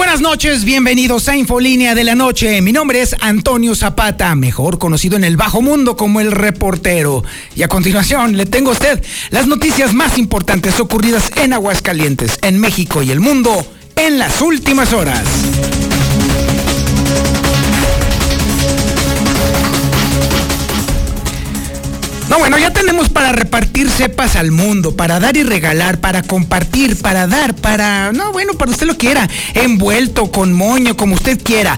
Buenas 0.00 0.22
noches, 0.22 0.64
bienvenidos 0.64 1.28
a 1.28 1.36
Infolínea 1.36 1.94
de 1.94 2.04
la 2.04 2.14
Noche. 2.14 2.62
Mi 2.62 2.72
nombre 2.72 3.02
es 3.02 3.14
Antonio 3.20 3.74
Zapata, 3.74 4.34
mejor 4.34 4.78
conocido 4.78 5.18
en 5.18 5.24
el 5.24 5.36
bajo 5.36 5.60
mundo 5.60 5.94
como 5.94 6.22
el 6.22 6.32
reportero. 6.32 7.22
Y 7.54 7.64
a 7.64 7.68
continuación 7.68 8.34
le 8.34 8.46
tengo 8.46 8.70
a 8.70 8.72
usted 8.72 9.04
las 9.28 9.46
noticias 9.46 9.92
más 9.92 10.16
importantes 10.16 10.80
ocurridas 10.80 11.30
en 11.36 11.52
Aguascalientes, 11.52 12.38
en 12.40 12.58
México 12.58 13.02
y 13.02 13.10
el 13.10 13.20
mundo 13.20 13.62
en 13.94 14.18
las 14.18 14.40
últimas 14.40 14.94
horas. 14.94 15.28
No, 22.30 22.38
bueno, 22.38 22.58
ya 22.58 22.72
tenemos 22.72 23.08
para 23.08 23.32
repartir 23.32 23.90
cepas 23.90 24.36
al 24.36 24.52
mundo, 24.52 24.94
para 24.94 25.18
dar 25.18 25.36
y 25.36 25.42
regalar, 25.42 25.98
para 25.98 26.22
compartir, 26.22 26.96
para 26.96 27.26
dar, 27.26 27.56
para... 27.56 28.12
No, 28.12 28.30
bueno, 28.30 28.54
para 28.54 28.70
usted 28.70 28.86
lo 28.86 28.96
quiera, 28.96 29.28
envuelto, 29.54 30.30
con 30.30 30.52
moño, 30.52 30.96
como 30.96 31.16
usted 31.16 31.42
quiera. 31.42 31.76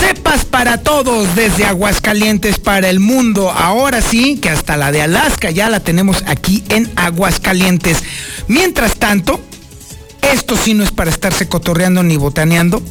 Cepas 0.00 0.46
para 0.46 0.78
todos, 0.78 1.36
desde 1.36 1.66
Aguascalientes 1.66 2.58
para 2.58 2.88
el 2.88 3.00
mundo. 3.00 3.50
Ahora 3.50 4.00
sí, 4.00 4.38
que 4.38 4.48
hasta 4.48 4.78
la 4.78 4.92
de 4.92 5.02
Alaska 5.02 5.50
ya 5.50 5.68
la 5.68 5.80
tenemos 5.80 6.24
aquí 6.26 6.64
en 6.70 6.90
Aguascalientes. 6.96 7.98
Mientras 8.48 8.96
tanto, 8.96 9.42
esto 10.22 10.56
sí 10.56 10.72
no 10.72 10.84
es 10.84 10.90
para 10.90 11.10
estarse 11.10 11.48
cotorreando 11.48 12.02
ni 12.02 12.16
botaneando. 12.16 12.82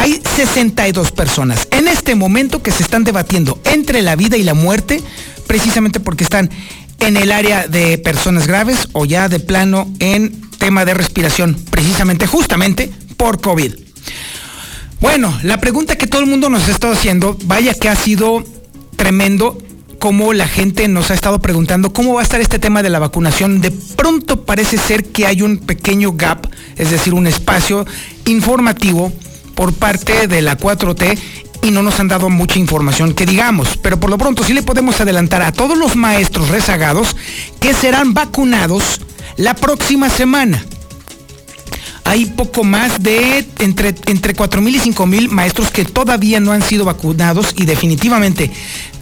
Hay 0.00 0.18
62 0.34 1.12
personas 1.12 1.68
en 1.72 1.86
este 1.86 2.14
momento 2.14 2.62
que 2.62 2.70
se 2.70 2.82
están 2.82 3.04
debatiendo 3.04 3.60
entre 3.66 4.00
la 4.00 4.16
vida 4.16 4.38
y 4.38 4.42
la 4.42 4.54
muerte 4.54 5.02
precisamente 5.46 6.00
porque 6.00 6.24
están 6.24 6.48
en 7.00 7.18
el 7.18 7.30
área 7.30 7.68
de 7.68 7.98
personas 7.98 8.46
graves 8.46 8.88
o 8.92 9.04
ya 9.04 9.28
de 9.28 9.40
plano 9.40 9.92
en 9.98 10.40
tema 10.56 10.86
de 10.86 10.94
respiración, 10.94 11.54
precisamente, 11.70 12.26
justamente 12.26 12.90
por 13.18 13.42
COVID. 13.42 13.74
Bueno, 15.02 15.38
la 15.42 15.60
pregunta 15.60 15.98
que 15.98 16.06
todo 16.06 16.22
el 16.22 16.28
mundo 16.28 16.48
nos 16.48 16.66
ha 16.68 16.70
estado 16.70 16.94
haciendo, 16.94 17.36
vaya 17.44 17.74
que 17.74 17.90
ha 17.90 17.94
sido 17.94 18.42
tremendo 18.96 19.58
como 19.98 20.32
la 20.32 20.48
gente 20.48 20.88
nos 20.88 21.10
ha 21.10 21.14
estado 21.14 21.42
preguntando 21.42 21.92
cómo 21.92 22.14
va 22.14 22.20
a 22.20 22.24
estar 22.24 22.40
este 22.40 22.58
tema 22.58 22.82
de 22.82 22.88
la 22.88 23.00
vacunación. 23.00 23.60
De 23.60 23.70
pronto 23.70 24.46
parece 24.46 24.78
ser 24.78 25.04
que 25.04 25.26
hay 25.26 25.42
un 25.42 25.58
pequeño 25.58 26.12
gap, 26.14 26.48
es 26.76 26.90
decir, 26.90 27.12
un 27.12 27.26
espacio 27.26 27.86
informativo 28.24 29.12
por 29.60 29.74
parte 29.74 30.26
de 30.26 30.40
la 30.40 30.56
4T 30.56 31.18
y 31.60 31.70
no 31.70 31.82
nos 31.82 32.00
han 32.00 32.08
dado 32.08 32.30
mucha 32.30 32.58
información 32.58 33.12
que 33.12 33.26
digamos, 33.26 33.76
pero 33.76 34.00
por 34.00 34.08
lo 34.08 34.16
pronto 34.16 34.42
sí 34.42 34.54
le 34.54 34.62
podemos 34.62 35.02
adelantar 35.02 35.42
a 35.42 35.52
todos 35.52 35.76
los 35.76 35.96
maestros 35.96 36.48
rezagados 36.48 37.14
que 37.60 37.74
serán 37.74 38.14
vacunados 38.14 39.02
la 39.36 39.52
próxima 39.52 40.08
semana. 40.08 40.64
Hay 42.04 42.24
poco 42.24 42.64
más 42.64 43.02
de 43.02 43.46
entre, 43.58 43.94
entre 44.06 44.32
4 44.32 44.62
mil 44.62 44.76
y 44.76 44.78
5 44.80 45.04
mil 45.04 45.28
maestros 45.28 45.70
que 45.70 45.84
todavía 45.84 46.40
no 46.40 46.52
han 46.52 46.62
sido 46.62 46.86
vacunados 46.86 47.52
y 47.54 47.66
definitivamente 47.66 48.50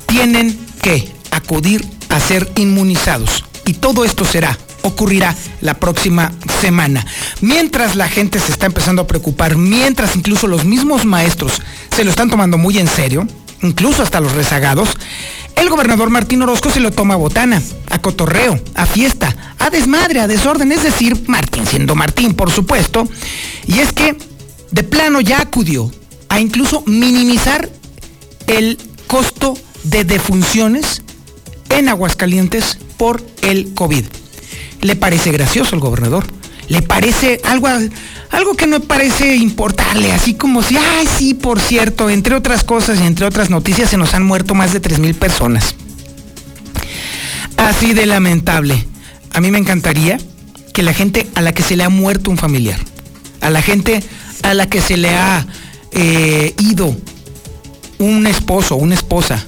tienen 0.06 0.58
que 0.82 1.08
acudir 1.30 1.86
a 2.08 2.18
ser 2.18 2.50
inmunizados. 2.56 3.44
Y 3.64 3.74
todo 3.74 4.04
esto 4.04 4.24
será 4.24 4.58
ocurrirá 4.82 5.34
la 5.60 5.74
próxima 5.74 6.32
semana. 6.60 7.04
Mientras 7.40 7.96
la 7.96 8.08
gente 8.08 8.38
se 8.38 8.52
está 8.52 8.66
empezando 8.66 9.02
a 9.02 9.06
preocupar, 9.06 9.56
mientras 9.56 10.16
incluso 10.16 10.46
los 10.46 10.64
mismos 10.64 11.04
maestros 11.04 11.60
se 11.94 12.04
lo 12.04 12.10
están 12.10 12.30
tomando 12.30 12.58
muy 12.58 12.78
en 12.78 12.88
serio, 12.88 13.26
incluso 13.62 14.02
hasta 14.02 14.20
los 14.20 14.32
rezagados, 14.32 14.90
el 15.56 15.68
gobernador 15.68 16.10
Martín 16.10 16.42
Orozco 16.42 16.70
se 16.70 16.80
lo 16.80 16.92
toma 16.92 17.14
a 17.14 17.18
botana, 17.18 17.60
a 17.90 17.98
cotorreo, 17.98 18.60
a 18.74 18.86
fiesta, 18.86 19.34
a 19.58 19.70
desmadre, 19.70 20.20
a 20.20 20.28
desorden, 20.28 20.70
es 20.70 20.84
decir, 20.84 21.24
Martín 21.26 21.66
siendo 21.66 21.94
Martín, 21.94 22.34
por 22.34 22.50
supuesto, 22.50 23.08
y 23.66 23.80
es 23.80 23.92
que 23.92 24.16
de 24.70 24.82
plano 24.84 25.20
ya 25.20 25.40
acudió 25.40 25.90
a 26.28 26.40
incluso 26.40 26.82
minimizar 26.86 27.68
el 28.46 28.78
costo 29.06 29.58
de 29.82 30.04
defunciones 30.04 31.02
en 31.70 31.88
Aguascalientes 31.88 32.78
por 32.96 33.24
el 33.42 33.74
COVID 33.74 34.04
le 34.80 34.96
parece 34.96 35.32
gracioso 35.32 35.74
al 35.74 35.80
gobernador. 35.80 36.26
Le 36.68 36.82
parece 36.82 37.40
algo, 37.44 37.68
algo 38.30 38.54
que 38.54 38.66
no 38.66 38.80
parece 38.80 39.36
importarle, 39.36 40.12
así 40.12 40.34
como 40.34 40.62
si, 40.62 40.76
ay, 40.76 41.08
sí, 41.18 41.32
por 41.32 41.60
cierto, 41.60 42.10
entre 42.10 42.34
otras 42.34 42.62
cosas 42.62 43.00
y 43.00 43.06
entre 43.06 43.24
otras 43.24 43.48
noticias 43.48 43.88
se 43.88 43.96
nos 43.96 44.12
han 44.12 44.22
muerto 44.22 44.54
más 44.54 44.74
de 44.74 44.80
3 44.80 44.98
mil 44.98 45.14
personas. 45.14 45.74
Así 47.56 47.94
de 47.94 48.04
lamentable. 48.04 48.86
A 49.32 49.40
mí 49.40 49.50
me 49.50 49.58
encantaría 49.58 50.18
que 50.74 50.82
la 50.82 50.92
gente 50.92 51.26
a 51.34 51.40
la 51.40 51.52
que 51.52 51.62
se 51.62 51.76
le 51.76 51.84
ha 51.84 51.88
muerto 51.88 52.30
un 52.30 52.38
familiar, 52.38 52.78
a 53.40 53.50
la 53.50 53.62
gente 53.62 54.02
a 54.42 54.54
la 54.54 54.68
que 54.68 54.80
se 54.80 54.96
le 54.96 55.10
ha 55.10 55.46
eh, 55.92 56.54
ido 56.58 56.94
un 57.98 58.26
esposo, 58.26 58.76
una 58.76 58.94
esposa, 58.94 59.44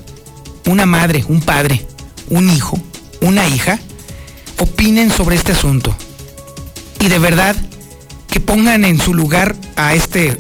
una 0.66 0.86
madre, 0.86 1.24
un 1.28 1.41
padre, 1.41 1.86
un 2.28 2.50
hijo, 2.50 2.78
una 3.20 3.47
hija, 3.48 3.78
opinen 4.60 5.10
sobre 5.10 5.37
este 5.37 5.53
asunto. 5.53 5.97
Y 7.00 7.09
de 7.09 7.19
verdad, 7.19 7.56
que 8.31 8.41
pongan 8.41 8.84
en 8.84 9.00
su 9.00 9.15
lugar 9.15 9.56
a 9.76 9.94
este 9.94 10.37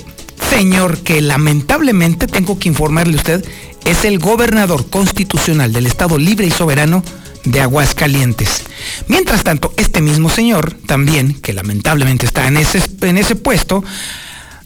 señor 0.50 0.98
que 0.98 1.20
lamentablemente, 1.20 2.26
tengo 2.26 2.58
que 2.58 2.68
informarle 2.68 3.14
a 3.14 3.16
usted, 3.16 3.44
es 3.84 4.04
el 4.04 4.18
gobernador 4.18 4.88
constitucional 4.88 5.72
del 5.72 5.86
Estado 5.86 6.18
Libre 6.18 6.46
y 6.46 6.50
Soberano 6.50 7.02
de 7.44 7.60
Aguascalientes. 7.60 8.62
Mientras 9.08 9.42
tanto, 9.42 9.72
este 9.78 10.02
mismo 10.02 10.28
señor, 10.28 10.76
también, 10.86 11.40
que 11.40 11.54
lamentablemente 11.54 12.26
está 12.26 12.46
en 12.46 12.58
ese, 12.58 12.82
en 13.00 13.16
ese 13.16 13.36
puesto, 13.36 13.82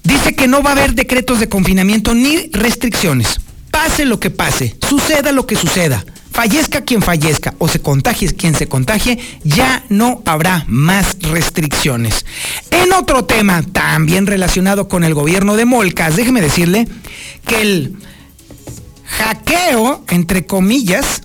dice 0.02 0.34
que 0.34 0.48
no 0.48 0.62
va 0.62 0.70
a 0.70 0.72
haber 0.72 0.94
decretos 0.94 1.38
de 1.38 1.48
confinamiento 1.48 2.14
ni 2.14 2.50
restricciones. 2.52 3.40
Pase 3.70 4.04
lo 4.04 4.18
que 4.18 4.30
pase, 4.30 4.76
suceda 4.88 5.30
lo 5.30 5.46
que 5.46 5.56
suceda 5.56 6.04
fallezca 6.34 6.80
quien 6.80 7.00
fallezca 7.00 7.54
o 7.58 7.68
se 7.68 7.80
contagie 7.80 8.34
quien 8.34 8.56
se 8.56 8.66
contagie, 8.66 9.18
ya 9.44 9.84
no 9.88 10.20
habrá 10.26 10.64
más 10.66 11.16
restricciones. 11.20 12.26
En 12.72 12.92
otro 12.92 13.24
tema 13.24 13.62
también 13.62 14.26
relacionado 14.26 14.88
con 14.88 15.04
el 15.04 15.14
gobierno 15.14 15.56
de 15.56 15.64
Molcas, 15.64 16.16
déjeme 16.16 16.40
decirle 16.40 16.88
que 17.46 17.62
el 17.62 17.96
hackeo, 19.06 20.04
entre 20.08 20.44
comillas, 20.44 21.22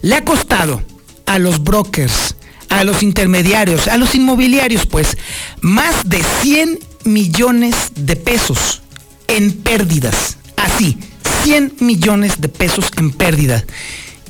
le 0.00 0.14
ha 0.14 0.24
costado 0.24 0.82
a 1.26 1.38
los 1.38 1.62
brokers, 1.62 2.36
a 2.70 2.84
los 2.84 3.02
intermediarios, 3.02 3.86
a 3.86 3.98
los 3.98 4.14
inmobiliarios, 4.14 4.86
pues, 4.86 5.18
más 5.60 6.08
de 6.08 6.22
100 6.40 6.78
millones 7.04 7.74
de 7.96 8.16
pesos 8.16 8.80
en 9.26 9.52
pérdidas. 9.52 10.38
Así, 10.56 10.96
100 11.42 11.76
millones 11.80 12.40
de 12.40 12.48
pesos 12.48 12.90
en 12.96 13.10
pérdida. 13.10 13.64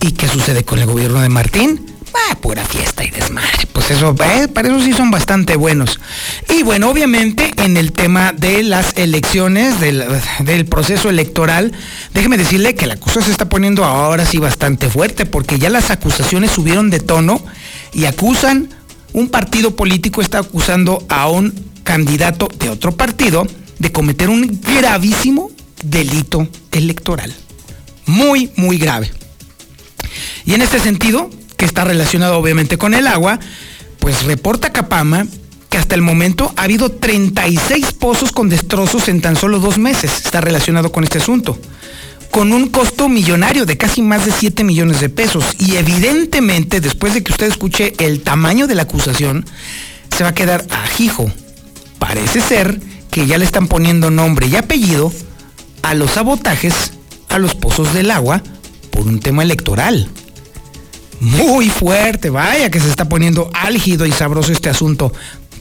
¿Y 0.00 0.12
qué 0.12 0.28
sucede 0.28 0.64
con 0.64 0.78
el 0.78 0.86
gobierno 0.86 1.20
de 1.20 1.28
Martín? 1.28 1.98
Ah, 2.14 2.36
pura 2.40 2.64
fiesta 2.64 3.04
y 3.04 3.10
desmadre. 3.10 3.66
Pues 3.72 3.90
eso, 3.90 4.14
eh, 4.24 4.48
para 4.48 4.68
eso 4.68 4.80
sí 4.80 4.92
son 4.92 5.10
bastante 5.10 5.56
buenos. 5.56 6.00
Y 6.48 6.62
bueno, 6.62 6.90
obviamente 6.90 7.52
en 7.58 7.76
el 7.76 7.92
tema 7.92 8.32
de 8.32 8.62
las 8.62 8.96
elecciones, 8.96 9.80
del, 9.80 10.66
proceso 10.66 11.10
electoral, 11.10 11.72
déjeme 12.14 12.38
decirle 12.38 12.74
que 12.74 12.86
la 12.86 12.96
cosa 12.96 13.22
se 13.22 13.30
está 13.30 13.48
poniendo 13.48 13.84
ahora 13.84 14.26
sí 14.26 14.38
bastante 14.38 14.88
fuerte, 14.88 15.26
porque 15.26 15.58
ya 15.58 15.70
las 15.70 15.90
acusaciones 15.90 16.50
subieron 16.50 16.90
de 16.90 17.00
tono 17.00 17.42
y 17.92 18.04
acusan, 18.06 18.70
un 19.12 19.28
partido 19.28 19.74
político 19.74 20.20
está 20.20 20.38
acusando 20.38 21.04
a 21.08 21.28
un 21.28 21.54
candidato 21.82 22.48
de 22.58 22.68
otro 22.68 22.92
partido 22.92 23.46
de 23.78 23.92
cometer 23.92 24.28
un 24.28 24.60
gravísimo 24.60 25.50
delito 25.82 26.48
electoral. 26.72 27.34
Muy, 28.06 28.50
muy 28.56 28.78
grave. 28.78 29.10
Y 30.44 30.54
en 30.54 30.62
este 30.62 30.80
sentido, 30.80 31.30
que 31.56 31.64
está 31.64 31.84
relacionado 31.84 32.38
obviamente 32.38 32.78
con 32.78 32.94
el 32.94 33.06
agua, 33.06 33.38
pues 33.98 34.24
reporta 34.24 34.72
Capama 34.72 35.26
que 35.68 35.76
hasta 35.76 35.94
el 35.94 36.02
momento 36.02 36.52
ha 36.56 36.62
habido 36.62 36.90
36 36.90 37.92
pozos 37.92 38.32
con 38.32 38.48
destrozos 38.48 39.08
en 39.08 39.20
tan 39.20 39.36
solo 39.36 39.58
dos 39.58 39.76
meses. 39.76 40.22
Está 40.24 40.40
relacionado 40.40 40.90
con 40.90 41.04
este 41.04 41.18
asunto. 41.18 41.58
Con 42.30 42.52
un 42.52 42.68
costo 42.68 43.08
millonario 43.08 43.66
de 43.66 43.76
casi 43.76 44.00
más 44.00 44.24
de 44.24 44.32
7 44.32 44.64
millones 44.64 45.00
de 45.00 45.08
pesos. 45.08 45.44
Y 45.58 45.76
evidentemente, 45.76 46.80
después 46.80 47.14
de 47.14 47.22
que 47.22 47.32
usted 47.32 47.48
escuche 47.48 47.92
el 47.98 48.22
tamaño 48.22 48.66
de 48.66 48.74
la 48.74 48.82
acusación, 48.82 49.44
se 50.16 50.22
va 50.22 50.30
a 50.30 50.34
quedar 50.34 50.66
ajijo. 50.70 51.30
Parece 51.98 52.40
ser 52.40 52.80
que 53.10 53.26
ya 53.26 53.38
le 53.38 53.44
están 53.44 53.68
poniendo 53.68 54.10
nombre 54.10 54.46
y 54.46 54.56
apellido 54.56 55.12
a 55.82 55.94
los 55.94 56.12
sabotajes 56.12 56.92
a 57.28 57.38
los 57.38 57.54
pozos 57.54 57.92
del 57.94 58.10
agua 58.10 58.42
por 58.90 59.06
un 59.06 59.20
tema 59.20 59.42
electoral. 59.42 60.08
muy 61.20 61.68
fuerte. 61.68 62.30
Vaya 62.30 62.70
que 62.70 62.78
se 62.78 62.88
está 62.88 63.08
poniendo 63.08 63.50
álgido 63.52 64.06
y 64.06 64.12
sabroso 64.12 64.52
este 64.52 64.68
asunto. 64.68 65.12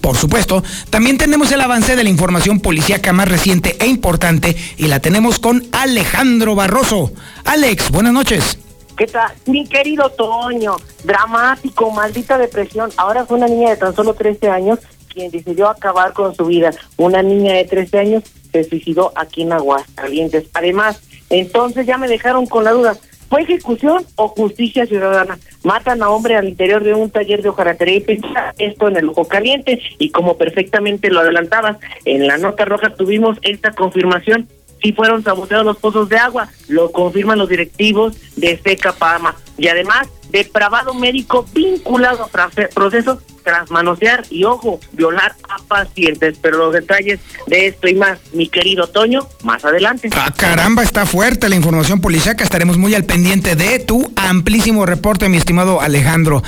Por 0.02 0.16
supuesto, 0.16 0.64
también 0.90 1.18
tenemos 1.18 1.52
el 1.52 1.62
avance 1.62 1.96
de 1.96 2.04
la 2.04 2.10
información 2.10 2.60
policíaca 2.60 3.12
más 3.12 3.28
reciente 3.28 3.76
e 3.80 3.88
importante 3.88 4.56
y 4.78 4.88
la 4.88 5.00
tenemos 5.00 5.40
con 5.40 5.66
Alejandro 5.72 6.54
Barroso. 6.56 7.12
Alex, 7.44 7.90
buenas 7.92 8.14
noches. 8.14 8.60
¿Qué 8.96 9.08
tal? 9.08 9.32
Mi 9.48 9.68
querido 9.68 10.10
Toño, 10.12 10.78
dramático, 11.04 11.92
maldita 11.92 12.38
depresión. 12.38 12.92
Ahora 12.98 13.26
fue 13.26 13.38
una 13.38 13.48
niña 13.48 13.72
de 13.72 13.78
tan 13.78 13.96
solo 13.96 14.14
13 14.14 14.50
años 14.50 14.80
quien 15.14 15.32
decidió 15.32 15.70
acabar 15.70 16.14
con 16.14 16.36
su 16.36 16.46
vida. 16.46 16.72
Una 16.98 17.22
niña 17.24 17.54
de 17.54 17.66
13 17.66 18.00
años 18.00 18.24
se 18.64 18.70
suicidó 18.70 19.12
aquí 19.16 19.44
en 19.44 19.54
Aguascalientes. 19.54 20.46
Además, 20.54 21.02
entonces 21.30 21.86
ya 21.86 21.98
me 21.98 22.08
dejaron 22.08 22.46
con 22.46 22.64
la 22.64 22.72
duda. 22.72 22.98
¿Fue 23.30 23.42
ejecución 23.42 24.06
o 24.16 24.30
justicia 24.30 24.86
ciudadana? 24.86 25.38
Matan 25.64 26.02
a 26.02 26.10
hombre 26.10 26.38
al 26.38 26.48
interior 26.48 26.84
de 26.84 26.94
un 26.94 27.10
taller 27.10 27.42
de 27.42 27.50
hojaratería 27.50 27.96
y 27.96 28.02
pintura, 28.02 28.54
esto 28.58 28.88
en 28.88 28.96
el 28.96 29.10
ojo 29.10 29.28
caliente, 29.28 29.82
y 30.00 30.12
como 30.12 30.38
perfectamente 30.38 31.10
lo 31.10 31.20
adelantabas, 31.20 31.78
en 32.06 32.26
la 32.26 32.38
nota 32.38 32.64
roja 32.64 32.96
tuvimos 32.96 33.38
esta 33.42 33.72
confirmación, 33.72 34.48
si 34.82 34.94
fueron 34.94 35.24
saboteados 35.24 35.66
los 35.66 35.78
pozos 35.78 36.08
de 36.08 36.18
agua, 36.18 36.50
lo 36.68 36.92
confirman 36.92 37.40
los 37.40 37.50
directivos 37.50 38.16
de 38.38 38.58
Seca 38.64 38.94
Pama. 38.94 39.36
Y 39.58 39.68
además, 39.68 40.08
depravado 40.30 40.94
médico 40.94 41.46
vinculado 41.54 42.24
a 42.24 42.50
procesos 42.74 43.20
tras 43.44 43.72
manosear 43.72 44.26
y, 44.30 44.44
ojo, 44.44 44.80
violar 44.92 45.34
a 45.48 45.62
pacientes. 45.64 46.38
Pero 46.42 46.58
los 46.58 46.74
detalles 46.74 47.22
de 47.48 47.68
esto 47.68 47.88
y 47.88 47.96
más, 47.96 48.20
mi 48.34 48.50
querido 48.50 48.88
Toño, 48.88 49.26
más 49.44 49.64
adelante. 49.64 50.10
Ah, 50.14 50.34
caramba, 50.36 50.84
está 50.84 51.06
fuerte 51.06 51.48
la 51.48 51.56
información 51.56 52.02
policíaca. 52.02 52.44
Estaremos 52.44 52.78
muy 52.78 52.94
al 52.94 53.06
pendiente 53.06 53.56
de 53.56 53.80
tu 53.80 54.12
amplísimo 54.18 54.86
reporte, 54.86 55.30
mi 55.30 55.38
estimado 55.38 55.80
Alejandro. 55.80 56.44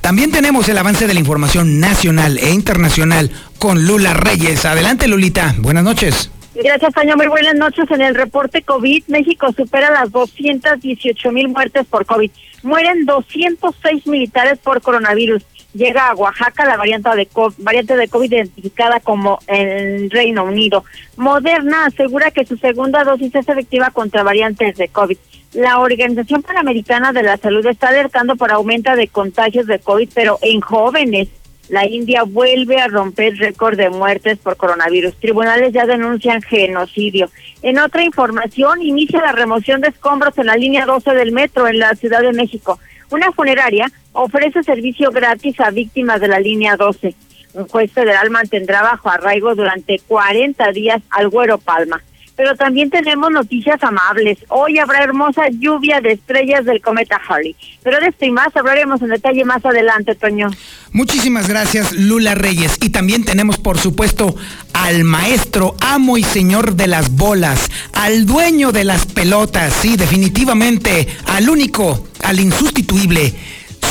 También 0.00 0.30
tenemos 0.30 0.68
el 0.68 0.78
avance 0.78 1.08
de 1.08 1.14
la 1.14 1.20
información 1.20 1.80
nacional 1.80 2.38
e 2.38 2.50
internacional 2.50 3.32
con 3.58 3.86
Lula 3.86 4.14
Reyes. 4.14 4.64
Adelante, 4.64 5.08
Lulita. 5.08 5.54
Buenas 5.58 5.82
noches. 5.82 6.30
Gracias, 6.54 6.94
Toño. 6.94 7.16
Muy 7.16 7.26
buenas 7.26 7.54
noches. 7.56 7.90
En 7.90 8.00
el 8.00 8.14
reporte 8.14 8.62
COVID, 8.62 9.04
México 9.08 9.52
supera 9.52 9.90
las 9.90 10.12
218 10.12 11.32
mil 11.32 11.48
muertes 11.48 11.84
por 11.86 12.06
COVID. 12.06 12.30
Mueren 12.62 13.04
206 13.06 14.06
militares 14.06 14.58
por 14.58 14.80
coronavirus. 14.80 15.42
Llega 15.74 16.08
a 16.08 16.14
Oaxaca 16.14 16.64
la 16.64 16.76
variante 16.76 17.10
de 17.16 17.26
COVID, 17.26 17.56
variante 17.58 17.96
de 17.96 18.06
COVID 18.06 18.32
identificada 18.32 19.00
como 19.00 19.40
el 19.48 20.08
Reino 20.10 20.44
Unido. 20.44 20.84
Moderna 21.16 21.86
asegura 21.86 22.30
que 22.30 22.46
su 22.46 22.56
segunda 22.56 23.02
dosis 23.02 23.34
es 23.34 23.48
efectiva 23.48 23.90
contra 23.90 24.22
variantes 24.22 24.76
de 24.76 24.86
COVID. 24.88 25.18
La 25.54 25.80
Organización 25.80 26.42
Panamericana 26.42 27.12
de 27.12 27.24
la 27.24 27.36
Salud 27.36 27.66
está 27.66 27.88
alertando 27.88 28.36
por 28.36 28.52
aumento 28.52 28.94
de 28.94 29.08
contagios 29.08 29.66
de 29.66 29.80
COVID, 29.80 30.08
pero 30.14 30.38
en 30.42 30.60
jóvenes 30.60 31.28
la 31.68 31.86
India 31.86 32.22
vuelve 32.24 32.80
a 32.80 32.88
romper 32.88 33.36
récord 33.36 33.76
de 33.76 33.90
muertes 33.90 34.38
por 34.38 34.56
coronavirus. 34.56 35.16
Tribunales 35.16 35.72
ya 35.72 35.86
denuncian 35.86 36.42
genocidio. 36.42 37.30
En 37.62 37.78
otra 37.78 38.04
información, 38.04 38.82
inicia 38.82 39.20
la 39.20 39.32
remoción 39.32 39.80
de 39.80 39.88
escombros 39.88 40.36
en 40.38 40.46
la 40.46 40.56
línea 40.56 40.86
12 40.86 41.14
del 41.14 41.32
metro 41.32 41.66
en 41.66 41.78
la 41.78 41.94
Ciudad 41.94 42.22
de 42.22 42.32
México. 42.32 42.78
Una 43.10 43.32
funeraria 43.32 43.90
ofrece 44.12 44.62
servicio 44.62 45.10
gratis 45.10 45.58
a 45.60 45.70
víctimas 45.70 46.20
de 46.20 46.28
la 46.28 46.40
línea 46.40 46.76
12. 46.76 47.14
Un 47.54 47.68
juez 47.68 47.92
federal 47.92 48.30
mantendrá 48.30 48.82
bajo 48.82 49.08
arraigo 49.08 49.54
durante 49.54 50.00
40 50.00 50.72
días 50.72 51.02
al 51.10 51.28
Güero 51.28 51.58
Palma 51.58 52.02
pero 52.36 52.56
también 52.56 52.90
tenemos 52.90 53.30
noticias 53.30 53.82
amables. 53.82 54.38
Hoy 54.48 54.78
habrá 54.78 55.04
hermosa 55.04 55.42
lluvia 55.50 56.00
de 56.00 56.12
estrellas 56.12 56.64
del 56.64 56.80
cometa 56.80 57.20
Halley. 57.28 57.54
Pero 57.82 58.00
de 58.00 58.08
esto 58.08 58.24
y 58.24 58.30
más 58.30 58.48
hablaremos 58.56 59.00
en 59.02 59.10
detalle 59.10 59.44
más 59.44 59.64
adelante, 59.64 60.14
Toño. 60.14 60.50
Muchísimas 60.90 61.48
gracias, 61.48 61.92
Lula 61.92 62.34
Reyes. 62.34 62.76
Y 62.80 62.90
también 62.90 63.24
tenemos, 63.24 63.58
por 63.58 63.78
supuesto, 63.78 64.34
al 64.72 65.04
maestro, 65.04 65.76
amo 65.80 66.18
y 66.18 66.24
señor 66.24 66.74
de 66.74 66.88
las 66.88 67.10
bolas, 67.10 67.70
al 67.92 68.26
dueño 68.26 68.72
de 68.72 68.84
las 68.84 69.06
pelotas, 69.06 69.72
sí, 69.72 69.96
definitivamente, 69.96 71.06
al 71.26 71.48
único, 71.48 72.06
al 72.22 72.40
insustituible, 72.40 73.32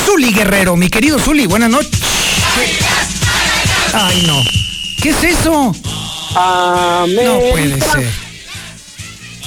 Zuli 0.04 0.32
Guerrero. 0.32 0.76
Mi 0.76 0.90
querido 0.90 1.18
Zuli, 1.18 1.46
buenas 1.46 1.70
noches. 1.70 2.00
Ay, 3.94 4.24
no. 4.26 4.42
¿Qué 5.02 5.10
es 5.10 5.24
eso? 5.24 5.74
No 6.34 7.38
puede 7.52 7.80
ser. 7.80 8.33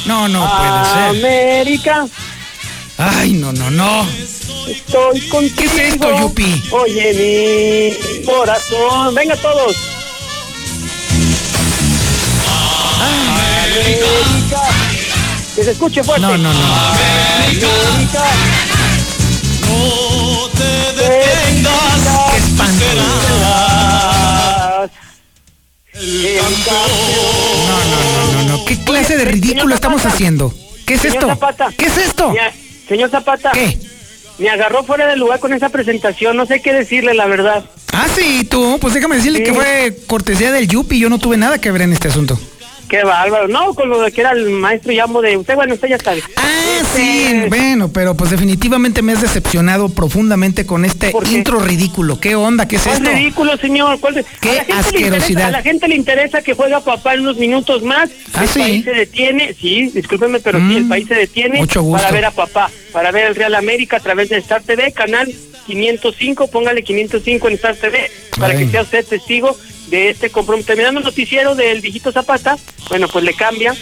No, 0.06 0.28
no 0.28 0.40
puede 0.58 0.86
ser. 0.86 1.04
América. 1.10 2.08
Ay, 2.98 3.34
no, 3.34 3.52
no, 3.52 3.70
no. 3.70 4.08
Estoy 4.68 5.22
contigo. 5.28 5.56
¿Qué 5.58 5.66
es 5.66 5.94
esto, 5.94 6.20
Yupi? 6.20 6.64
Oye, 6.72 7.94
mi 7.94 8.26
corazón. 8.26 9.14
Venga 9.16 9.36
todos. 9.38 9.76
América. 13.02 14.62
Que 15.56 15.64
se 15.64 15.72
escuche 15.72 16.04
fuerte. 16.04 16.26
No, 16.26 16.38
no, 16.38 16.54
no. 16.54 16.76
América. 16.76 18.26
No 19.68 20.50
te 20.50 21.04
detengas. 21.04 22.32
Qué 22.32 22.38
espanto. 22.38 22.86
No, 22.96 23.04
no, 23.04 23.10
no, 23.10 23.30
no, 23.30 24.98
¿Qué 28.68 28.78
clase 28.84 29.18
de 29.18 29.26
ridículo 29.26 29.74
estamos 29.74 30.06
haciendo? 30.06 30.54
¿Qué 30.86 30.96
es 30.96 31.06
esto? 31.06 31.28
¿Qué 31.78 31.86
es 31.86 31.98
esto? 31.98 32.34
Señor 32.88 33.10
Zapata. 33.10 33.52
¿Qué? 33.52 33.78
Me 34.38 34.50
agarró 34.50 34.84
fuera 34.84 35.08
de 35.08 35.16
lugar 35.16 35.40
con 35.40 35.54
esa 35.54 35.70
presentación, 35.70 36.38
no 36.38 36.46
sé 36.46 36.62
qué 36.62 36.74
decirle, 36.74 37.14
la 37.14 37.26
verdad. 37.26 37.66
Ah, 37.94 38.08
sí, 38.14 38.46
tú, 38.50 38.78
pues 38.80 38.94
déjame 38.94 39.16
decirle 39.16 39.42
que 39.42 39.54
fue 39.54 39.98
cortesía 40.06 40.52
del 40.52 40.68
Yupi, 40.68 41.00
yo 41.00 41.10
no 41.10 41.18
tuve 41.18 41.38
nada 41.38 41.60
que 41.60 41.72
ver 41.72 41.84
en 41.84 41.94
este 41.94 42.10
asunto. 42.10 42.38
Qué 42.90 43.04
bárbaro. 43.04 43.48
No, 43.48 43.74
con 43.74 43.90
lo 43.90 44.02
de 44.02 44.12
que 44.12 44.22
era 44.22 44.32
el 44.32 44.50
maestro 44.50 44.92
llamo 44.94 45.22
de 45.22 45.36
usted, 45.38 45.56
bueno, 45.56 45.74
usted 45.74 45.90
ya 45.90 45.98
sabe. 46.00 46.24
Ah, 46.38 46.82
sí, 46.96 47.42
bueno, 47.50 47.90
pero 47.92 48.16
pues 48.16 48.32
definitivamente 48.32 49.02
me 49.02 49.12
has 49.14 49.22
decepcionado 49.22 49.90
profundamente 49.90 50.66
con 50.66 50.86
este 50.86 51.14
intro 51.32 51.60
ridículo. 51.60 52.20
¿Qué 52.20 52.36
onda? 52.36 52.68
¿Qué 52.68 52.78
es 52.78 52.84
¿Cuál 52.84 52.98
esto? 52.98 53.10
ridículo, 53.10 53.58
señor? 53.58 54.00
¿Cuál. 54.00 54.26
Qué 54.40 54.60
a 54.72 54.80
asquerosidad. 54.80 55.20
interesa- 55.28 55.48
a 55.48 55.52
la 55.52 55.62
gente 55.64 55.88
le 55.90 55.96
interesa 55.96 56.42
que 56.42 56.54
juega 56.54 56.80
papá 56.80 57.14
en 57.16 57.22
unos 57.22 57.38
minutos 57.38 57.84
más. 57.84 58.10
Ah, 58.34 58.44
el 58.44 58.50
sí. 58.50 58.60
país 58.60 58.84
se 58.86 58.92
detiene, 58.92 59.54
sí, 59.60 59.90
discúlpeme, 59.94 60.40
pero 60.40 60.60
sí, 60.60 60.76
el 60.78 60.86
Mm, 60.86 60.90
país 60.90 61.08
se 61.08 61.16
detiene 61.16 61.60
mucho 61.60 61.82
gusto. 61.82 62.02
para 62.04 62.12
ver 62.16 62.26
a 62.26 62.32
papá, 62.32 62.70
para 62.94 63.12
ver 63.12 63.26
el 63.28 63.36
Real 63.36 63.56
América 63.56 63.98
a 63.98 64.00
través 64.00 64.30
de 64.30 64.38
Star 64.38 64.62
TV, 64.64 64.92
canal 64.94 65.30
505, 65.66 66.48
póngale 66.50 66.84
505 66.84 67.48
en 67.50 67.54
Star 67.56 67.76
TV, 67.76 68.10
para 68.40 68.54
Ay. 68.54 68.66
que 68.66 68.72
sea 68.72 68.82
usted 68.84 69.06
testigo 69.06 69.58
de 69.88 70.10
este 70.10 70.30
compromiso. 70.30 70.68
Terminando 70.68 71.00
el 71.00 71.06
noticiero 71.06 71.56
del 71.56 71.82
Dijito 71.82 72.12
Zapata, 72.12 72.58
bueno, 72.90 73.08
pues 73.08 73.24
le 73.24 73.34
cambia 73.34 73.76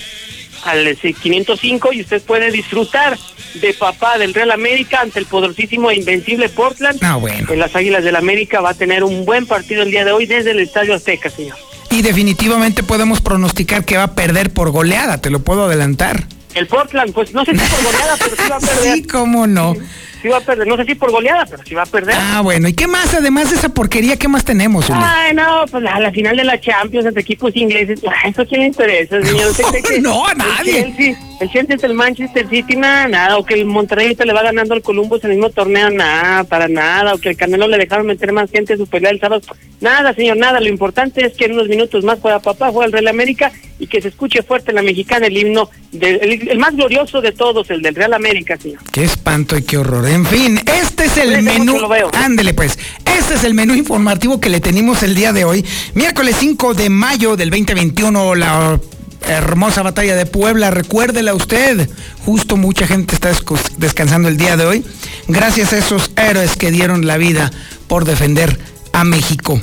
al 0.64 0.88
eh, 0.88 0.96
505 1.22 1.94
y 1.94 2.02
usted 2.02 2.22
puede 2.24 2.52
disfrutar 2.52 3.18
de 3.56 3.74
papá 3.74 4.18
del 4.18 4.34
Real 4.34 4.52
América 4.52 5.02
ante 5.02 5.20
el 5.20 5.26
poderosísimo 5.26 5.92
e 5.92 5.96
invencible 5.96 6.50
Portland. 6.50 7.00
Ah, 7.04 7.16
bueno. 7.16 7.52
En 7.52 7.60
las 7.60 7.76
Águilas 7.76 8.04
del 8.04 8.16
América 8.16 8.62
va 8.62 8.72
a 8.72 8.74
tener 8.74 9.04
un 9.04 9.26
buen 9.26 9.46
partido 9.46 9.84
el 9.84 9.92
día 9.92 10.04
de 10.06 10.12
hoy 10.12 10.26
desde 10.26 10.52
el 10.52 10.60
Estadio 10.60 10.94
Azteca, 10.94 11.30
señor. 11.30 11.58
Y 11.92 12.02
definitivamente 12.02 12.84
podemos 12.84 13.22
pronosticar 13.22 13.86
que 13.86 13.96
va 13.98 14.04
a 14.04 14.16
perder 14.16 14.52
por 14.52 14.72
goleada, 14.72 15.22
te 15.22 15.30
lo 15.30 15.40
puedo 15.40 15.66
adelantar. 15.66 16.28
El 16.54 16.68
Portland, 16.68 17.14
pues 17.14 17.34
no 17.34 17.46
sé 17.46 17.52
si 17.52 17.58
por 17.58 17.84
goleada, 17.84 18.16
pero 18.18 18.36
sí 18.36 18.50
va 18.50 18.56
a 18.56 18.60
perder. 18.60 18.94
Sí, 18.96 19.04
cómo 19.04 19.48
no. 19.48 19.76
Sí 20.26 20.30
va 20.32 20.38
a 20.38 20.42
perder, 20.42 20.66
no 20.66 20.76
sé 20.76 20.86
si 20.86 20.96
por 20.96 21.12
goleada, 21.12 21.46
pero 21.46 21.62
sí 21.64 21.76
va 21.76 21.84
a 21.84 21.86
perder. 21.86 22.16
Ah, 22.18 22.42
bueno, 22.42 22.68
¿y 22.68 22.74
qué 22.74 22.88
más? 22.88 23.14
Además 23.14 23.52
de 23.52 23.58
esa 23.58 23.70
porquería, 23.70 24.18
¿qué 24.18 24.28
más 24.28 24.44
tenemos, 24.44 24.86
Zuli? 24.88 24.98
Ay, 25.00 25.36
no, 25.36 25.66
pues 25.70 25.84
la, 25.84 26.00
la 26.00 26.12
final 26.12 26.36
de 26.36 26.44
la 26.44 26.60
Champions 26.60 27.06
entre 27.06 27.22
equipos 27.22 27.56
ingleses, 27.56 28.00
ah, 28.08 28.28
eso 28.28 28.44
quién 28.48 28.62
le 28.62 28.68
interesa, 28.70 29.22
señor. 29.22 29.52
¿Usted 29.52 29.64
cree 29.66 29.84
que 29.84 30.02
No, 30.02 30.26
a 30.26 30.32
el 30.32 30.38
nadie. 30.40 30.74
Chelsea- 30.84 31.18
El 31.42 31.50
Chelsea 31.52 31.76
es 31.76 31.84
el 31.84 31.94
Manchester 31.94 32.50
City, 32.50 32.76
nada, 32.78 33.08
nada, 33.08 33.38
o 33.38 33.46
que 33.46 33.54
el 33.54 33.66
Monterrey 33.66 34.16
le 34.18 34.34
va 34.34 34.42
ganando 34.42 34.74
al 34.74 34.82
Columbus 34.82 35.24
en 35.26 35.32
el 35.32 35.38
mismo 35.38 35.52
torneo, 35.52 35.90
nada, 35.92 36.44
para 36.46 36.68
nada, 36.70 37.14
o 37.14 37.18
que 37.20 37.30
el 37.30 37.38
Canelo 37.38 37.68
le 37.68 37.78
dejaron 37.78 38.08
meter 38.08 38.32
más 38.32 38.50
gente 38.50 38.74
en 38.74 38.80
su 38.80 38.88
pelea 38.88 39.12
el 39.12 39.20
sábado, 39.20 39.42
nada, 39.82 40.14
señor, 40.16 40.38
nada, 40.38 40.60
lo 40.62 40.70
importante 40.70 41.24
es 41.26 41.34
que 41.34 41.46
en 41.46 41.52
unos 41.52 41.68
minutos 41.68 42.04
más 42.06 42.20
juega 42.22 42.40
papá, 42.40 42.70
juega 42.72 42.86
el 42.88 42.94
Real 42.94 43.10
América 43.10 43.52
y 43.78 43.88
que 43.88 44.02
se 44.02 44.08
escuche 44.08 44.42
fuerte 44.44 44.72
en 44.72 44.76
la 44.78 44.82
mexicana 44.82 45.28
el 45.28 45.36
himno, 45.38 45.70
del- 45.92 46.22
el, 46.24 46.50
el 46.50 46.58
más 46.58 46.74
glorioso 46.74 47.20
de 47.20 47.34
todos, 47.34 47.70
el 47.70 47.82
del 47.82 47.96
Real 47.96 48.14
América, 48.14 48.56
señor. 48.58 48.80
Qué 48.94 49.04
espanto 49.04 49.58
y 49.58 49.64
qué 49.64 49.78
horror. 49.78 50.08
En 50.16 50.26
fin, 50.26 50.62
este 50.66 51.08
es 51.08 51.18
el 51.18 51.42
menú. 51.42 51.78
Ándele 52.14 52.54
pues. 52.54 52.80
Este 53.04 53.34
es 53.34 53.44
el 53.44 53.54
menú 53.54 53.74
informativo 53.74 54.40
que 54.40 54.48
le 54.48 54.62
tenemos 54.62 55.04
el 55.04 55.14
día 55.14 55.34
de 55.34 55.44
hoy. 55.44 55.66
Miércoles 55.94 56.38
5 56.40 56.74
de 56.74 56.90
mayo 56.90 57.36
del 57.36 57.50
2021, 57.50 58.34
la 58.36 58.80
hermosa 59.28 59.84
batalla 59.84 60.16
de 60.16 60.26
Puebla. 60.26 60.72
Recuérdela 60.72 61.34
usted. 61.34 61.90
Justo 62.24 62.56
mucha 62.56 62.88
gente 62.88 63.14
está 63.14 63.30
descansando 63.76 64.30
el 64.30 64.38
día 64.38 64.56
de 64.56 64.66
hoy. 64.66 64.86
Gracias 65.28 65.74
a 65.74 65.80
esos 65.80 66.10
héroes 66.16 66.56
que 66.56 66.72
dieron 66.72 67.06
la 67.06 67.18
vida 67.18 67.52
por 67.88 68.06
defender 68.06 68.58
a 68.94 69.04
México. 69.04 69.60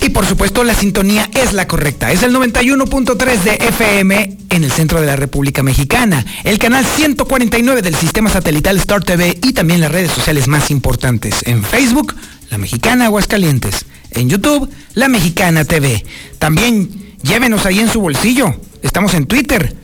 Y 0.00 0.10
por 0.10 0.26
supuesto 0.26 0.62
la 0.62 0.74
sintonía 0.74 1.28
es 1.34 1.52
la 1.52 1.66
correcta. 1.66 2.12
Es 2.12 2.22
el 2.22 2.34
91.3 2.34 3.42
de 3.42 3.54
FM 3.54 4.38
en 4.50 4.64
el 4.64 4.70
centro 4.70 5.00
de 5.00 5.06
la 5.06 5.16
República 5.16 5.62
Mexicana, 5.62 6.24
el 6.44 6.58
canal 6.58 6.84
149 6.84 7.82
del 7.82 7.94
sistema 7.94 8.30
satelital 8.30 8.76
Star 8.78 9.02
TV 9.02 9.38
y 9.42 9.52
también 9.52 9.80
las 9.80 9.90
redes 9.90 10.12
sociales 10.12 10.46
más 10.46 10.70
importantes. 10.70 11.42
En 11.46 11.64
Facebook, 11.64 12.14
La 12.50 12.58
Mexicana 12.58 13.06
Aguascalientes. 13.06 13.84
En 14.10 14.28
YouTube, 14.30 14.70
La 14.94 15.08
Mexicana 15.08 15.64
TV. 15.64 16.04
También 16.38 17.16
llévenos 17.22 17.66
ahí 17.66 17.80
en 17.80 17.90
su 17.90 18.00
bolsillo. 18.00 18.54
Estamos 18.82 19.14
en 19.14 19.26
Twitter. 19.26 19.76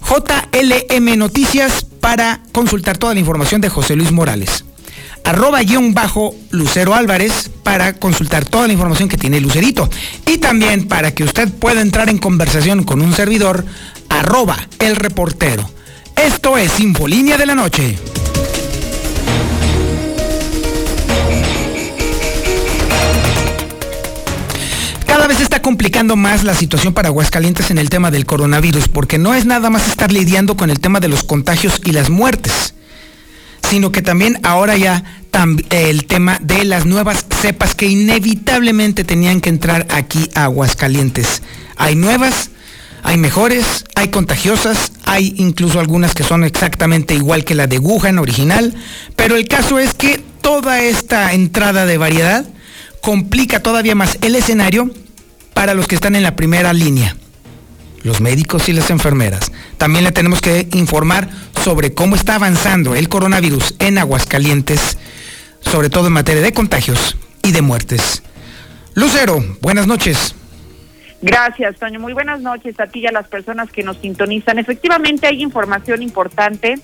JLM 0.00 1.16
Noticias 1.16 1.86
para 2.00 2.42
consultar 2.52 2.98
toda 2.98 3.14
la 3.14 3.20
información 3.20 3.60
de 3.60 3.70
José 3.70 3.96
Luis 3.96 4.12
Morales 4.12 4.64
arroba 5.24 5.62
guion 5.62 5.94
bajo 5.94 6.34
Lucero 6.50 6.94
Álvarez 6.94 7.50
para 7.62 7.94
consultar 7.94 8.44
toda 8.44 8.66
la 8.66 8.74
información 8.74 9.08
que 9.08 9.16
tiene 9.16 9.40
Lucerito. 9.40 9.88
Y 10.26 10.38
también 10.38 10.86
para 10.86 11.12
que 11.12 11.24
usted 11.24 11.48
pueda 11.48 11.80
entrar 11.80 12.08
en 12.08 12.18
conversación 12.18 12.84
con 12.84 13.00
un 13.00 13.14
servidor, 13.14 13.64
arroba 14.08 14.68
el 14.78 14.96
reportero. 14.96 15.68
Esto 16.14 16.56
es 16.58 16.78
Infolínea 16.78 17.36
de 17.38 17.46
la 17.46 17.54
Noche. 17.54 17.98
Cada 25.06 25.26
vez 25.26 25.40
está 25.40 25.62
complicando 25.62 26.16
más 26.16 26.44
la 26.44 26.54
situación 26.54 26.92
para 26.92 27.08
Aguascalientes 27.08 27.70
en 27.70 27.78
el 27.78 27.88
tema 27.88 28.10
del 28.10 28.26
coronavirus, 28.26 28.88
porque 28.88 29.16
no 29.16 29.34
es 29.34 29.46
nada 29.46 29.70
más 29.70 29.88
estar 29.88 30.12
lidiando 30.12 30.56
con 30.56 30.70
el 30.70 30.80
tema 30.80 31.00
de 31.00 31.08
los 31.08 31.24
contagios 31.24 31.80
y 31.84 31.92
las 31.92 32.10
muertes 32.10 32.74
sino 33.74 33.90
que 33.90 34.02
también 34.02 34.38
ahora 34.44 34.76
ya 34.76 35.02
el 35.70 36.04
tema 36.06 36.38
de 36.40 36.64
las 36.64 36.86
nuevas 36.86 37.26
cepas 37.42 37.74
que 37.74 37.86
inevitablemente 37.86 39.02
tenían 39.02 39.40
que 39.40 39.48
entrar 39.48 39.84
aquí 39.90 40.30
a 40.36 40.44
Aguascalientes. 40.44 41.42
Hay 41.74 41.96
nuevas, 41.96 42.50
hay 43.02 43.16
mejores, 43.16 43.84
hay 43.96 44.10
contagiosas, 44.10 44.92
hay 45.02 45.34
incluso 45.38 45.80
algunas 45.80 46.14
que 46.14 46.22
son 46.22 46.44
exactamente 46.44 47.16
igual 47.16 47.44
que 47.44 47.56
la 47.56 47.66
de 47.66 47.80
Wuhan 47.80 48.20
original, 48.20 48.76
pero 49.16 49.34
el 49.34 49.48
caso 49.48 49.80
es 49.80 49.92
que 49.92 50.22
toda 50.40 50.80
esta 50.80 51.32
entrada 51.32 51.84
de 51.84 51.98
variedad 51.98 52.46
complica 53.00 53.58
todavía 53.58 53.96
más 53.96 54.18
el 54.22 54.36
escenario 54.36 54.88
para 55.52 55.74
los 55.74 55.88
que 55.88 55.96
están 55.96 56.14
en 56.14 56.22
la 56.22 56.36
primera 56.36 56.72
línea 56.72 57.16
los 58.04 58.20
médicos 58.20 58.68
y 58.68 58.72
las 58.72 58.90
enfermeras. 58.90 59.50
También 59.78 60.04
le 60.04 60.12
tenemos 60.12 60.40
que 60.40 60.68
informar 60.72 61.28
sobre 61.64 61.94
cómo 61.94 62.14
está 62.14 62.34
avanzando 62.34 62.94
el 62.94 63.08
coronavirus 63.08 63.74
en 63.78 63.96
Aguascalientes, 63.96 64.98
sobre 65.60 65.88
todo 65.88 66.08
en 66.08 66.12
materia 66.12 66.42
de 66.42 66.52
contagios 66.52 67.16
y 67.42 67.52
de 67.52 67.62
muertes. 67.62 68.22
Lucero, 68.92 69.42
buenas 69.62 69.86
noches. 69.86 70.34
Gracias, 71.22 71.78
Toño. 71.78 72.00
Muy 72.00 72.12
buenas 72.12 72.42
noches 72.42 72.78
a 72.78 72.86
ti 72.88 73.00
y 73.00 73.06
a 73.06 73.12
las 73.12 73.28
personas 73.28 73.72
que 73.72 73.82
nos 73.82 73.96
sintonizan. 73.96 74.58
Efectivamente, 74.58 75.26
hay 75.26 75.40
información 75.40 76.02
importante 76.02 76.74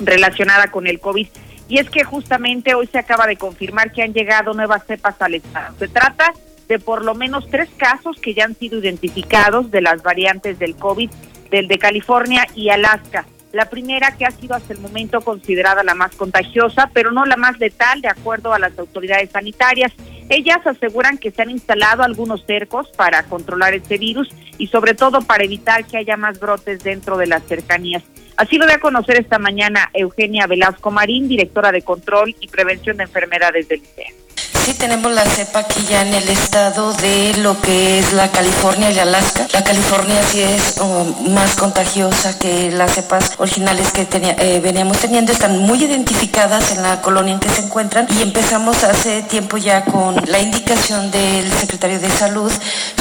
relacionada 0.00 0.72
con 0.72 0.88
el 0.88 0.98
COVID. 0.98 1.28
Y 1.68 1.78
es 1.78 1.88
que 1.88 2.02
justamente 2.02 2.74
hoy 2.74 2.88
se 2.88 2.98
acaba 2.98 3.28
de 3.28 3.36
confirmar 3.36 3.92
que 3.92 4.02
han 4.02 4.12
llegado 4.12 4.52
nuevas 4.52 4.82
cepas 4.84 5.14
al 5.20 5.34
Estado. 5.34 5.76
Se 5.78 5.86
trata 5.86 6.32
de 6.66 6.80
por 6.80 7.04
lo 7.04 7.14
menos 7.14 7.46
tres 7.48 7.68
casos 7.76 8.18
que 8.20 8.34
ya 8.34 8.46
han 8.46 8.56
sido 8.56 8.80
identificados 8.80 9.70
de 9.70 9.80
las 9.80 10.02
variantes 10.02 10.58
del 10.58 10.74
COVID, 10.74 11.08
del 11.52 11.68
de 11.68 11.78
California 11.78 12.48
y 12.56 12.70
Alaska. 12.70 13.24
La 13.52 13.70
primera 13.70 14.16
que 14.16 14.26
ha 14.26 14.30
sido 14.30 14.54
hasta 14.54 14.74
el 14.74 14.80
momento 14.80 15.20
considerada 15.22 15.82
la 15.82 15.94
más 15.94 16.14
contagiosa, 16.14 16.90
pero 16.92 17.10
no 17.12 17.24
la 17.24 17.36
más 17.36 17.58
letal, 17.58 18.02
de 18.02 18.08
acuerdo 18.08 18.52
a 18.52 18.58
las 18.58 18.78
autoridades 18.78 19.30
sanitarias. 19.30 19.92
Ellas 20.28 20.66
aseguran 20.66 21.16
que 21.16 21.30
se 21.30 21.40
han 21.40 21.50
instalado 21.50 22.02
algunos 22.02 22.44
cercos 22.44 22.88
para 22.96 23.22
controlar 23.22 23.72
este 23.72 23.96
virus 23.96 24.28
y 24.58 24.66
sobre 24.66 24.92
todo 24.94 25.22
para 25.22 25.44
evitar 25.44 25.86
que 25.86 25.96
haya 25.96 26.18
más 26.18 26.38
brotes 26.38 26.84
dentro 26.84 27.16
de 27.16 27.26
las 27.26 27.42
cercanías. 27.44 28.02
Así 28.36 28.58
lo 28.58 28.66
dio 28.66 28.76
a 28.76 28.80
conocer 28.80 29.18
esta 29.18 29.38
mañana 29.38 29.90
Eugenia 29.94 30.46
Velasco 30.46 30.90
Marín, 30.90 31.26
directora 31.26 31.72
de 31.72 31.82
Control 31.82 32.36
y 32.38 32.48
Prevención 32.48 32.98
de 32.98 33.04
Enfermedades 33.04 33.66
del 33.68 33.80
ICEA. 33.80 34.27
Sí, 34.68 34.74
tenemos 34.74 35.10
la 35.12 35.24
cepa 35.24 35.60
aquí 35.60 35.82
ya 35.88 36.02
en 36.02 36.12
el 36.12 36.28
estado 36.28 36.92
de 36.92 37.32
lo 37.38 37.58
que 37.58 38.00
es 38.00 38.12
la 38.12 38.30
California 38.30 38.90
y 38.90 38.98
Alaska. 38.98 39.46
La 39.54 39.64
California 39.64 40.22
sí 40.30 40.42
es 40.42 40.74
oh, 40.78 41.04
más 41.30 41.56
contagiosa 41.56 42.38
que 42.38 42.70
las 42.70 42.92
cepas 42.92 43.32
originales 43.38 43.90
que 43.92 44.06
eh, 44.12 44.60
veníamos 44.62 44.98
teniendo. 44.98 45.32
Están 45.32 45.58
muy 45.60 45.82
identificadas 45.82 46.70
en 46.72 46.82
la 46.82 47.00
colonia 47.00 47.32
en 47.32 47.40
que 47.40 47.48
se 47.48 47.62
encuentran 47.62 48.08
y 48.10 48.20
empezamos 48.20 48.84
hace 48.84 49.22
tiempo 49.22 49.56
ya 49.56 49.86
con 49.86 50.16
la 50.26 50.38
indicación 50.38 51.10
del 51.10 51.50
secretario 51.50 51.98
de 51.98 52.10
Salud 52.10 52.52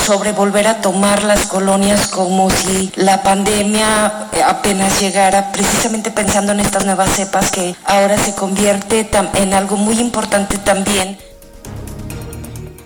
sobre 0.05 0.31
volver 0.31 0.67
a 0.67 0.79
tomar 0.79 1.25
las 1.25 1.47
colonias 1.47 2.07
como 2.07 2.49
si 2.49 2.93
la 2.95 3.23
pandemia 3.23 4.29
apenas 4.47 5.01
llegara, 5.01 5.51
precisamente 5.51 6.11
pensando 6.11 6.53
en 6.53 6.61
estas 6.61 6.85
nuevas 6.85 7.09
cepas 7.09 7.51
que 7.51 7.75
ahora 7.83 8.17
se 8.17 8.33
convierte 8.35 9.09
en 9.33 9.53
algo 9.53 9.75
muy 9.75 9.99
importante 9.99 10.57
también 10.59 11.26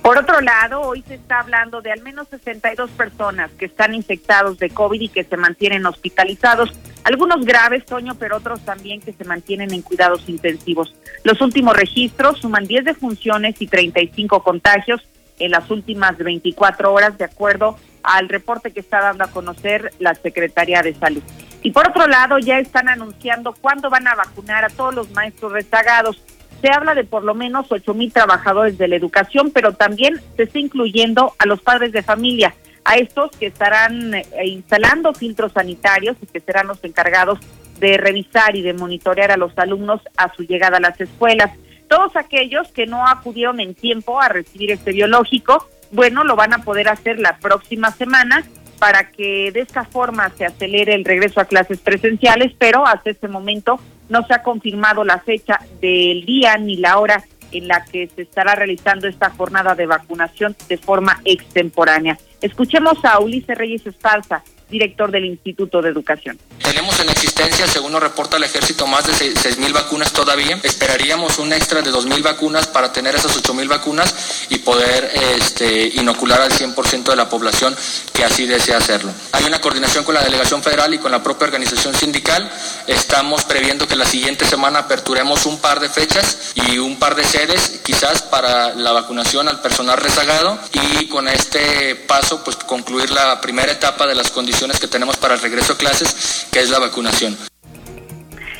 por 0.01 0.17
otro 0.17 0.41
lado, 0.41 0.81
hoy 0.81 1.03
se 1.07 1.15
está 1.15 1.39
hablando 1.39 1.81
de 1.81 1.91
al 1.91 2.01
menos 2.01 2.27
62 2.29 2.89
personas 2.91 3.51
que 3.51 3.65
están 3.65 3.93
infectados 3.93 4.57
de 4.57 4.69
COVID 4.69 4.99
y 4.99 5.09
que 5.09 5.23
se 5.23 5.37
mantienen 5.37 5.85
hospitalizados. 5.85 6.71
Algunos 7.03 7.45
graves, 7.45 7.85
Toño, 7.85 8.15
pero 8.15 8.37
otros 8.37 8.61
también 8.61 9.01
que 9.01 9.13
se 9.13 9.23
mantienen 9.25 9.73
en 9.73 9.81
cuidados 9.81 10.27
intensivos. 10.27 10.95
Los 11.23 11.39
últimos 11.41 11.75
registros 11.75 12.39
suman 12.39 12.65
10 12.65 12.85
defunciones 12.85 13.61
y 13.61 13.67
35 13.67 14.41
contagios 14.41 15.01
en 15.37 15.51
las 15.51 15.69
últimas 15.69 16.17
24 16.17 16.91
horas, 16.91 17.17
de 17.17 17.25
acuerdo 17.25 17.77
al 18.03 18.29
reporte 18.29 18.71
que 18.71 18.79
está 18.79 19.01
dando 19.01 19.23
a 19.23 19.31
conocer 19.31 19.93
la 19.99 20.15
Secretaría 20.15 20.81
de 20.81 20.95
Salud. 20.95 21.21
Y 21.63 21.71
por 21.71 21.87
otro 21.87 22.07
lado, 22.07 22.39
ya 22.39 22.57
están 22.57 22.89
anunciando 22.89 23.53
cuándo 23.53 23.89
van 23.89 24.07
a 24.07 24.15
vacunar 24.15 24.65
a 24.65 24.69
todos 24.69 24.95
los 24.95 25.11
maestros 25.11 25.51
rezagados 25.51 26.21
se 26.61 26.69
habla 26.69 26.93
de 26.93 27.03
por 27.03 27.23
lo 27.23 27.33
menos 27.33 27.65
ocho 27.69 27.93
mil 27.93 28.13
trabajadores 28.13 28.77
de 28.77 28.87
la 28.87 28.95
educación, 28.95 29.51
pero 29.51 29.73
también 29.73 30.21
se 30.35 30.43
está 30.43 30.59
incluyendo 30.59 31.33
a 31.37 31.45
los 31.45 31.61
padres 31.61 31.91
de 31.91 32.03
familia, 32.03 32.53
a 32.85 32.95
estos 32.95 33.31
que 33.31 33.47
estarán 33.47 34.13
eh, 34.13 34.25
instalando 34.45 35.13
filtros 35.13 35.51
sanitarios 35.51 36.17
y 36.21 36.27
que 36.27 36.39
serán 36.39 36.67
los 36.67 36.83
encargados 36.83 37.39
de 37.79 37.97
revisar 37.97 38.55
y 38.55 38.61
de 38.61 38.73
monitorear 38.73 39.31
a 39.31 39.37
los 39.37 39.57
alumnos 39.57 40.01
a 40.15 40.33
su 40.33 40.43
llegada 40.43 40.77
a 40.77 40.81
las 40.81 41.01
escuelas. 41.01 41.51
Todos 41.87 42.15
aquellos 42.15 42.67
que 42.69 42.85
no 42.85 43.05
acudieron 43.07 43.59
en 43.59 43.73
tiempo 43.73 44.21
a 44.21 44.29
recibir 44.29 44.71
este 44.71 44.91
biológico, 44.91 45.67
bueno, 45.91 46.23
lo 46.23 46.35
van 46.35 46.53
a 46.53 46.59
poder 46.59 46.87
hacer 46.87 47.19
la 47.19 47.37
próxima 47.37 47.91
semana 47.91 48.43
para 48.79 49.09
que 49.09 49.51
de 49.51 49.59
esta 49.59 49.83
forma 49.83 50.29
se 50.37 50.45
acelere 50.45 50.95
el 50.95 51.05
regreso 51.05 51.39
a 51.39 51.45
clases 51.45 51.79
presenciales, 51.79 52.53
pero 52.57 52.87
hasta 52.87 53.11
este 53.11 53.27
momento 53.27 53.79
no 54.11 54.27
se 54.27 54.33
ha 54.33 54.43
confirmado 54.43 55.03
la 55.03 55.19
fecha 55.19 55.59
del 55.79 56.25
día 56.25 56.57
ni 56.57 56.75
la 56.75 56.99
hora 56.99 57.23
en 57.51 57.67
la 57.67 57.83
que 57.85 58.07
se 58.07 58.23
estará 58.23 58.55
realizando 58.55 59.07
esta 59.07 59.29
jornada 59.29 59.73
de 59.73 59.85
vacunación 59.85 60.55
de 60.67 60.77
forma 60.77 61.19
extemporánea. 61.23 62.17
Escuchemos 62.41 63.03
a 63.05 63.19
Ulises 63.19 63.57
Reyes 63.57 63.87
Esparza, 63.87 64.43
director 64.71 65.11
del 65.11 65.25
Instituto 65.25 65.81
de 65.81 65.89
Educación. 65.89 66.39
Tenemos 66.63 66.99
en 67.01 67.09
existencia, 67.09 67.67
según 67.67 67.91
nos 67.91 68.01
reporta 68.01 68.37
el 68.37 68.43
ejército, 68.43 68.87
más 68.87 69.05
de 69.05 69.13
6.000 69.13 69.73
vacunas 69.73 70.13
todavía. 70.13 70.57
Esperaríamos 70.63 71.37
un 71.37 71.51
extra 71.51 71.81
de 71.81 71.91
2.000 71.91 72.23
vacunas 72.23 72.67
para 72.67 72.93
tener 72.93 73.13
esas 73.13 73.37
8.000 73.43 73.67
vacunas 73.67 74.47
y 74.49 74.59
poder 74.59 75.11
este, 75.37 75.89
inocular 75.95 76.41
al 76.41 76.51
100% 76.51 77.03
de 77.03 77.15
la 77.15 77.29
población 77.29 77.75
que 78.13 78.23
así 78.23 78.45
desea 78.45 78.77
hacerlo. 78.77 79.11
Hay 79.33 79.43
una 79.43 79.59
coordinación 79.59 80.05
con 80.05 80.15
la 80.15 80.23
delegación 80.23 80.63
federal 80.63 80.93
y 80.93 80.99
con 80.99 81.11
la 81.11 81.21
propia 81.21 81.47
organización 81.47 81.93
sindical. 81.93 82.49
Estamos 82.87 83.43
previendo 83.43 83.87
que 83.87 83.97
la 83.97 84.05
siguiente 84.05 84.45
semana 84.45 84.79
aperturemos 84.79 85.45
un 85.45 85.59
par 85.59 85.81
de 85.81 85.89
fechas 85.89 86.53
y 86.55 86.77
un 86.77 86.97
par 86.97 87.15
de 87.15 87.25
sedes, 87.25 87.81
quizás 87.83 88.21
para 88.21 88.73
la 88.75 88.93
vacunación 88.93 89.49
al 89.49 89.61
personal 89.61 89.97
rezagado 89.97 90.57
y 90.71 91.07
con 91.07 91.27
este 91.27 91.95
paso 91.95 92.43
pues 92.43 92.55
concluir 92.55 93.11
la 93.11 93.41
primera 93.41 93.71
etapa 93.71 94.07
de 94.07 94.15
las 94.15 94.31
condiciones 94.31 94.60
que 94.61 94.87
tenemos 94.87 95.17
para 95.17 95.33
el 95.33 95.41
regreso 95.41 95.73
a 95.73 95.77
clases, 95.77 96.47
que 96.51 96.59
es 96.59 96.69
la 96.69 96.79
vacunación. 96.79 97.35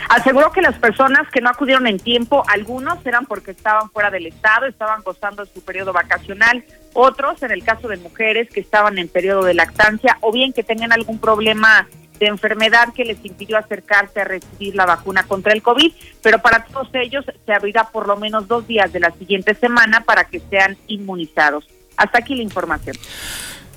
Aseguró 0.10 0.52
que 0.52 0.62
las 0.62 0.78
personas 0.78 1.30
que 1.32 1.40
no 1.40 1.50
acudieron 1.50 1.88
en 1.88 1.98
tiempo, 1.98 2.44
algunos 2.48 3.06
eran 3.06 3.26
porque 3.26 3.52
estaban 3.52 3.90
fuera 3.92 4.10
del 4.10 4.26
estado, 4.26 4.66
estaban 4.66 5.04
gozando 5.04 5.46
de 5.46 5.54
su 5.54 5.62
periodo 5.62 5.94
vacacional, 5.94 6.66
otros, 6.94 7.42
en 7.44 7.52
el 7.52 7.64
caso 7.64 7.88
de 7.88 7.98
mujeres, 7.98 8.50
que 8.50 8.60
estaban 8.60 8.98
en 8.98 9.08
periodo 9.08 9.44
de 9.44 9.54
lactancia 9.54 10.18
o 10.22 10.34
bien 10.34 10.52
que 10.52 10.64
tenían 10.64 10.92
algún 10.92 11.20
problema 11.20 11.88
de 12.20 12.28
enfermedad 12.28 12.94
que 12.94 13.06
les 13.06 13.24
impidió 13.24 13.58
acercarse 13.58 14.22
a 14.22 14.26
recibir 14.26 14.76
la 14.76 14.86
vacuna 14.86 15.24
contra 15.24 15.54
el 15.54 15.62
COVID, 15.62 15.94
pero 16.22 16.40
para 16.40 16.66
todos 16.66 16.90
ellos 16.94 17.24
se 17.46 17.54
abrirá 17.54 17.90
por 17.90 18.08
lo 18.08 18.18
menos 18.18 18.48
dos 18.48 18.68
días 18.68 18.92
de 18.92 19.00
la 19.00 19.12
siguiente 19.12 19.56
semana 19.56 20.02
para 20.02 20.26
que 20.26 20.42
sean 20.50 20.78
inmunizados. 20.88 21.68
Hasta 21.96 22.20
aquí 22.20 22.36
la 22.36 22.44
información. 22.44 22.98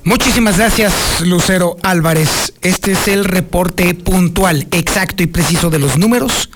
Muchísimas 0.04 0.58
gracias, 0.58 0.92
Lucero 1.22 1.76
Álvarez. 1.82 2.52
Este 2.60 2.92
es 2.92 3.08
el 3.08 3.24
reporte 3.24 3.94
puntual, 3.94 4.68
exacto 4.70 5.22
y 5.22 5.26
preciso 5.26 5.70
de 5.70 5.78
los 5.78 5.96
números 5.96 6.50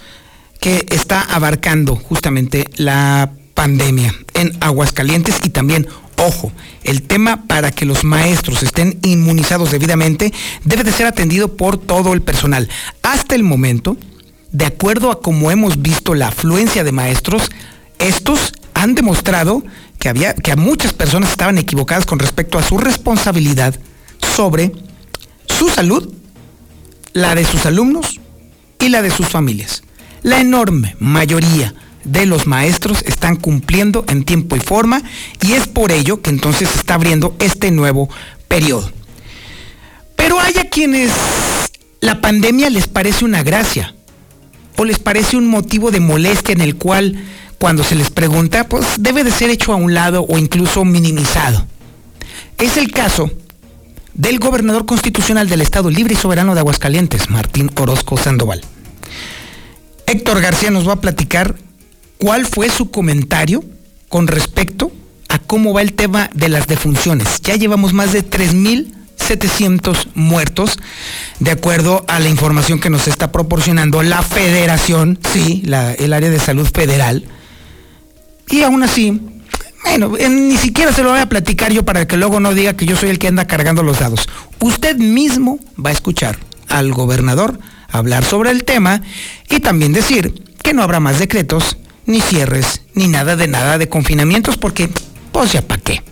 que 0.61 0.85
está 0.91 1.23
abarcando 1.23 1.97
justamente 1.97 2.69
la 2.77 3.31
pandemia 3.55 4.15
en 4.35 4.53
Aguascalientes 4.61 5.39
y 5.45 5.49
también 5.49 5.89
ojo, 6.17 6.53
el 6.85 7.03
tema 7.03 7.45
para 7.47 7.71
que 7.71 7.87
los 7.87 8.05
maestros 8.05 8.63
estén 8.63 8.99
inmunizados 9.03 9.71
debidamente 9.71 10.31
debe 10.65 10.85
de 10.85 10.93
ser 10.93 11.07
atendido 11.07 11.57
por 11.57 11.79
todo 11.79 12.13
el 12.13 12.21
personal. 12.21 12.69
Hasta 13.03 13.35
el 13.35 13.45
momento, 13.45 13.97
de 14.53 14.67
acuerdo 14.67 15.11
a 15.11 15.23
cómo 15.23 15.51
hemos 15.51 15.81
visto 15.81 16.15
la 16.15 16.29
afluencia 16.29 16.85
de 16.85 16.93
maestros, 16.93 17.51
estos 17.99 18.53
han 18.75 18.95
demostrado 18.95 19.65
que, 19.99 20.09
había, 20.09 20.35
que 20.35 20.53
a 20.53 20.57
muchas 20.57 20.93
personas 20.93 21.31
estaban 21.31 21.59
equivocadas 21.59 22.07
con 22.07 22.19
respecto 22.19 22.59
a 22.59 22.63
su 22.63 22.79
responsabilidad 22.79 23.79
sobre 24.35 24.73
su 25.47 25.69
salud, 25.69 26.13
la 27.13 27.35
de 27.35 27.45
sus 27.45 27.67
alumnos 27.67 28.21
y 28.81 28.89
la 28.89 29.03
de 29.03 29.11
sus 29.11 29.29
familias. 29.29 29.83
La 30.23 30.41
enorme 30.41 30.97
mayoría 30.99 31.75
de 32.05 32.27
los 32.27 32.47
maestros 32.47 33.03
están 33.07 33.37
cumpliendo 33.37 34.05
en 34.09 34.25
tiempo 34.25 34.57
y 34.57 34.61
forma 34.61 35.03
y 35.43 35.53
es 35.53 35.67
por 35.67 35.93
ello 35.93 36.23
que 36.23 36.31
entonces 36.31 36.69
se 36.71 36.79
está 36.79 36.95
abriendo 36.95 37.37
este 37.39 37.71
nuevo 37.71 38.09
periodo. 38.47 38.91
Pero 40.17 40.41
hay 40.41 40.55
a 40.59 40.69
quienes 40.69 41.11
la 42.01 42.21
pandemia 42.21 42.71
les 42.71 42.87
parece 42.87 43.25
una 43.25 43.43
gracia 43.43 43.95
o 44.77 44.85
les 44.85 44.99
parece 44.99 45.37
un 45.37 45.49
motivo 45.49 45.91
de 45.91 46.01
molestia 46.01 46.53
en 46.53 46.61
el 46.61 46.77
cual 46.77 47.17
cuando 47.59 47.85
se 47.85 47.95
les 47.97 48.11
pregunta, 48.11 48.69
pues 48.69 48.87
debe 48.99 49.25
de 49.25 49.31
ser 49.31 49.51
hecho 49.51 49.73
a 49.73 49.77
un 49.77 49.95
lado 49.95 50.25
o 50.29 50.39
incluso 50.39 50.85
minimizado. 50.85 51.67
Es 52.57 52.77
el 52.77 52.91
caso 52.91 53.31
del 54.15 54.39
gobernador 54.39 54.87
constitucional 54.87 55.49
del 55.49 55.61
Estado 55.61 55.91
Libre 55.91 56.15
y 56.15 56.17
Soberano 56.17 56.55
de 56.55 56.61
Aguascalientes, 56.61 57.31
Martín 57.31 57.71
Orozco 57.77 58.17
Sandoval. 58.17 58.63
Héctor 60.07 60.41
García 60.41 60.71
nos 60.71 60.89
va 60.89 60.95
a 60.95 61.01
platicar 61.01 61.57
cuál 62.19 62.47
fue 62.47 62.71
su 62.71 62.91
comentario 62.91 63.63
con 64.09 64.27
respecto 64.27 64.91
a 65.29 65.39
cómo 65.39 65.73
va 65.73 65.83
el 65.83 65.93
tema 65.93 66.31
de 66.35 66.49
las 66.49 66.67
defunciones. 66.67 67.41
Ya 67.43 67.57
llevamos 67.57 67.93
más 67.93 68.13
de 68.13 68.25
3.700 68.25 70.09
muertos, 70.15 70.79
de 71.39 71.51
acuerdo 71.51 72.05
a 72.09 72.19
la 72.19 72.29
información 72.29 72.81
que 72.81 72.91
nos 72.91 73.07
está 73.07 73.31
proporcionando 73.31 74.03
la 74.03 74.23
federación, 74.23 75.19
sí, 75.33 75.63
el 75.65 76.13
área 76.13 76.31
de 76.31 76.41
salud 76.41 76.67
federal. 76.73 77.25
Y 78.51 78.63
aún 78.63 78.83
así, 78.83 79.21
bueno, 79.85 80.13
ni 80.17 80.57
siquiera 80.57 80.93
se 80.93 81.03
lo 81.03 81.11
voy 81.11 81.21
a 81.21 81.29
platicar 81.29 81.73
yo 81.73 81.85
para 81.85 82.07
que 82.07 82.17
luego 82.17 82.41
no 82.41 82.55
diga 82.55 82.75
que 82.75 82.87
yo 82.87 82.97
soy 82.97 83.11
el 83.11 83.19
que 83.19 83.29
anda 83.29 83.47
cargando 83.47 83.83
los 83.83 84.01
dados. 84.01 84.29
Usted 84.59 84.97
mismo 84.97 85.59
va 85.85 85.91
a 85.91 85.93
escuchar 85.93 86.39
al 86.69 86.93
gobernador 86.93 87.59
hablar 87.91 88.25
sobre 88.25 88.51
el 88.51 88.65
tema 88.65 89.03
y 89.49 89.61
también 89.61 89.93
decir 89.93 90.45
que 90.63 90.75
no 90.75 90.83
habrá 90.83 91.01
más 91.01 91.19
decretos, 91.19 91.79
ni 92.07 92.21
cierres, 92.21 92.83
ni 92.95 93.09
nada 93.09 93.37
de 93.37 93.49
nada 93.49 93.79
de 93.79 93.89
confinamientos, 93.89 94.57
porque, 94.57 94.89
pues 95.33 95.53
ya 95.53 95.63
para 95.63 95.81
qué. 95.81 96.03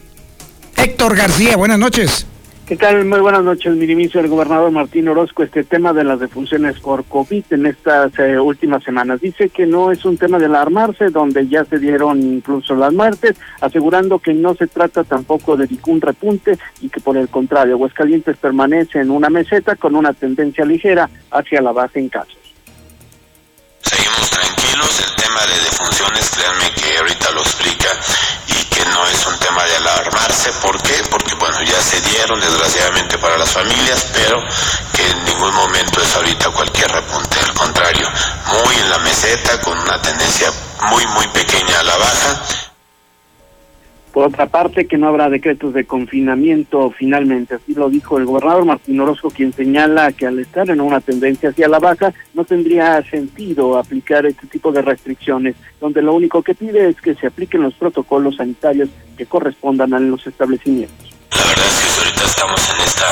Héctor 0.77 1.17
García, 1.17 1.57
buenas 1.57 1.79
noches. 1.79 2.27
¿Qué 2.67 2.75
tal? 2.75 3.05
Muy 3.05 3.21
buenas 3.21 3.45
noches, 3.45 3.77
ministro 3.77 4.21
el 4.21 4.27
gobernador 4.27 4.73
Martín 4.73 5.07
Orozco. 5.07 5.45
Este 5.45 5.63
tema 5.63 5.93
de 5.93 6.03
las 6.03 6.19
defunciones 6.19 6.81
por 6.81 7.05
COVID 7.05 7.45
en 7.51 7.67
estas 7.67 8.19
eh, 8.19 8.41
últimas 8.41 8.83
semanas. 8.83 9.21
Dice 9.21 9.51
que 9.51 9.67
no 9.67 9.93
es 9.93 10.05
un 10.05 10.19
tema 10.19 10.41
de 10.41 10.47
alarmarse, 10.47 11.11
donde 11.11 11.47
ya 11.47 11.65
se 11.65 11.79
dieron 11.79 12.21
incluso 12.21 12.75
las 12.75 12.93
muertes, 12.93 13.37
asegurando 13.61 14.19
que 14.19 14.35
no 14.35 14.57
se 14.57 14.67
trata 14.67 15.05
tampoco 15.05 15.57
de 15.57 15.69
ningún 15.69 16.01
repunte 16.01 16.59
y 16.81 16.89
que 16.89 16.99
por 16.99 17.17
el 17.17 17.29
contrario, 17.29 17.75
Aguascalientes 17.75 18.37
permanece 18.37 18.99
en 18.99 19.13
una 19.13 19.31
meseta 19.31 19.77
con 19.77 19.95
una 19.95 20.13
tendencia 20.13 20.65
ligera 20.65 21.09
hacia 21.31 21.63
la 21.63 21.71
base 21.71 22.01
en 22.01 22.09
casos. 22.09 22.37
Seguimos 23.81 24.29
tranquilos, 24.29 25.09
el 25.09 25.23
tema 25.23 25.41
de 25.43 25.55
defunciones, 25.71 26.31
créanme 26.31 26.75
que 26.75 26.99
ahorita 26.99 27.31
lo 27.31 27.41
explica 27.43 27.89
y 28.49 28.66
no 28.93 29.07
es 29.07 29.27
un 29.27 29.39
tema 29.39 29.65
de 29.65 29.77
alarmarse. 29.77 30.53
¿Por 30.63 30.81
qué? 30.83 31.03
Porque 31.11 31.35
bueno, 31.35 31.63
ya 31.63 31.81
se 31.81 32.01
dieron 32.01 32.41
desgraciadamente 32.41 33.19
para 33.19 33.37
las 33.39 33.51
familias, 33.51 34.07
pero 34.13 34.41
que 34.93 35.11
en 35.11 35.25
ningún 35.25 35.55
momento 35.55 36.01
es 36.01 36.15
ahorita 36.15 36.51
cualquier 36.51 36.91
repunte. 36.91 37.39
Al 37.41 37.55
contrario, 37.55 38.09
muy 38.65 38.75
en 38.77 38.91
la 38.91 38.99
meseta, 38.99 39.61
con 39.61 39.79
una 39.79 40.01
tendencia 40.01 40.53
muy, 40.91 41.07
muy 41.09 41.27
pequeña 41.29 41.81
a 41.81 41.83
la 41.83 41.97
baja 41.97 42.43
por 44.17 44.29
otra 44.29 44.47
parte, 44.47 44.87
que 44.87 44.97
no 44.97 45.09
habrá 45.09 45.29
decretos 45.29 45.75
de 45.75 45.85
confinamiento 45.85 46.91
finalmente. 46.91 47.57
Así 47.57 47.75
lo 47.75 47.91
dijo 47.91 48.17
el 48.17 48.25
gobernador 48.25 48.65
Martín 48.65 48.99
Orozco, 48.99 49.29
quien 49.29 49.53
señala 49.53 50.11
que 50.13 50.27
al 50.27 50.39
estar 50.39 50.71
en 50.71 50.81
una 50.81 51.03
tendencia 51.03 51.51
hacia 51.51 51.69
la 51.69 51.79
baja, 51.79 52.15
no 52.33 52.43
tendría 52.47 53.03
sentido 53.03 53.77
aplicar 53.77 54.25
este 54.25 54.47
tipo 54.47 54.73
de 54.73 54.81
restricciones, 54.81 55.55
donde 55.83 56.01
lo 56.01 56.15
único 56.15 56.43
que 56.43 56.55
pide 56.55 56.89
es 56.89 56.99
que 56.99 57.15
se 57.15 57.27
apliquen 57.27 57.61
los 57.61 57.75
protocolos 57.75 58.37
sanitarios 58.37 58.89
que 59.19 59.27
correspondan 59.27 59.93
a 59.93 60.01
los 60.01 60.27
establecimientos. 60.27 61.16
La 61.31 61.45
verdad 61.45 61.67
es 61.67 61.75
que 61.81 62.01
ahorita 62.01 62.25
estamos 62.25 62.61
en 62.71 62.81
esta 62.81 63.07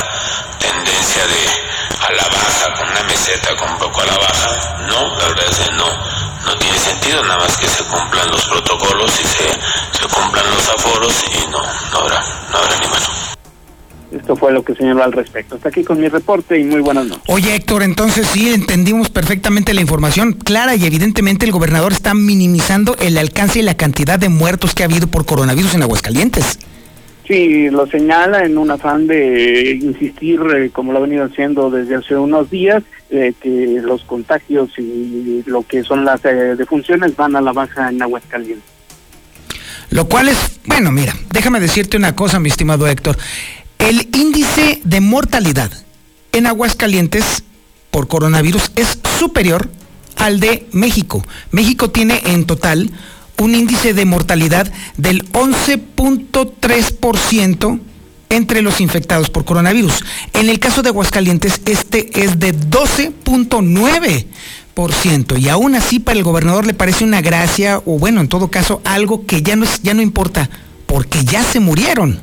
tendencia 0.59 1.27
de 1.27 1.75
a 2.07 2.13
la 2.13 2.29
baja, 2.29 2.75
con 2.75 2.89
una 2.89 3.03
meseta 3.05 3.57
con 3.57 3.71
un 3.71 3.79
poco 3.79 4.01
a 4.01 4.07
la 4.07 4.19
baja. 4.19 4.87
No, 4.89 5.17
la 5.19 5.29
verdad 5.29 5.45
es 5.51 5.59
que 5.59 5.73
no 5.73 6.25
no 6.45 6.59
tiene 6.59 6.79
sentido, 6.79 7.23
nada 7.23 7.39
más 7.39 7.57
que 7.57 7.67
se 7.67 7.83
cumplan 7.85 8.29
los 8.31 8.45
protocolos 8.47 9.13
y 9.21 9.25
se, 9.25 9.99
se 9.99 10.15
cumplan 10.15 10.45
los 10.55 10.69
aforos 10.69 11.25
y 11.33 11.51
no, 11.51 11.59
no 11.93 11.99
habrá, 11.99 12.21
no 12.51 12.59
habrá 12.59 12.81
ni 12.81 12.87
más. 12.89 13.11
Esto 14.13 14.37
fue 14.37 14.53
lo 14.53 14.63
que 14.63 14.75
señaló 14.75 15.03
al 15.03 15.13
respecto. 15.13 15.57
Hasta 15.57 15.71
aquí 15.71 15.83
con 15.83 16.01
mi 16.01 16.09
reporte 16.09 16.59
y 16.59 16.65
muy 16.65 16.81
buenas 16.81 17.07
noches. 17.07 17.25
Oye, 17.27 17.55
Héctor, 17.57 17.83
entonces 17.83 18.29
sí 18.29 18.53
entendimos 18.53 19.09
perfectamente 19.09 19.75
la 19.75 19.81
información 19.81 20.33
clara 20.33 20.77
y 20.77 20.85
evidentemente 20.85 21.47
el 21.47 21.53
gobernador 21.53 21.93
está 21.93 22.15
minimizando 22.15 22.97
el 23.01 23.19
alcance 23.19 23.59
y 23.59 23.63
la 23.63 23.77
cantidad 23.77 24.19
de 24.19 24.29
muertos 24.29 24.75
que 24.75 24.85
ha 24.85 24.87
habido 24.87 25.09
por 25.09 25.27
coronavirus 25.27 25.75
en 25.75 25.83
Aguascalientes. 25.83 26.59
Sí, 27.27 27.71
lo 27.71 27.87
señala 27.87 28.45
en 28.45 28.59
un 28.59 28.71
afán 28.71 29.07
de 29.07 29.79
insistir, 29.83 30.41
eh, 30.55 30.71
como 30.71 30.93
lo 30.93 30.99
ha 30.99 31.03
venido 31.03 31.25
haciendo 31.25 31.71
desde 31.71 31.97
hace 31.97 32.17
unos 32.17 32.51
días, 32.51 32.83
eh, 33.09 33.33
que 33.41 33.81
los 33.83 34.03
contagios 34.05 34.71
y 34.79 35.43
lo 35.47 35.67
que 35.67 35.83
son 35.85 36.05
las 36.05 36.23
eh, 36.27 36.55
defunciones 36.57 37.17
van 37.17 37.35
a 37.35 37.41
la 37.41 37.53
baja 37.53 37.89
en 37.89 38.03
Aguascalientes. 38.03 38.69
Lo 39.91 40.07
cual 40.07 40.29
es, 40.29 40.61
bueno, 40.67 40.93
mira, 40.93 41.15
déjame 41.31 41.61
decirte 41.61 41.97
una 41.97 42.15
cosa, 42.15 42.41
mi 42.41 42.51
estimado 42.51 42.87
Héctor. 42.87 43.17
El 43.79 44.09
índice 44.15 44.81
de 44.85 45.01
mortalidad 45.01 45.71
en 46.33 46.47
Aguascalientes 46.47 47.43
por 47.91 48.07
coronavirus 48.07 48.73
es 48.77 48.99
superior 49.19 49.71
al 50.17 50.41
de 50.41 50.67
México. 50.73 51.25
México 51.53 51.91
tiene 51.91 52.21
en 52.27 52.45
total 52.45 52.91
un 53.39 53.55
índice 53.55 53.95
de 53.95 54.05
mortalidad 54.05 54.71
del 54.97 55.25
11.3% 55.33 57.81
entre 58.31 58.63
los 58.63 58.81
infectados 58.81 59.29
por 59.31 59.45
coronavirus. 59.45 60.05
En 60.33 60.49
el 60.49 60.59
caso 60.59 60.83
de 60.83 60.89
Aguascalientes, 60.91 61.61
este 61.67 62.23
es 62.23 62.41
de 62.41 62.55
12.9%. 62.55 65.39
Y 65.39 65.49
aún 65.49 65.77
así 65.77 66.01
para 66.01 66.19
el 66.19 66.25
gobernador 66.25 66.67
le 66.67 66.75
parece 66.75 67.05
una 67.05 67.21
gracia, 67.21 67.81
o 67.85 67.97
bueno, 67.99 68.21
en 68.21 68.27
todo 68.29 68.51
caso, 68.51 68.81
algo 68.85 69.25
que 69.27 69.43
ya 69.43 69.55
no, 69.57 69.65
es, 69.65 69.81
ya 69.83 69.95
no 69.95 70.03
importa, 70.03 70.51
porque 70.87 71.25
ya 71.25 71.45
se 71.45 71.61
murieron. 71.61 72.19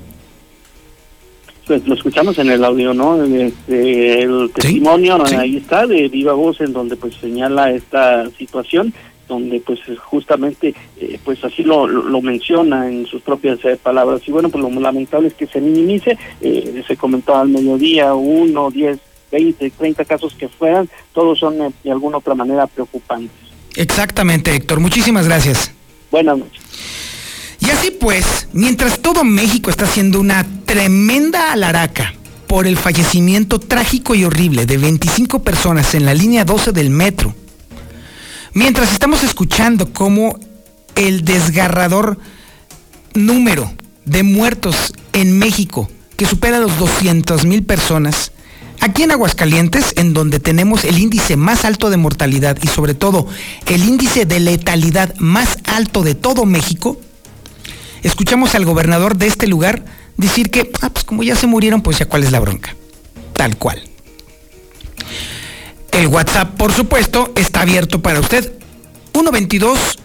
Pues 1.65 1.87
lo 1.87 1.93
escuchamos 1.93 2.37
en 2.39 2.49
el 2.49 2.65
audio, 2.65 2.93
¿no? 2.93 3.23
Este, 3.23 4.23
el 4.23 4.51
testimonio, 4.53 5.23
ahí 5.25 5.55
está, 5.57 5.87
de 5.87 6.09
viva 6.09 6.33
voz, 6.33 6.59
en 6.59 6.73
donde 6.73 6.97
pues 6.97 7.15
señala 7.15 7.71
esta 7.71 8.29
situación 8.31 8.93
donde 9.31 9.61
pues 9.61 9.79
justamente 10.03 10.75
eh, 10.99 11.17
pues 11.23 11.41
así 11.43 11.63
lo, 11.63 11.87
lo, 11.87 12.21
menciona 12.21 12.89
en 12.89 13.05
sus 13.05 13.21
propias 13.21 13.63
eh, 13.63 13.77
palabras. 13.81 14.21
Y 14.27 14.31
bueno 14.31 14.49
pues 14.49 14.61
lo 14.61 14.69
lamentable 14.79 15.29
es 15.29 15.33
que 15.33 15.47
se 15.47 15.61
minimice 15.61 16.17
eh, 16.41 16.83
se 16.85 16.97
comentó 16.97 17.35
al 17.35 17.47
mediodía 17.47 18.13
uno 18.13 18.69
diez 18.69 18.99
veinte 19.31 19.71
treinta 19.71 20.03
casos 20.03 20.35
que 20.35 20.49
fueran 20.49 20.89
todos 21.13 21.39
son 21.39 21.73
de 21.83 21.91
alguna 21.91 22.17
otra 22.17 22.35
manera 22.35 22.67
preocupantes. 22.67 23.31
Exactamente 23.75 24.53
Héctor 24.53 24.81
muchísimas 24.81 25.25
gracias. 25.25 25.73
Buenas 26.11 26.37
noches. 26.37 26.61
Y 27.61 27.69
así 27.69 27.91
pues 27.91 28.49
mientras 28.51 28.99
todo 28.99 29.23
México 29.23 29.69
está 29.69 29.85
haciendo 29.85 30.19
una 30.19 30.45
tremenda 30.65 31.53
alaraca 31.53 32.13
por 32.47 32.67
el 32.67 32.75
fallecimiento 32.75 33.59
trágico 33.59 34.13
y 34.13 34.25
horrible 34.25 34.65
de 34.65 34.77
25 34.77 35.41
personas 35.41 35.95
en 35.95 36.03
la 36.03 36.13
línea 36.13 36.43
12 36.43 36.73
del 36.73 36.89
metro 36.89 37.33
Mientras 38.53 38.91
estamos 38.91 39.23
escuchando 39.23 39.93
cómo 39.93 40.37
el 40.95 41.23
desgarrador 41.23 42.17
número 43.13 43.71
de 44.03 44.23
muertos 44.23 44.93
en 45.13 45.39
México, 45.39 45.89
que 46.17 46.25
supera 46.25 46.59
los 46.59 46.77
200 46.77 47.45
mil 47.45 47.63
personas, 47.63 48.33
aquí 48.81 49.03
en 49.03 49.11
Aguascalientes, 49.11 49.93
en 49.95 50.13
donde 50.13 50.41
tenemos 50.41 50.83
el 50.83 50.99
índice 50.99 51.37
más 51.37 51.63
alto 51.63 51.89
de 51.89 51.95
mortalidad 51.95 52.57
y 52.61 52.67
sobre 52.67 52.93
todo 52.93 53.25
el 53.67 53.85
índice 53.85 54.25
de 54.25 54.41
letalidad 54.41 55.15
más 55.17 55.57
alto 55.63 56.03
de 56.03 56.15
todo 56.15 56.45
México, 56.45 56.99
escuchamos 58.03 58.53
al 58.53 58.65
gobernador 58.65 59.15
de 59.15 59.27
este 59.27 59.47
lugar 59.47 59.85
decir 60.17 60.51
que, 60.51 60.69
ah, 60.81 60.89
pues 60.89 61.05
como 61.05 61.23
ya 61.23 61.37
se 61.37 61.47
murieron, 61.47 61.81
pues 61.81 61.99
ya 61.99 62.05
cuál 62.05 62.25
es 62.25 62.33
la 62.33 62.41
bronca. 62.41 62.75
Tal 63.37 63.55
cual. 63.55 63.90
El 65.91 66.07
WhatsApp, 66.07 66.55
por 66.55 66.71
supuesto, 66.71 67.31
está 67.35 67.61
abierto 67.61 68.01
para 68.01 68.19
usted. 68.19 68.53
122 69.13 69.97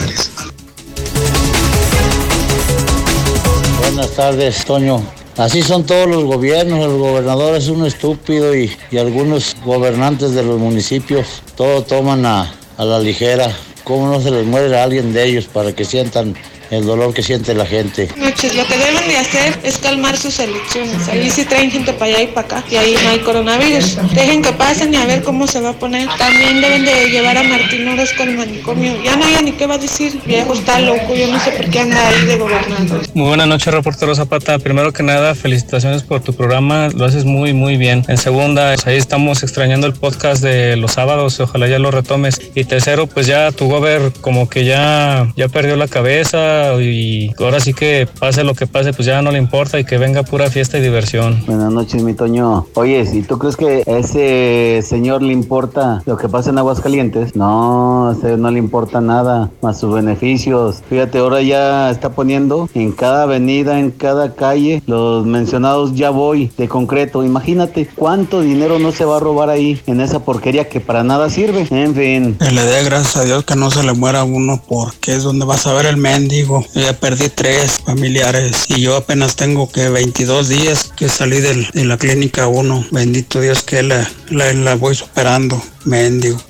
Buenas 3.80 4.12
tardes, 4.12 4.66
Toño. 4.66 5.02
Así 5.38 5.62
son 5.62 5.86
todos 5.86 6.08
los 6.08 6.24
gobiernos, 6.24 6.86
el 6.86 6.98
gobernador 6.98 7.56
es 7.56 7.68
un 7.68 7.86
estúpido 7.86 8.56
y, 8.56 8.72
algunos 8.98 9.56
gobernantes 9.66 10.32
de 10.32 10.44
los 10.44 10.58
municipios 10.60 11.42
todo 11.58 11.84
toman 11.84 12.26
a, 12.26 12.54
a 12.78 12.86
la 12.86 13.00
ligera. 13.00 13.54
¿Cómo 13.84 14.08
no 14.08 14.22
se 14.22 14.32
les 14.32 14.46
muere 14.46 14.78
a 14.80 14.84
alguien 14.84 15.14
de 15.14 15.26
ellos 15.26 15.46
para 15.46 15.74
que 15.74 15.86
sientan 15.86 16.36
el 16.72 16.86
dolor 16.86 17.14
que 17.14 17.24
siente 17.24 17.54
la 17.54 17.66
gente. 17.66 18.10
Noches, 18.18 18.56
lo 18.56 18.66
que 18.66 18.78
deben 18.78 19.08
de 19.08 19.18
hacer 19.18 19.60
es 19.64 19.78
calmar 19.78 20.18
sus 20.18 20.40
elecciones. 20.40 21.08
Ahí 21.08 21.30
sí 21.30 21.46
traen 21.46 21.72
gente 21.72 21.94
para 21.94 22.12
allá 22.12 22.22
y 22.24 22.28
para 22.28 22.48
acá 22.48 22.64
y 22.70 22.76
ahí 22.76 22.96
no 23.04 23.10
hay 23.10 23.20
coronavirus. 23.20 23.98
Dejen 24.14 24.42
que 24.42 24.52
pasen 24.54 24.94
y 24.94 24.98
a 24.98 25.06
ver 25.06 25.24
cómo 25.24 25.48
se 25.48 25.62
va 25.62 25.70
a 25.70 25.74
poner. 25.74 26.08
También 26.18 26.62
deben 26.62 26.86
de 26.86 27.10
llevar 27.10 27.38
a 27.38 27.44
Martín 27.44 27.88
Orozco 27.88 28.24
al 28.24 28.36
manicomio. 28.36 29.02
Ya 29.04 29.16
no 29.16 29.26
hay 29.26 29.44
ni 29.44 29.52
qué 29.52 29.68
va 29.68 29.76
a 29.76 29.78
decir. 29.78 30.20
Viejo 30.26 30.54
está 30.54 30.80
loco, 30.80 31.14
yo 31.16 31.28
no 31.28 31.40
sé 31.40 31.52
por 31.52 31.70
qué 31.70 31.80
anda 31.80 32.08
ahí 32.08 32.26
de 32.26 32.38
gobernador. 32.38 33.02
Muy 33.14 33.28
buenas 33.28 33.48
noches, 33.48 33.74
reportero 33.74 34.16
Zapata. 34.16 34.60
Primero 34.60 34.92
que 34.94 35.04
nada, 35.04 35.36
felicitaciones 35.36 36.04
por 36.04 36.22
tu 36.22 36.34
programa. 36.34 36.90
Lo 36.96 37.06
haces 37.06 37.26
muy, 37.26 37.54
muy 37.54 37.78
bien. 37.78 38.04
En 38.08 38.18
segunda, 38.18 38.76
ahí 38.86 38.98
estamos 38.98 39.44
extrañando 39.44 39.88
el 39.88 39.94
podcast 39.94 40.42
de 40.42 40.76
los 40.78 40.94
sábados. 40.94 41.40
Ojalá 41.40 41.68
ya 41.68 41.80
lo 41.80 41.92
retomes. 41.92 42.42
Y 42.56 42.64
tercero, 42.64 43.08
pues 43.08 43.28
ya 43.28 43.52
tu 43.52 43.68
gober 43.68 44.12
como 44.22 44.50
que 44.50 44.66
ya, 44.66 45.32
ya 45.36 45.48
perdió 45.48 45.76
la 45.76 45.88
cabeza 45.88 46.55
y 46.80 47.34
ahora 47.40 47.60
sí 47.60 47.74
que 47.74 48.08
pase 48.20 48.44
lo 48.44 48.54
que 48.54 48.68
pase, 48.68 48.94
pues 48.94 49.06
ya 49.06 49.22
no 49.22 49.32
le 49.32 49.38
importa 49.38 49.80
y 49.80 49.86
que 49.86 49.98
venga 49.98 50.24
pura 50.24 50.50
fiesta 50.50 50.78
y 50.78 50.82
diversión. 50.82 51.44
Buenas 51.46 51.72
noches, 51.72 52.04
mi 52.04 52.14
Toño. 52.14 52.68
Oye, 52.74 53.06
si 53.06 53.22
tú 53.22 53.38
crees 53.38 53.56
que 53.56 53.84
a 53.86 53.98
ese 53.98 54.82
señor 54.84 55.22
le 55.22 55.34
importa 55.34 56.02
lo 56.06 56.18
que 56.18 56.30
pasa 56.30 56.50
en 56.50 56.58
Aguascalientes, 56.58 57.36
no, 57.36 58.10
a 58.10 58.14
ese 58.14 58.38
no 58.38 58.52
le 58.52 58.60
importa 58.60 59.02
nada 59.02 59.50
más 59.62 59.80
sus 59.80 59.94
beneficios. 59.94 60.82
Fíjate, 60.90 61.20
ahora 61.20 61.42
ya 61.42 61.90
está 61.90 62.10
poniendo 62.10 62.70
en 62.74 62.92
cada 62.92 63.24
avenida, 63.24 63.80
en 63.80 63.92
cada 63.92 64.36
calle, 64.36 64.82
los 64.86 65.26
mencionados 65.26 65.96
ya 65.96 66.10
voy 66.10 66.52
de 66.58 66.68
concreto. 66.68 67.24
Imagínate 67.24 67.88
cuánto 67.96 68.42
dinero 68.42 68.80
no 68.80 68.92
se 68.92 69.06
va 69.06 69.18
a 69.18 69.20
robar 69.20 69.50
ahí 69.50 69.82
en 69.88 70.02
esa 70.02 70.20
porquería 70.20 70.70
que 70.70 70.80
para 70.80 71.04
nada 71.04 71.30
sirve. 71.30 71.68
En 71.72 71.96
fin. 71.96 72.38
le 72.40 72.62
dé 72.62 72.84
gracias 72.84 73.18
a 73.18 73.24
Dios 73.24 73.44
que 73.46 73.56
no 73.56 73.72
se 73.72 73.84
le 73.84 73.94
muera 73.94 74.24
uno 74.24 74.62
porque 74.68 75.16
es 75.16 75.24
donde 75.24 75.46
vas 75.46 75.68
a 75.68 75.74
ver 75.74 75.86
el 75.86 75.98
mendigo 75.98 76.45
ya 76.74 76.94
perdí 76.94 77.30
tres 77.30 77.80
familiares 77.86 78.66
y 78.68 78.82
yo 78.82 78.96
apenas 78.96 79.36
tengo 79.36 79.72
que 79.72 79.90
22 79.90 80.50
días 80.50 80.92
que 80.96 81.10
salí 81.10 81.40
de 81.40 81.68
la 81.86 81.98
clínica 81.98 82.48
1. 82.48 82.88
Bendito 82.92 83.42
Dios 83.42 83.64
que 83.64 83.84
la, 83.84 84.08
la, 84.30 84.76
voy 84.76 84.96
superando. 84.96 85.62
Mendigo. 85.86 86.42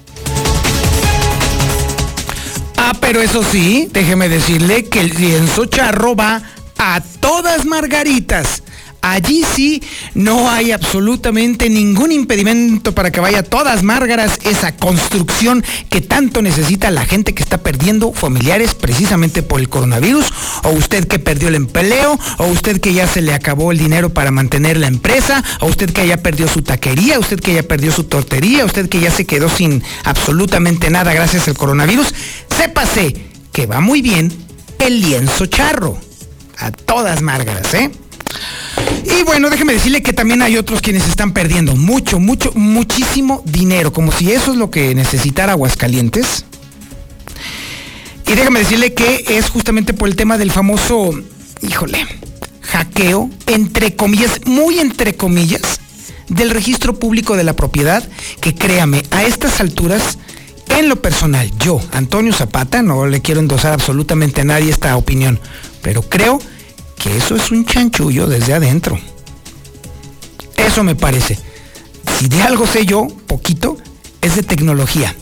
Ah, 2.78 2.94
pero 3.00 3.22
eso 3.22 3.44
sí, 3.44 3.90
déjeme 3.92 4.30
decirle 4.30 4.86
que 4.86 5.02
el 5.02 5.10
lienzo 5.10 5.66
charro 5.66 6.16
va 6.16 6.42
a 6.78 7.02
todas 7.20 7.66
margaritas. 7.66 8.64
Allí 9.06 9.44
sí 9.44 9.84
no 10.16 10.50
hay 10.50 10.72
absolutamente 10.72 11.70
ningún 11.70 12.12
impedimento 12.12 12.96
para 12.96 13.12
que 13.12 13.20
vaya 13.20 13.44
todas 13.44 13.84
márgaras 13.84 14.40
esa 14.46 14.76
construcción 14.76 15.64
que 15.92 16.02
tanto 16.02 16.42
necesita 16.42 16.90
la 16.90 17.06
gente 17.06 17.36
que 17.36 17.44
está 17.44 17.60
perdiendo 17.60 18.14
familiares 18.14 18.74
precisamente 18.74 19.44
por 19.44 19.60
el 19.60 19.70
coronavirus, 19.70 20.26
o 20.64 20.70
usted 20.70 21.08
que 21.08 21.20
perdió 21.20 21.50
el 21.50 21.56
empleo, 21.56 22.18
o 22.40 22.48
usted 22.48 22.82
que 22.82 22.94
ya 22.94 23.06
se 23.06 23.22
le 23.22 23.36
acabó 23.36 23.72
el 23.72 23.78
dinero 23.78 24.10
para 24.10 24.32
mantener 24.32 24.78
la 24.78 24.88
empresa, 24.88 25.44
o 25.60 25.68
usted 25.68 25.92
que 25.94 26.08
ya 26.08 26.18
perdió 26.18 26.48
su 26.48 26.64
taquería, 26.64 27.20
usted 27.20 27.40
que 27.40 27.54
ya 27.54 27.62
perdió 27.62 27.92
su 27.92 28.06
tortería, 28.06 28.66
usted 28.66 28.90
que 28.90 29.02
ya 29.02 29.12
se 29.12 29.26
quedó 29.26 29.50
sin 29.50 29.84
absolutamente 30.04 30.90
nada 30.90 31.14
gracias 31.14 31.48
al 31.48 31.56
coronavirus. 31.56 32.12
Sépase 32.50 33.16
que 33.52 33.68
va 33.68 33.82
muy 33.82 34.02
bien 34.02 34.34
el 34.80 35.00
lienzo 35.00 35.46
charro. 35.46 35.96
A 36.58 36.72
todas 36.72 37.22
márgaras, 37.22 37.72
¿eh? 37.76 37.92
Y 39.04 39.24
bueno, 39.24 39.50
déjeme 39.50 39.74
decirle 39.74 40.02
que 40.02 40.14
también 40.14 40.42
hay 40.42 40.58
otros 40.58 40.82
quienes 40.82 41.08
están 41.08 41.34
perdiendo 41.34 41.76
mucho, 41.76 42.20
mucho, 42.20 42.52
muchísimo 42.54 43.42
dinero, 43.46 43.94
como 43.94 44.12
si 44.12 44.32
eso 44.32 44.52
es 44.52 44.58
lo 44.58 44.70
que 44.70 44.94
necesitara 44.96 45.54
Aguascalientes. 45.54 46.46
Y 48.28 48.34
déjeme 48.34 48.60
decirle 48.60 48.94
que 48.94 49.24
es 49.28 49.50
justamente 49.50 49.94
por 49.94 50.10
el 50.10 50.16
tema 50.16 50.38
del 50.38 50.52
famoso, 50.52 51.12
híjole, 51.62 52.06
hackeo, 52.62 53.30
entre 53.46 53.96
comillas, 53.96 54.42
muy 54.46 54.80
entre 54.80 55.16
comillas, 55.16 55.80
del 56.28 56.50
registro 56.50 56.98
público 56.98 57.38
de 57.38 57.44
la 57.44 57.54
propiedad, 57.54 58.08
que 58.42 58.56
créame, 58.56 59.04
a 59.12 59.24
estas 59.24 59.62
alturas, 59.62 60.18
en 60.70 60.90
lo 60.90 60.96
personal, 61.02 61.52
yo, 61.60 61.80
Antonio 61.92 62.34
Zapata, 62.34 62.82
no 62.82 63.06
le 63.06 63.22
quiero 63.22 63.40
endosar 63.40 63.74
absolutamente 63.74 64.42
a 64.42 64.46
nadie 64.46 64.72
esta 64.72 64.98
opinión, 64.98 65.40
pero 65.82 66.02
creo 66.02 66.42
que 66.98 67.18
eso 67.18 67.36
es 67.36 67.52
un 67.52 67.66
chanchullo 67.66 68.28
desde 68.28 68.54
adentro. 68.54 69.00
Eso 70.58 70.84
me 70.84 70.96
parece. 70.96 71.38
Si 72.18 72.28
de 72.28 72.42
algo 72.42 72.66
sé 72.66 72.86
yo, 72.86 73.08
poquito, 73.28 73.78
es 74.22 74.36
de 74.36 74.44
tecnología. 74.44 75.16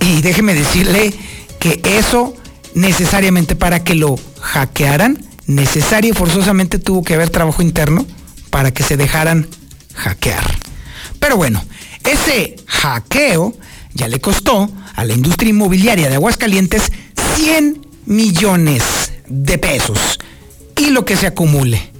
Y 0.00 0.22
déjeme 0.22 0.54
decirle 0.54 1.12
que 1.58 1.80
eso 1.84 2.34
necesariamente 2.74 3.56
para 3.56 3.82
que 3.82 3.94
lo 3.94 4.18
hackearan, 4.40 5.24
necesario 5.46 6.14
forzosamente 6.14 6.78
tuvo 6.78 7.02
que 7.02 7.14
haber 7.14 7.30
trabajo 7.30 7.62
interno 7.62 8.06
para 8.50 8.72
que 8.72 8.82
se 8.82 8.96
dejaran 8.96 9.48
hackear. 9.94 10.44
Pero 11.18 11.36
bueno, 11.36 11.62
ese 12.04 12.56
hackeo 12.66 13.54
ya 13.94 14.08
le 14.08 14.20
costó 14.20 14.70
a 14.94 15.04
la 15.04 15.14
industria 15.14 15.50
inmobiliaria 15.50 16.08
de 16.08 16.16
Aguascalientes 16.16 16.92
100 17.36 17.86
millones 18.06 18.82
de 19.28 19.58
pesos 19.58 20.18
y 20.76 20.90
lo 20.90 21.04
que 21.04 21.16
se 21.16 21.26
acumule. 21.26 21.90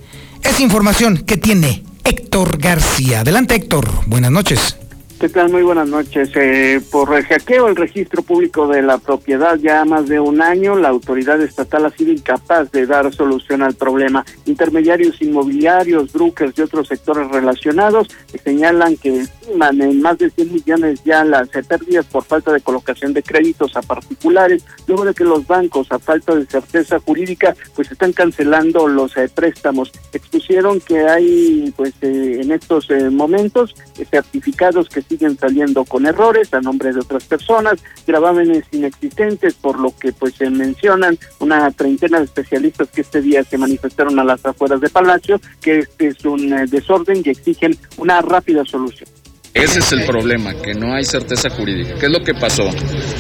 Es 0.42 0.60
información 0.60 1.18
que 1.18 1.36
tiene 1.36 1.82
Héctor 2.04 2.58
García. 2.58 3.20
Adelante 3.20 3.54
Héctor, 3.54 3.88
buenas 4.06 4.30
noches. 4.30 4.76
¿Qué 5.18 5.30
tal? 5.30 5.50
Muy 5.50 5.62
buenas 5.62 5.88
noches. 5.88 6.28
Eh, 6.34 6.78
por 6.92 7.16
el 7.16 7.24
hackeo 7.24 7.68
el 7.68 7.76
registro 7.76 8.20
público 8.22 8.68
de 8.68 8.82
la 8.82 8.98
propiedad 8.98 9.56
ya 9.56 9.82
más 9.86 10.08
de 10.08 10.20
un 10.20 10.42
año, 10.42 10.76
la 10.76 10.90
autoridad 10.90 11.40
estatal 11.40 11.86
ha 11.86 11.90
sido 11.90 12.12
incapaz 12.12 12.70
de 12.70 12.86
dar 12.86 13.14
solución 13.14 13.62
al 13.62 13.74
problema. 13.74 14.26
Intermediarios 14.44 15.22
inmobiliarios, 15.22 16.12
brokers 16.12 16.58
y 16.58 16.60
otros 16.60 16.88
sectores 16.88 17.28
relacionados 17.28 18.08
señalan 18.44 18.98
que 18.98 19.26
en 19.48 20.02
más 20.02 20.18
de 20.18 20.30
100 20.30 20.52
millones 20.52 21.04
ya 21.04 21.24
las 21.24 21.48
pérdidas 21.48 22.06
por 22.06 22.24
falta 22.24 22.52
de 22.52 22.60
colocación 22.60 23.12
de 23.12 23.22
créditos 23.22 23.76
a 23.76 23.82
particulares, 23.82 24.64
luego 24.86 25.04
de 25.04 25.14
que 25.14 25.24
los 25.24 25.46
bancos, 25.46 25.90
a 25.90 25.98
falta 25.98 26.34
de 26.34 26.46
certeza 26.46 26.98
jurídica, 27.00 27.54
pues 27.74 27.90
están 27.90 28.12
cancelando 28.12 28.88
los 28.88 29.16
eh, 29.16 29.28
préstamos. 29.32 29.92
Expusieron 30.12 30.80
que 30.80 31.00
hay, 31.00 31.72
pues, 31.76 31.94
eh, 32.02 32.40
en 32.42 32.52
estos 32.52 32.88
momentos 33.10 33.74
certificados 34.10 34.88
que 34.88 35.02
siguen 35.02 35.38
saliendo 35.38 35.84
con 35.84 36.06
errores 36.06 36.52
a 36.54 36.60
nombre 36.60 36.92
de 36.92 37.00
otras 37.00 37.24
personas, 37.24 37.82
gravámenes 38.06 38.64
inexistentes, 38.72 39.54
por 39.54 39.78
lo 39.78 39.96
que 39.96 40.12
pues 40.12 40.34
se 40.34 40.50
mencionan 40.50 41.18
una 41.40 41.70
treintena 41.70 42.18
de 42.18 42.24
especialistas 42.24 42.88
que 42.88 43.00
este 43.00 43.20
día 43.20 43.44
se 43.44 43.58
manifestaron 43.58 44.18
a 44.18 44.24
las 44.24 44.44
afueras 44.44 44.80
de 44.80 44.90
Palacio, 44.90 45.40
que 45.60 45.80
este 45.80 46.08
es 46.08 46.24
un 46.24 46.52
eh, 46.52 46.66
desorden 46.66 47.22
y 47.24 47.30
exigen 47.30 47.76
una 47.98 48.20
rápida 48.22 48.64
solución. 48.64 49.08
Ese 49.56 49.78
es 49.78 49.92
el 49.92 50.04
problema, 50.04 50.52
que 50.52 50.74
no 50.74 50.94
hay 50.94 51.02
certeza 51.02 51.48
jurídica. 51.48 51.94
¿Qué 51.98 52.06
es 52.06 52.12
lo 52.12 52.22
que 52.22 52.34
pasó? 52.34 52.68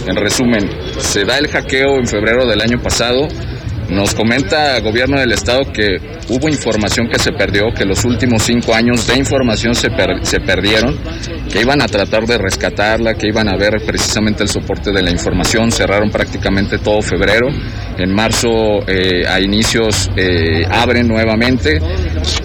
En 0.06 0.16
resumen, 0.16 0.68
se 0.98 1.24
da 1.24 1.38
el 1.38 1.48
hackeo 1.48 1.96
en 1.98 2.06
febrero 2.06 2.46
del 2.46 2.60
año 2.60 2.78
pasado, 2.82 3.26
nos 3.88 4.14
comenta 4.14 4.76
el 4.76 4.82
gobierno 4.82 5.18
del 5.18 5.32
estado 5.32 5.72
que 5.72 5.96
hubo 6.28 6.48
información 6.48 7.08
que 7.08 7.18
se 7.18 7.32
perdió, 7.32 7.66
que 7.76 7.84
los 7.84 8.04
últimos 8.04 8.42
cinco 8.42 8.74
años 8.74 9.06
de 9.06 9.16
información 9.16 9.74
se, 9.74 9.88
se 10.22 10.40
perdieron, 10.40 10.98
que 11.50 11.60
iban 11.60 11.80
a 11.80 11.86
tratar 11.86 12.26
de 12.26 12.38
rescatarla, 12.38 13.14
que 13.14 13.28
iban 13.28 13.48
a 13.48 13.56
ver 13.56 13.82
precisamente 13.86 14.42
el 14.42 14.48
soporte 14.48 14.90
de 14.90 15.02
la 15.02 15.10
información, 15.10 15.70
cerraron 15.70 16.10
prácticamente 16.10 16.78
todo 16.78 17.00
febrero, 17.00 17.48
en 17.98 18.12
marzo 18.12 18.48
eh, 18.86 19.26
a 19.26 19.40
inicios 19.40 20.10
eh, 20.16 20.64
abren 20.68 21.06
nuevamente, 21.06 21.80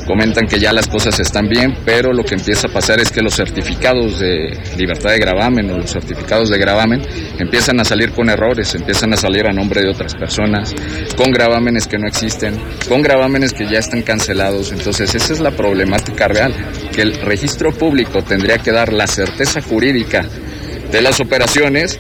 comentan 0.06 0.48
que 0.48 0.60
ya 0.60 0.72
las 0.72 0.88
cosas 0.88 1.20
están 1.20 1.48
bien, 1.48 1.76
pero 1.86 2.14
lo 2.14 2.24
que 2.24 2.36
empieza 2.36 2.68
a 2.68 2.72
pasar 2.72 3.00
es 3.00 3.12
que 3.12 3.22
los 3.22 3.36
certificados 3.36 4.20
de 4.20 4.58
libertad 4.78 5.12
de 5.12 5.20
gravamen 5.20 5.72
o 5.72 5.78
los 5.78 5.92
certificados 5.92 6.50
de 6.50 6.58
gravamen 6.58 7.02
empiezan 7.40 7.80
a 7.80 7.84
salir 7.84 8.12
con 8.12 8.30
errores, 8.30 8.74
empiezan 8.76 9.14
a 9.14 9.18
salir 9.18 9.48
a 9.48 9.54
nombre 9.54 9.82
de 9.82 9.90
otras 9.90 10.16
personas, 10.16 10.74
con 11.16 11.31
gravámenes 11.32 11.88
que 11.88 11.98
no 11.98 12.08
existen, 12.08 12.60
con 12.88 13.02
gravámenes 13.02 13.54
que 13.54 13.68
ya 13.70 13.80
están 13.80 14.02
cancelados. 14.02 14.72
Entonces 14.72 15.14
esa 15.16 15.34
es 15.34 15.40
la 15.40 15.52
problemática 15.52 16.28
real, 16.28 16.54
que 16.94 17.02
el 17.02 17.14
registro 17.22 17.72
público 17.74 18.24
tendría 18.24 18.58
que 18.58 18.72
dar 18.72 18.94
la 18.94 19.08
certeza 19.08 19.62
jurídica 19.62 20.26
de 20.92 21.02
las 21.02 21.20
operaciones 21.20 22.00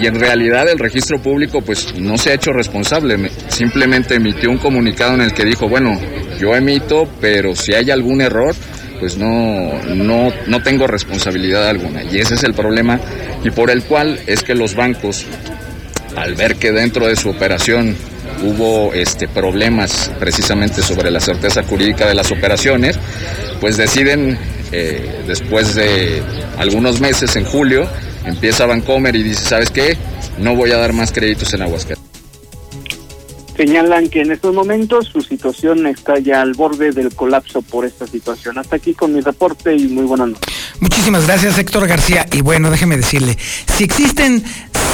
y 0.00 0.06
en 0.06 0.18
realidad 0.18 0.68
el 0.68 0.78
registro 0.78 1.20
público 1.20 1.60
pues 1.60 1.94
no 1.96 2.18
se 2.18 2.30
ha 2.30 2.34
hecho 2.34 2.52
responsable, 2.52 3.30
simplemente 3.48 4.16
emitió 4.16 4.50
un 4.50 4.58
comunicado 4.58 5.14
en 5.14 5.20
el 5.20 5.32
que 5.32 5.44
dijo, 5.44 5.68
bueno, 5.68 6.00
yo 6.38 6.54
emito, 6.56 7.08
pero 7.20 7.54
si 7.54 7.74
hay 7.74 7.90
algún 7.90 8.20
error, 8.20 8.54
pues 8.98 9.16
no, 9.18 9.72
no, 9.94 10.32
no 10.46 10.62
tengo 10.62 10.86
responsabilidad 10.86 11.68
alguna. 11.68 12.02
Y 12.04 12.18
ese 12.18 12.34
es 12.34 12.44
el 12.44 12.54
problema 12.54 12.98
y 13.44 13.50
por 13.50 13.70
el 13.70 13.84
cual 13.84 14.20
es 14.26 14.42
que 14.42 14.54
los 14.54 14.74
bancos, 14.74 15.26
al 16.16 16.34
ver 16.34 16.56
que 16.56 16.72
dentro 16.72 17.06
de 17.06 17.16
su 17.16 17.28
operación 17.28 17.96
hubo 18.42 18.92
este, 18.92 19.28
problemas 19.28 20.10
precisamente 20.18 20.82
sobre 20.82 21.10
la 21.10 21.20
certeza 21.20 21.62
jurídica 21.62 22.06
de 22.06 22.14
las 22.14 22.30
operaciones, 22.30 22.98
pues 23.60 23.76
deciden 23.76 24.38
eh, 24.72 25.22
después 25.26 25.74
de 25.74 26.22
algunos 26.58 27.00
meses, 27.00 27.36
en 27.36 27.44
julio, 27.44 27.88
empieza 28.24 28.66
Bancomer 28.66 29.14
y 29.14 29.22
dice, 29.22 29.44
¿sabes 29.44 29.70
qué? 29.70 29.96
No 30.38 30.56
voy 30.56 30.72
a 30.72 30.78
dar 30.78 30.92
más 30.92 31.12
créditos 31.12 31.52
en 31.54 31.62
Aguascalientes. 31.62 32.04
Señalan 33.56 34.08
que 34.08 34.22
en 34.22 34.32
estos 34.32 34.52
momentos 34.52 35.06
su 35.06 35.20
situación 35.20 35.86
está 35.86 36.18
ya 36.18 36.42
al 36.42 36.54
borde 36.54 36.90
del 36.90 37.14
colapso 37.14 37.62
por 37.62 37.84
esta 37.84 38.04
situación. 38.04 38.58
Hasta 38.58 38.76
aquí 38.76 38.94
con 38.94 39.14
mi 39.14 39.20
reporte 39.20 39.76
y 39.76 39.86
muy 39.86 40.04
buenas 40.04 40.28
noches. 40.30 40.54
Muchísimas 40.80 41.24
gracias 41.26 41.56
Héctor 41.56 41.86
García. 41.86 42.26
Y 42.32 42.40
bueno, 42.40 42.68
déjeme 42.72 42.96
decirle, 42.96 43.38
si 43.76 43.84
existen 43.84 44.42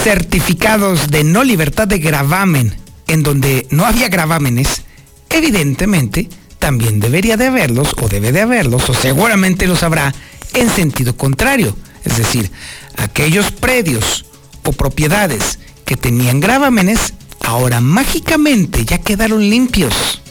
certificados 0.03 1.11
de 1.11 1.25
no 1.25 1.43
libertad 1.43 1.89
de 1.89 1.99
gravamen 1.99 2.75
en 3.11 3.25
donde 3.25 3.67
no 3.71 3.87
había 3.87 4.09
gravámenes, 4.09 4.83
evidentemente 5.31 6.29
también 6.61 7.01
debería 7.01 7.37
de 7.37 7.49
haberlos, 7.49 7.95
o 8.01 8.09
debe 8.09 8.31
de 8.31 8.43
haberlos, 8.43 8.89
o 8.89 8.95
seguramente 8.95 9.67
los 9.67 9.83
habrá 9.83 10.15
en 10.55 10.71
sentido 10.71 11.17
contrario. 11.17 11.77
Es 12.05 12.19
decir, 12.19 12.53
aquellos 12.97 13.51
predios 13.51 14.27
o 14.65 14.73
propiedades 14.73 15.59
que 15.85 15.97
tenían 15.97 16.39
gravámenes, 16.39 17.15
ahora 17.41 17.81
mágicamente 17.81 18.85
ya 18.85 18.99
quedaron 18.99 19.41
limpios. 19.41 20.23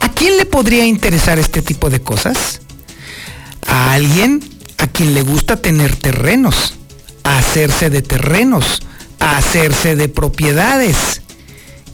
¿A 0.00 0.08
quién 0.12 0.36
le 0.36 0.46
podría 0.46 0.86
interesar 0.86 1.38
este 1.38 1.62
tipo 1.62 1.90
de 1.90 2.00
cosas? 2.00 2.60
A 3.68 3.92
alguien 3.92 4.42
a 4.78 4.88
quien 4.88 5.14
le 5.14 5.22
gusta 5.22 5.56
tener 5.56 5.94
terrenos, 5.94 6.74
hacerse 7.22 7.88
de 7.88 8.02
terrenos, 8.02 8.82
hacerse 9.20 9.94
de 9.94 10.08
propiedades 10.08 11.20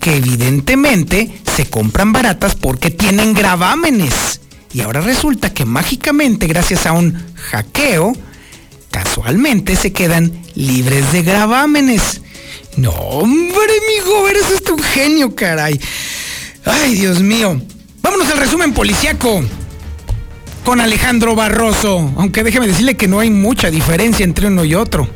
que 0.06 0.18
evidentemente 0.18 1.32
se 1.56 1.66
compran 1.66 2.12
baratas 2.12 2.54
porque 2.54 2.92
tienen 2.92 3.34
gravámenes. 3.34 4.40
Y 4.72 4.82
ahora 4.82 5.00
resulta 5.00 5.52
que 5.52 5.64
mágicamente, 5.64 6.46
gracias 6.46 6.86
a 6.86 6.92
un 6.92 7.20
hackeo, 7.34 8.12
casualmente 8.92 9.74
se 9.74 9.92
quedan 9.92 10.30
libres 10.54 11.10
de 11.10 11.24
gravámenes. 11.24 12.20
No, 12.76 12.92
hombre, 12.92 13.58
amigo, 13.58 14.28
eres 14.28 14.48
este 14.54 14.70
un 14.70 14.78
genio, 14.78 15.34
caray. 15.34 15.80
Ay, 16.64 16.94
Dios 16.94 17.20
mío. 17.20 17.60
Vámonos 18.00 18.30
al 18.30 18.38
resumen 18.38 18.74
policiaco 18.74 19.42
con 20.64 20.80
Alejandro 20.80 21.34
Barroso. 21.34 22.12
Aunque 22.16 22.44
déjeme 22.44 22.68
decirle 22.68 22.96
que 22.96 23.08
no 23.08 23.18
hay 23.18 23.30
mucha 23.30 23.72
diferencia 23.72 24.22
entre 24.22 24.46
uno 24.46 24.64
y 24.64 24.76
otro. 24.76 25.08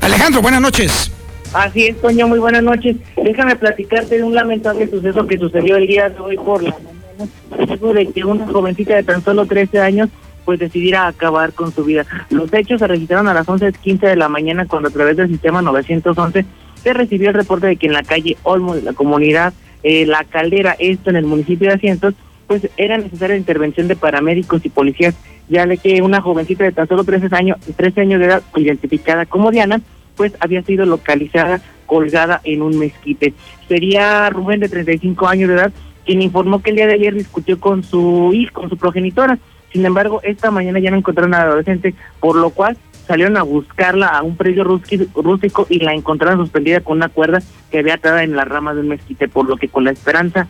Alejandro, 0.00 0.42
buenas 0.42 0.60
noches. 0.60 1.12
Así 1.54 1.86
es, 1.86 2.00
Toño, 2.00 2.28
muy 2.28 2.38
buenas 2.38 2.62
noches. 2.62 2.96
Déjame 3.16 3.56
platicarte 3.56 4.18
de 4.18 4.22
un 4.22 4.34
lamentable 4.34 4.86
suceso 4.88 5.26
que 5.26 5.38
sucedió 5.38 5.76
el 5.76 5.86
día 5.86 6.10
de 6.10 6.20
hoy 6.20 6.36
por 6.36 6.62
la 6.62 6.74
mañana, 6.74 7.92
de 7.94 8.06
que 8.06 8.24
una 8.24 8.46
jovencita 8.46 8.94
de 8.94 9.02
tan 9.02 9.24
solo 9.24 9.46
13 9.46 9.80
años 9.80 10.10
pues 10.44 10.58
decidiera 10.58 11.06
acabar 11.06 11.52
con 11.52 11.72
su 11.72 11.84
vida. 11.84 12.06
Los 12.30 12.52
hechos 12.52 12.80
se 12.80 12.86
registraron 12.86 13.28
a 13.28 13.34
las 13.34 13.46
11.15 13.46 14.00
de 14.00 14.16
la 14.16 14.28
mañana 14.28 14.66
cuando 14.66 14.88
a 14.88 14.92
través 14.92 15.16
del 15.16 15.28
sistema 15.28 15.60
911 15.62 16.44
se 16.82 16.92
recibió 16.92 17.28
el 17.28 17.34
reporte 17.34 17.66
de 17.66 17.76
que 17.76 17.86
en 17.86 17.92
la 17.92 18.02
calle 18.02 18.36
Olmo 18.44 18.74
de 18.74 18.82
la 18.82 18.92
comunidad 18.92 19.52
eh, 19.82 20.06
La 20.06 20.24
Caldera, 20.24 20.76
esto 20.78 21.10
en 21.10 21.16
el 21.16 21.26
municipio 21.26 21.68
de 21.68 21.74
Asientos, 21.74 22.14
pues 22.46 22.68
era 22.76 22.96
necesaria 22.96 23.36
intervención 23.36 23.88
de 23.88 23.96
paramédicos 23.96 24.64
y 24.64 24.70
policías, 24.70 25.14
ya 25.48 25.66
de 25.66 25.76
que 25.76 26.00
una 26.02 26.20
jovencita 26.20 26.64
de 26.64 26.72
tan 26.72 26.88
solo 26.88 27.04
13 27.04 27.28
años, 27.32 27.58
13 27.76 28.00
años 28.00 28.20
de 28.20 28.26
edad, 28.26 28.42
identificada 28.56 29.26
como 29.26 29.50
Diana, 29.50 29.82
pues 30.18 30.34
había 30.40 30.62
sido 30.62 30.84
localizada 30.84 31.62
colgada 31.86 32.42
en 32.44 32.60
un 32.60 32.78
mezquite. 32.78 33.32
Sería 33.66 34.28
Rubén 34.28 34.60
de 34.60 34.68
35 34.68 35.26
años 35.26 35.48
de 35.48 35.54
edad 35.54 35.72
quien 36.04 36.22
informó 36.22 36.62
que 36.62 36.70
el 36.70 36.76
día 36.76 36.86
de 36.86 36.94
ayer 36.94 37.14
discutió 37.14 37.60
con 37.60 37.84
su 37.84 38.30
hijo, 38.32 38.60
con 38.60 38.70
su 38.70 38.78
progenitora. 38.78 39.38
Sin 39.70 39.84
embargo, 39.84 40.20
esta 40.22 40.50
mañana 40.50 40.78
ya 40.78 40.90
no 40.90 40.96
encontraron 40.96 41.34
a 41.34 41.38
la 41.38 41.44
adolescente, 41.44 41.94
por 42.18 42.34
lo 42.36 42.48
cual 42.48 42.78
salieron 43.06 43.36
a 43.36 43.42
buscarla 43.42 44.08
a 44.08 44.22
un 44.22 44.34
predio 44.34 44.64
rústico 44.64 45.66
y 45.68 45.80
la 45.80 45.92
encontraron 45.92 46.38
suspendida 46.38 46.80
con 46.80 46.96
una 46.96 47.10
cuerda 47.10 47.42
que 47.70 47.80
había 47.80 47.94
atada 47.94 48.22
en 48.22 48.36
la 48.36 48.46
rama 48.46 48.72
de 48.72 48.80
un 48.80 48.88
mezquite, 48.88 49.28
por 49.28 49.46
lo 49.46 49.56
que 49.56 49.68
con 49.68 49.84
la 49.84 49.90
esperanza 49.90 50.48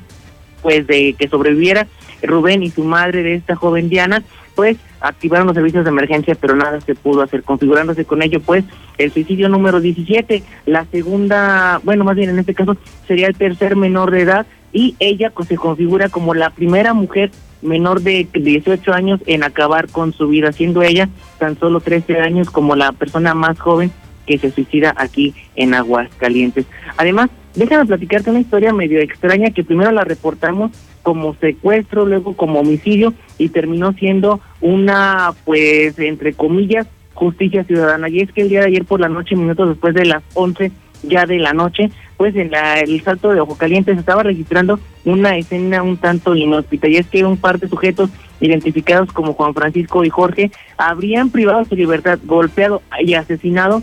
pues 0.62 0.86
de 0.86 1.14
que 1.18 1.28
sobreviviera 1.28 1.86
Rubén 2.22 2.62
y 2.62 2.70
su 2.70 2.84
madre 2.84 3.22
de 3.22 3.34
esta 3.34 3.54
joven 3.56 3.88
Diana, 3.88 4.22
pues 4.58 4.76
activaron 5.00 5.46
los 5.46 5.54
servicios 5.54 5.84
de 5.84 5.90
emergencia, 5.90 6.34
pero 6.34 6.56
nada 6.56 6.80
se 6.80 6.96
pudo 6.96 7.22
hacer, 7.22 7.44
configurándose 7.44 8.04
con 8.04 8.22
ello, 8.22 8.40
pues, 8.40 8.64
el 8.98 9.12
suicidio 9.12 9.48
número 9.48 9.80
17, 9.80 10.42
la 10.66 10.84
segunda, 10.86 11.80
bueno, 11.84 12.02
más 12.02 12.16
bien 12.16 12.30
en 12.30 12.40
este 12.40 12.54
caso 12.54 12.76
sería 13.06 13.28
el 13.28 13.36
tercer 13.36 13.76
menor 13.76 14.10
de 14.10 14.22
edad, 14.22 14.46
y 14.72 14.96
ella 14.98 15.30
pues, 15.30 15.46
se 15.46 15.54
configura 15.54 16.08
como 16.08 16.34
la 16.34 16.50
primera 16.50 16.92
mujer 16.92 17.30
menor 17.62 18.00
de 18.00 18.26
18 18.34 18.92
años 18.92 19.20
en 19.26 19.44
acabar 19.44 19.86
con 19.86 20.12
su 20.12 20.26
vida, 20.26 20.50
siendo 20.50 20.82
ella 20.82 21.08
tan 21.38 21.56
solo 21.56 21.78
13 21.78 22.18
años 22.18 22.50
como 22.50 22.74
la 22.74 22.90
persona 22.90 23.34
más 23.34 23.60
joven 23.60 23.92
que 24.26 24.38
se 24.38 24.50
suicida 24.50 24.92
aquí 24.96 25.36
en 25.54 25.72
Aguascalientes. 25.72 26.66
Además, 26.96 27.30
déjame 27.54 27.86
platicarte 27.86 28.30
una 28.30 28.40
historia 28.40 28.72
medio 28.72 28.98
extraña 28.98 29.52
que 29.52 29.62
primero 29.62 29.92
la 29.92 30.02
reportamos 30.02 30.72
como 31.08 31.34
secuestro, 31.36 32.04
luego 32.04 32.36
como 32.36 32.60
homicidio 32.60 33.14
y 33.38 33.48
terminó 33.48 33.94
siendo 33.94 34.40
una, 34.60 35.32
pues, 35.46 35.98
entre 35.98 36.34
comillas, 36.34 36.86
justicia 37.14 37.64
ciudadana. 37.64 38.10
Y 38.10 38.20
es 38.20 38.30
que 38.30 38.42
el 38.42 38.50
día 38.50 38.60
de 38.60 38.66
ayer 38.66 38.84
por 38.84 39.00
la 39.00 39.08
noche, 39.08 39.34
minutos 39.34 39.70
después 39.70 39.94
de 39.94 40.04
las 40.04 40.22
11 40.34 40.70
ya 41.04 41.24
de 41.24 41.38
la 41.38 41.54
noche, 41.54 41.90
pues 42.18 42.36
en 42.36 42.50
la, 42.50 42.80
el 42.80 43.00
salto 43.00 43.30
de 43.30 43.40
Ojo 43.40 43.56
Caliente 43.56 43.94
se 43.94 44.00
estaba 44.00 44.22
registrando 44.22 44.80
una 45.06 45.38
escena 45.38 45.82
un 45.82 45.96
tanto 45.96 46.36
inhóspita 46.36 46.88
y 46.88 46.96
es 46.96 47.06
que 47.06 47.24
un 47.24 47.38
par 47.38 47.58
de 47.58 47.68
sujetos 47.68 48.10
identificados 48.42 49.10
como 49.10 49.32
Juan 49.32 49.54
Francisco 49.54 50.04
y 50.04 50.10
Jorge 50.10 50.50
habrían 50.76 51.30
privado 51.30 51.64
su 51.64 51.74
libertad, 51.74 52.18
golpeado 52.26 52.82
y 53.02 53.14
asesinado 53.14 53.82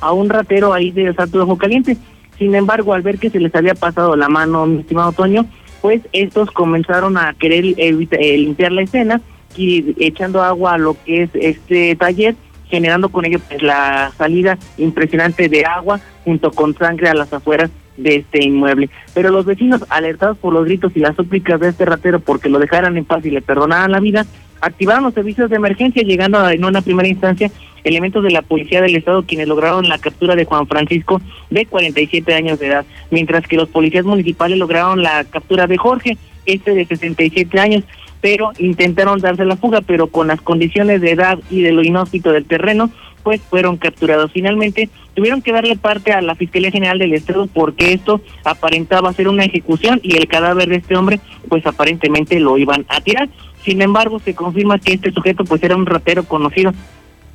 a 0.00 0.12
un 0.12 0.30
ratero 0.30 0.72
ahí 0.72 0.90
del 0.90 1.14
salto 1.14 1.38
de 1.38 1.44
Ojo 1.44 1.58
Caliente. 1.58 1.96
Sin 2.38 2.56
embargo, 2.56 2.92
al 2.92 3.02
ver 3.02 3.18
que 3.18 3.30
se 3.30 3.38
les 3.38 3.54
había 3.54 3.76
pasado 3.76 4.16
la 4.16 4.28
mano, 4.28 4.66
mi 4.66 4.80
estimado 4.80 5.12
Toño, 5.12 5.46
pues 5.80 6.02
estos 6.12 6.50
comenzaron 6.50 7.16
a 7.16 7.34
querer 7.34 7.64
eh, 7.76 8.38
limpiar 8.38 8.72
la 8.72 8.82
escena 8.82 9.20
y 9.56 9.94
echando 10.04 10.42
agua 10.42 10.74
a 10.74 10.78
lo 10.78 10.96
que 11.04 11.22
es 11.22 11.30
este 11.34 11.96
taller, 11.96 12.34
generando 12.68 13.08
con 13.08 13.24
ello 13.24 13.38
pues 13.48 13.62
la 13.62 14.12
salida 14.16 14.58
impresionante 14.76 15.48
de 15.48 15.64
agua 15.64 16.00
junto 16.24 16.50
con 16.50 16.76
sangre 16.76 17.08
a 17.08 17.14
las 17.14 17.32
afueras 17.32 17.70
de 17.96 18.16
este 18.16 18.44
inmueble. 18.44 18.90
Pero 19.14 19.30
los 19.30 19.46
vecinos, 19.46 19.84
alertados 19.88 20.38
por 20.38 20.52
los 20.52 20.64
gritos 20.64 20.92
y 20.94 21.00
las 21.00 21.16
súplicas 21.16 21.60
de 21.60 21.68
este 21.68 21.84
ratero 21.84 22.20
porque 22.20 22.48
lo 22.48 22.58
dejaran 22.58 22.96
en 22.96 23.04
paz 23.04 23.24
y 23.24 23.30
le 23.30 23.42
perdonaran 23.42 23.92
la 23.92 24.00
vida, 24.00 24.26
activaron 24.60 25.04
los 25.04 25.14
servicios 25.14 25.50
de 25.50 25.56
emergencia, 25.56 26.02
llegando 26.02 26.38
a- 26.38 26.52
en 26.52 26.64
una 26.64 26.80
primera 26.82 27.08
instancia 27.08 27.50
elementos 27.84 28.22
de 28.24 28.30
la 28.30 28.42
Policía 28.42 28.80
del 28.82 28.96
Estado 28.96 29.22
quienes 29.22 29.46
lograron 29.46 29.88
la 29.88 29.98
captura 29.98 30.34
de 30.34 30.44
Juan 30.44 30.66
Francisco 30.66 31.20
de 31.50 31.66
47 31.66 32.34
años 32.34 32.58
de 32.58 32.66
edad, 32.66 32.84
mientras 33.10 33.46
que 33.46 33.56
los 33.56 33.68
policías 33.68 34.04
municipales 34.04 34.58
lograron 34.58 35.02
la 35.02 35.22
captura 35.24 35.66
de 35.68 35.76
Jorge, 35.76 36.16
este 36.46 36.74
de 36.74 36.84
67 36.84 37.60
años, 37.60 37.84
pero 38.20 38.50
intentaron 38.58 39.20
darse 39.20 39.44
la 39.44 39.56
fuga, 39.56 39.82
pero 39.82 40.08
con 40.08 40.26
las 40.26 40.40
condiciones 40.40 41.00
de 41.00 41.12
edad 41.12 41.38
y 41.48 41.60
de 41.62 41.70
lo 41.72 41.84
inhóspito 41.84 42.32
del 42.32 42.44
terreno, 42.44 42.90
pues 43.22 43.40
fueron 43.42 43.76
capturados. 43.76 44.32
Finalmente 44.32 44.88
tuvieron 45.14 45.42
que 45.42 45.52
darle 45.52 45.76
parte 45.76 46.12
a 46.12 46.20
la 46.22 46.34
Fiscalía 46.34 46.70
General 46.70 46.98
del 46.98 47.12
Estado 47.12 47.46
porque 47.46 47.92
esto 47.92 48.20
aparentaba 48.44 49.12
ser 49.12 49.28
una 49.28 49.44
ejecución 49.44 50.00
y 50.02 50.16
el 50.16 50.26
cadáver 50.28 50.68
de 50.68 50.76
este 50.76 50.96
hombre 50.96 51.20
pues 51.48 51.64
aparentemente 51.66 52.38
lo 52.40 52.56
iban 52.58 52.84
a 52.88 53.00
tirar. 53.00 53.28
Sin 53.66 53.82
embargo, 53.82 54.18
se 54.20 54.34
confirma 54.34 54.78
que 54.78 54.94
este 54.94 55.12
sujeto 55.12 55.44
pues 55.44 55.62
era 55.62 55.76
un 55.76 55.84
ratero 55.84 56.24
conocido 56.24 56.72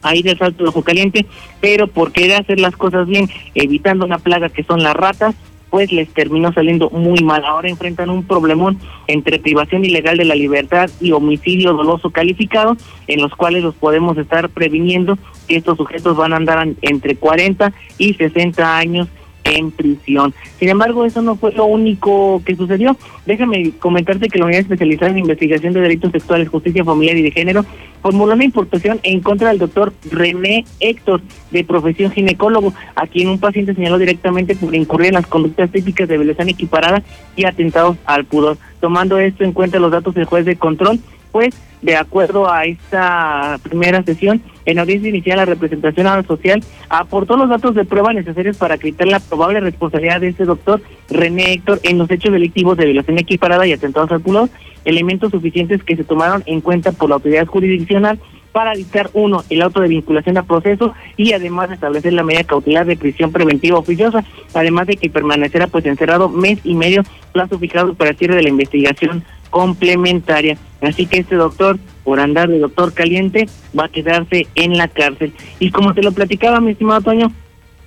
ahí 0.01 0.23
del 0.23 0.39
Salto 0.39 0.63
de 0.63 0.69
Ojo 0.69 0.81
Caliente, 0.81 1.27
pero 1.59 1.85
por 1.85 2.11
querer 2.11 2.41
hacer 2.41 2.59
las 2.59 2.75
cosas 2.75 3.05
bien, 3.05 3.29
evitando 3.53 4.05
una 4.05 4.17
plaga 4.17 4.49
que 4.49 4.63
son 4.63 4.81
las 4.81 4.95
ratas, 4.95 5.35
pues 5.69 5.91
les 5.91 6.09
terminó 6.09 6.51
saliendo 6.53 6.89
muy 6.89 7.19
mal. 7.23 7.45
Ahora 7.45 7.69
enfrentan 7.69 8.09
un 8.09 8.23
problemón 8.23 8.77
entre 9.07 9.39
privación 9.39 9.85
ilegal 9.85 10.17
de 10.17 10.25
la 10.25 10.35
libertad 10.35 10.89
y 10.99 11.11
homicidio 11.11 11.73
doloso 11.73 12.09
calificado, 12.09 12.75
en 13.07 13.21
los 13.21 13.33
cuales 13.35 13.61
los 13.63 13.75
podemos 13.75 14.17
estar 14.17 14.49
previniendo 14.49 15.17
que 15.47 15.57
estos 15.57 15.77
sujetos 15.77 16.17
van 16.17 16.33
a 16.33 16.37
andar 16.37 16.57
an- 16.57 16.75
entre 16.81 17.15
40 17.15 17.71
y 17.97 18.13
60 18.15 18.77
años 18.77 19.07
en 19.43 19.71
prisión. 19.71 20.33
Sin 20.59 20.69
embargo, 20.69 21.05
eso 21.05 21.21
no 21.21 21.35
fue 21.35 21.51
lo 21.53 21.65
único 21.65 22.41
que 22.45 22.55
sucedió. 22.55 22.95
Déjame 23.25 23.71
comentarte 23.79 24.29
que 24.29 24.39
la 24.39 24.45
Unidad 24.45 24.61
Especializada 24.61 25.11
en 25.11 25.19
Investigación 25.19 25.73
de 25.73 25.81
Delitos 25.81 26.11
Sexuales, 26.11 26.49
Justicia 26.49 26.83
Familiar 26.83 27.17
y 27.17 27.21
de 27.21 27.31
Género 27.31 27.65
formuló 28.01 28.33
una 28.33 28.45
imputación 28.45 28.99
en 29.03 29.19
contra 29.19 29.49
del 29.49 29.59
doctor 29.59 29.93
René 30.09 30.65
Héctor, 30.79 31.21
de 31.51 31.63
profesión 31.63 32.11
ginecólogo, 32.11 32.73
a 32.95 33.07
quien 33.07 33.29
un 33.29 33.39
paciente 33.39 33.75
señaló 33.75 33.97
directamente 33.97 34.55
por 34.55 34.73
incurrir 34.73 35.09
en 35.09 35.15
las 35.15 35.27
conductas 35.27 35.71
típicas 35.71 36.07
de 36.07 36.17
violación 36.17 36.49
equiparada 36.49 37.03
y 37.35 37.45
atentados 37.45 37.97
al 38.05 38.25
pudor. 38.25 38.57
Tomando 38.79 39.19
esto 39.19 39.43
en 39.43 39.53
cuenta 39.53 39.79
los 39.79 39.91
datos 39.91 40.15
del 40.15 40.25
juez 40.25 40.45
de 40.45 40.55
control, 40.55 40.99
pues 41.31 41.55
de 41.81 41.95
acuerdo 41.95 42.51
a 42.51 42.65
esta 42.65 43.59
primera 43.63 44.03
sesión, 44.03 44.41
en 44.65 44.77
audiencia 44.77 45.09
inicial 45.09 45.37
la 45.37 45.45
representación 45.45 46.25
social 46.27 46.63
aportó 46.89 47.37
los 47.37 47.49
datos 47.49 47.73
de 47.73 47.85
prueba 47.85 48.13
necesarios 48.13 48.57
para 48.57 48.75
acreditar 48.75 49.07
la 49.07 49.19
probable 49.19 49.59
responsabilidad 49.61 50.21
de 50.21 50.29
este 50.29 50.45
doctor 50.45 50.81
René 51.09 51.53
Héctor 51.53 51.79
en 51.83 51.97
los 51.97 52.11
hechos 52.11 52.31
delictivos 52.31 52.77
de 52.77 52.85
violación 52.85 53.17
equiparada 53.17 53.65
y 53.65 53.73
atentados 53.73 54.21
pudor, 54.21 54.49
elementos 54.85 55.31
suficientes 55.31 55.83
que 55.83 55.95
se 55.95 56.03
tomaron 56.03 56.43
en 56.45 56.61
cuenta 56.61 56.91
por 56.91 57.09
la 57.09 57.15
autoridad 57.15 57.47
jurisdiccional 57.47 58.19
para 58.51 58.73
dictar 58.73 59.09
uno 59.13 59.43
el 59.49 59.61
auto 59.61 59.81
de 59.81 59.87
vinculación 59.87 60.37
a 60.37 60.43
proceso 60.43 60.93
y 61.17 61.33
además 61.33 61.71
establecer 61.71 62.13
la 62.13 62.23
medida 62.23 62.43
cautelar 62.43 62.85
de 62.85 62.97
prisión 62.97 63.31
preventiva 63.31 63.79
oficiosa, 63.79 64.23
además 64.53 64.87
de 64.87 64.97
que 64.97 65.09
permanecerá 65.09 65.67
pues 65.67 65.85
encerrado 65.85 66.29
mes 66.29 66.59
y 66.63 66.75
medio 66.75 67.03
plazo 67.31 67.57
fijado 67.57 67.93
para 67.93 68.11
el 68.11 68.17
cierre 68.17 68.35
de 68.35 68.43
la 68.43 68.49
investigación 68.49 69.23
complementaria. 69.51 70.57
Así 70.81 71.05
que 71.05 71.19
este 71.19 71.35
doctor, 71.35 71.77
por 72.03 72.19
andar 72.19 72.49
de 72.49 72.57
doctor 72.57 72.93
caliente, 72.93 73.47
va 73.77 73.85
a 73.85 73.89
quedarse 73.89 74.47
en 74.55 74.75
la 74.77 74.87
cárcel. 74.87 75.33
Y 75.59 75.69
como 75.69 75.93
te 75.93 76.01
lo 76.01 76.11
platicaba, 76.11 76.59
mi 76.59 76.71
estimado 76.71 77.01
Toño, 77.01 77.31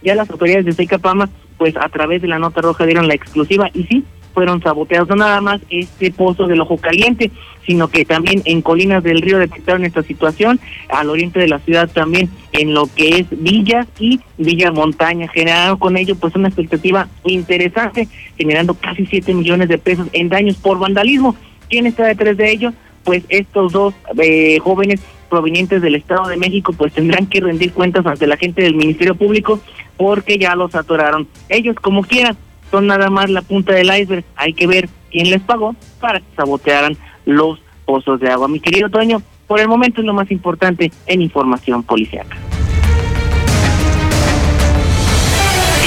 ya 0.02 0.14
las 0.14 0.30
autoridades 0.30 0.66
de 0.66 0.72
Seicapama, 0.72 1.28
pues 1.58 1.76
a 1.76 1.88
través 1.88 2.22
de 2.22 2.28
la 2.28 2.38
nota 2.38 2.60
roja 2.60 2.86
dieron 2.86 3.08
la 3.08 3.14
exclusiva 3.14 3.70
y 3.74 3.84
sí, 3.84 4.04
fueron 4.34 4.60
saboteados 4.60 5.08
no 5.08 5.16
nada 5.16 5.40
más 5.40 5.60
este 5.70 6.10
pozo 6.10 6.46
del 6.46 6.60
ojo 6.60 6.76
caliente, 6.76 7.30
sino 7.64 7.88
que 7.88 8.04
también 8.04 8.42
en 8.44 8.60
Colinas 8.60 9.02
del 9.02 9.22
Río 9.22 9.38
detectaron 9.38 9.84
esta 9.84 10.02
situación, 10.02 10.60
al 10.88 11.08
oriente 11.08 11.38
de 11.38 11.48
la 11.48 11.60
ciudad 11.60 11.88
también 11.88 12.28
en 12.52 12.74
lo 12.74 12.86
que 12.94 13.20
es 13.20 13.26
Villas 13.30 13.86
y 13.98 14.20
Villa 14.36 14.72
Montaña, 14.72 15.28
generaron 15.28 15.78
con 15.78 15.96
ello 15.96 16.16
pues 16.16 16.34
una 16.34 16.48
expectativa 16.48 17.08
interesante, 17.24 18.08
generando 18.36 18.74
casi 18.74 19.06
7 19.06 19.32
millones 19.32 19.68
de 19.68 19.78
pesos 19.78 20.08
en 20.12 20.28
daños 20.28 20.56
por 20.56 20.78
vandalismo. 20.78 21.36
¿Quién 21.68 21.86
está 21.86 22.06
detrás 22.06 22.36
de 22.36 22.50
ello? 22.50 22.72
Pues 23.04 23.24
estos 23.28 23.72
dos 23.72 23.94
eh, 24.18 24.58
jóvenes 24.60 25.00
provenientes 25.28 25.82
del 25.82 25.94
Estado 25.96 26.28
de 26.28 26.36
México 26.36 26.72
pues 26.72 26.92
tendrán 26.92 27.26
que 27.26 27.40
rendir 27.40 27.72
cuentas 27.72 28.06
ante 28.06 28.26
la 28.26 28.36
gente 28.36 28.62
del 28.62 28.74
Ministerio 28.74 29.14
Público 29.14 29.60
porque 29.96 30.38
ya 30.38 30.54
los 30.54 30.74
atoraron. 30.74 31.28
Ellos 31.48 31.76
como 31.76 32.02
quieran 32.02 32.36
son 32.70 32.86
nada 32.86 33.10
más 33.10 33.30
la 33.30 33.42
punta 33.42 33.72
del 33.72 33.86
iceberg. 33.94 34.24
Hay 34.36 34.52
que 34.54 34.66
ver 34.66 34.88
quién 35.10 35.30
les 35.30 35.42
pagó 35.42 35.74
para 36.00 36.20
que 36.20 36.26
sabotearan 36.36 36.96
los 37.26 37.58
pozos 37.84 38.20
de 38.20 38.30
agua. 38.30 38.48
Mi 38.48 38.60
querido 38.60 38.88
Toño, 38.88 39.22
por 39.46 39.60
el 39.60 39.68
momento 39.68 40.00
es 40.00 40.06
lo 40.06 40.14
más 40.14 40.30
importante 40.30 40.90
en 41.06 41.22
información 41.22 41.82
policial. 41.82 42.26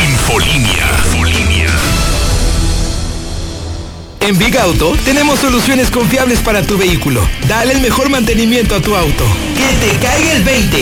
Infolinia. 0.10 1.16
En 4.28 4.38
Big 4.38 4.58
Auto 4.58 4.94
tenemos 5.06 5.40
soluciones 5.40 5.90
confiables 5.90 6.40
para 6.40 6.62
tu 6.62 6.78
vehículo. 6.78 7.26
Dale 7.48 7.72
el 7.72 7.80
mejor 7.80 8.10
mantenimiento 8.10 8.76
a 8.76 8.82
tu 8.82 8.94
auto. 8.94 9.24
Que 9.56 9.88
te 9.88 9.98
caiga 10.06 10.34
el 10.34 10.44
20. 10.44 10.82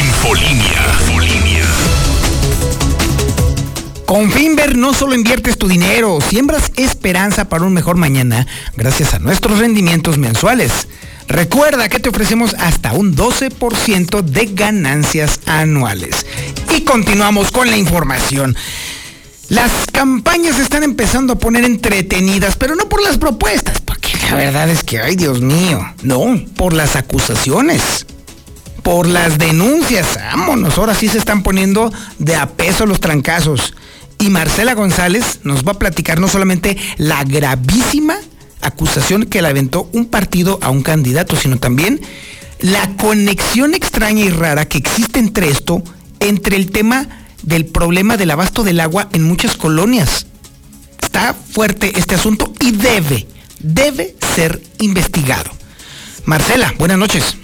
Infolinia. 0.00 0.88
Con 4.06 4.30
Finver 4.30 4.78
no 4.78 4.94
solo 4.94 5.14
inviertes 5.14 5.58
tu 5.58 5.68
dinero, 5.68 6.18
siembras 6.26 6.72
esperanza 6.78 7.50
para 7.50 7.64
un 7.64 7.74
mejor 7.74 7.96
mañana 7.96 8.46
gracias 8.74 9.12
a 9.12 9.18
nuestros 9.18 9.58
rendimientos 9.58 10.16
mensuales. 10.16 10.88
Recuerda 11.26 11.90
que 11.90 12.00
te 12.00 12.08
ofrecemos 12.08 12.54
hasta 12.54 12.94
un 12.94 13.14
12% 13.14 14.22
de 14.22 14.46
ganancias 14.54 15.40
anuales. 15.44 16.24
Y 16.74 16.80
continuamos 16.84 17.50
con 17.50 17.68
la 17.68 17.76
información. 17.76 18.56
Las 19.48 19.72
campañas 19.90 20.58
están 20.58 20.82
empezando 20.82 21.32
a 21.32 21.38
poner 21.38 21.64
entretenidas, 21.64 22.56
pero 22.56 22.74
no 22.74 22.86
por 22.88 23.02
las 23.02 23.16
propuestas, 23.16 23.80
porque 23.80 24.10
la 24.30 24.36
verdad 24.36 24.68
es 24.68 24.84
que, 24.84 25.00
ay 25.00 25.16
Dios 25.16 25.40
mío, 25.40 25.80
no, 26.02 26.38
por 26.54 26.74
las 26.74 26.96
acusaciones, 26.96 28.04
por 28.82 29.06
las 29.06 29.38
denuncias, 29.38 30.16
vámonos, 30.16 30.76
ahora 30.76 30.94
sí 30.94 31.08
se 31.08 31.16
están 31.16 31.42
poniendo 31.42 31.90
de 32.18 32.36
a 32.36 32.46
peso 32.46 32.84
los 32.84 33.00
trancazos. 33.00 33.74
Y 34.18 34.28
Marcela 34.28 34.74
González 34.74 35.40
nos 35.44 35.66
va 35.66 35.72
a 35.72 35.78
platicar 35.78 36.20
no 36.20 36.28
solamente 36.28 36.76
la 36.98 37.24
gravísima 37.24 38.16
acusación 38.60 39.24
que 39.24 39.40
le 39.40 39.48
aventó 39.48 39.88
un 39.92 40.06
partido 40.06 40.58
a 40.60 40.68
un 40.68 40.82
candidato, 40.82 41.36
sino 41.36 41.56
también 41.56 42.02
la 42.60 42.96
conexión 42.96 43.72
extraña 43.72 44.24
y 44.24 44.30
rara 44.30 44.66
que 44.68 44.76
existe 44.76 45.20
entre 45.20 45.48
esto, 45.48 45.82
entre 46.20 46.56
el 46.56 46.70
tema 46.70 47.08
del 47.42 47.66
problema 47.66 48.16
del 48.16 48.30
abasto 48.30 48.64
del 48.64 48.80
agua 48.80 49.08
en 49.12 49.22
muchas 49.22 49.56
colonias. 49.56 50.26
Está 51.02 51.34
fuerte 51.34 51.92
este 51.96 52.14
asunto 52.16 52.52
y 52.60 52.72
debe, 52.72 53.26
debe 53.60 54.16
ser 54.34 54.60
investigado. 54.78 55.50
Marcela, 56.24 56.74
buenas 56.78 56.98
noches. 56.98 57.36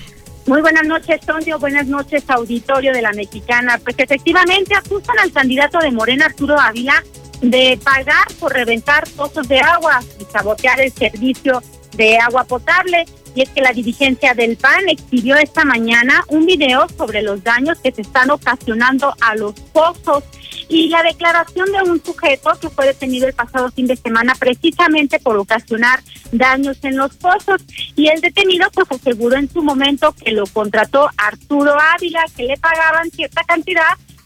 Muy 0.47 0.61
buenas 0.61 0.87
noches, 0.87 1.21
Tonio. 1.23 1.59
Buenas 1.59 1.87
noches, 1.87 2.23
auditorio 2.29 2.93
de 2.93 3.01
la 3.01 3.13
Mexicana. 3.13 3.81
Pues 3.83 3.97
efectivamente 3.99 4.75
acusan 4.75 5.19
al 5.19 5.33
candidato 5.33 5.79
de 5.79 5.91
Morena, 5.91 6.27
Arturo 6.27 6.61
Ávila, 6.61 7.03
de 7.41 7.79
pagar 7.83 8.27
por 8.39 8.53
reventar 8.53 9.09
pozos 9.17 9.49
de 9.49 9.61
agua 9.61 10.03
y 10.21 10.25
sabotear 10.31 10.81
el 10.81 10.93
servicio 10.93 11.63
de 11.97 12.19
agua 12.19 12.45
potable. 12.45 13.07
Y 13.35 13.43
es 13.43 13.49
que 13.51 13.61
la 13.61 13.73
dirigencia 13.73 14.35
del 14.35 14.57
PAN 14.57 14.89
exhibió 14.89 15.37
esta 15.37 15.65
mañana 15.65 16.25
un 16.29 16.47
video 16.47 16.87
sobre 16.97 17.23
los 17.23 17.43
daños 17.43 17.79
que 17.81 17.93
se 17.93 18.03
están 18.03 18.31
ocasionando 18.31 19.15
a 19.21 19.35
los 19.35 19.55
pozos 19.73 20.25
y 20.69 20.89
la 20.89 21.03
declaración 21.03 21.71
de 21.73 21.91
un 21.91 22.03
sujeto 22.03 22.53
que 22.61 22.71
fue 22.71 22.87
detenido 22.87 23.27
el 23.27 23.35
pasado 23.35 23.71
fin 23.71 23.87
de 23.87 23.97
semana 23.97 24.35
precisamente 24.35 25.19
por 25.19 25.37
ocasionar 25.37 26.01
daños 26.33 26.79
en 26.83 26.97
los 26.97 27.15
pozos. 27.17 27.63
Y 27.97 28.09
el 28.09 28.21
detenido 28.21 28.69
pues 28.73 28.87
aseguró 28.91 29.37
en 29.37 29.51
su 29.51 29.63
momento 29.63 30.13
que 30.13 30.33
lo 30.33 30.47
contrató 30.47 31.09
Arturo 31.17 31.77
Ávila 31.95 32.25
que 32.37 32.45
le 32.45 32.57
pagaban 32.57 33.11
cierta 33.11 33.43
cantidad 33.45 33.83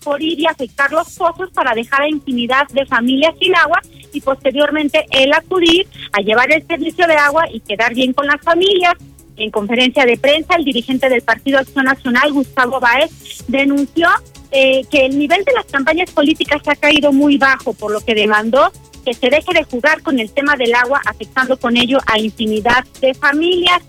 por 0.09 0.23
y 0.23 0.47
afectar 0.47 0.91
los 0.91 1.15
pozos 1.17 1.51
para 1.51 1.75
dejar 1.75 2.01
a 2.01 2.09
infinidad 2.09 2.67
de 2.69 2.87
familias 2.87 3.35
sin 3.39 3.55
agua 3.55 3.79
y 4.11 4.23
posteriormente 4.23 5.05
él 5.11 5.31
acudir 5.35 5.87
a 6.13 6.23
llevar 6.23 6.51
el 6.51 6.67
servicio 6.67 7.07
de 7.07 7.13
agua 7.13 7.45
y 7.53 7.61
quedar 7.61 7.95
bien 7.95 8.15
con 8.15 8.27
las 8.27 8.41
familias. 8.41 8.95
En 9.37 9.51
conferencia 9.51 10.07
de 10.07 10.17
prensa, 10.17 10.55
el 10.57 10.65
dirigente 10.65 11.11
del 11.11 11.21
Partido 11.21 11.59
Acción 11.59 11.85
Nacional, 11.85 12.33
Gustavo 12.33 12.81
Baez, 12.81 13.45
denunció 13.49 14.09
eh, 14.51 14.81
que 14.91 15.05
el 15.05 15.19
nivel 15.19 15.45
de 15.45 15.53
las 15.53 15.67
campañas 15.67 16.11
políticas 16.11 16.63
ha 16.67 16.77
caído 16.77 17.13
muy 17.13 17.37
bajo, 17.37 17.75
por 17.75 17.93
lo 17.93 18.01
que 18.01 18.15
demandó 18.15 18.73
que 19.05 19.13
se 19.13 19.29
deje 19.29 19.53
de 19.53 19.65
jugar 19.65 20.03
con 20.03 20.19
el 20.19 20.31
tema 20.33 20.57
del 20.57 20.75
agua, 20.75 21.03
afectando 21.05 21.59
con 21.59 21.77
ello 21.77 21.99
a 22.07 22.19
infinidad 22.19 22.85
de 23.03 23.13
familias. 23.13 23.83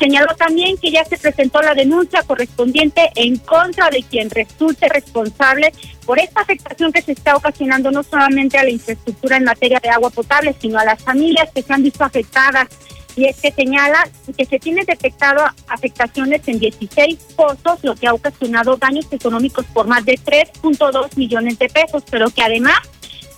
Señaló 0.00 0.34
también 0.34 0.78
que 0.78 0.90
ya 0.90 1.04
se 1.04 1.18
presentó 1.18 1.60
la 1.60 1.74
denuncia 1.74 2.22
correspondiente 2.22 3.10
en 3.16 3.36
contra 3.36 3.90
de 3.90 4.02
quien 4.02 4.30
resulte 4.30 4.88
responsable 4.88 5.74
por 6.06 6.18
esta 6.18 6.40
afectación 6.40 6.90
que 6.90 7.02
se 7.02 7.12
está 7.12 7.36
ocasionando 7.36 7.90
no 7.90 8.02
solamente 8.02 8.56
a 8.56 8.64
la 8.64 8.70
infraestructura 8.70 9.36
en 9.36 9.44
materia 9.44 9.78
de 9.78 9.90
agua 9.90 10.08
potable, 10.08 10.54
sino 10.58 10.78
a 10.78 10.86
las 10.86 11.02
familias 11.02 11.50
que 11.54 11.60
se 11.60 11.70
han 11.70 11.82
visto 11.82 12.02
afectadas. 12.02 12.68
Y 13.14 13.26
es 13.26 13.38
que 13.42 13.52
señala 13.52 14.08
que 14.38 14.46
se 14.46 14.58
tienen 14.58 14.86
detectado 14.86 15.44
afectaciones 15.68 16.48
en 16.48 16.60
16 16.60 17.18
pozos, 17.36 17.80
lo 17.82 17.94
que 17.94 18.06
ha 18.06 18.14
ocasionado 18.14 18.78
daños 18.78 19.06
económicos 19.10 19.66
por 19.66 19.86
más 19.86 20.06
de 20.06 20.14
3.2 20.14 21.14
millones 21.16 21.58
de 21.58 21.68
pesos, 21.68 22.04
pero 22.10 22.30
que 22.30 22.40
además 22.40 22.78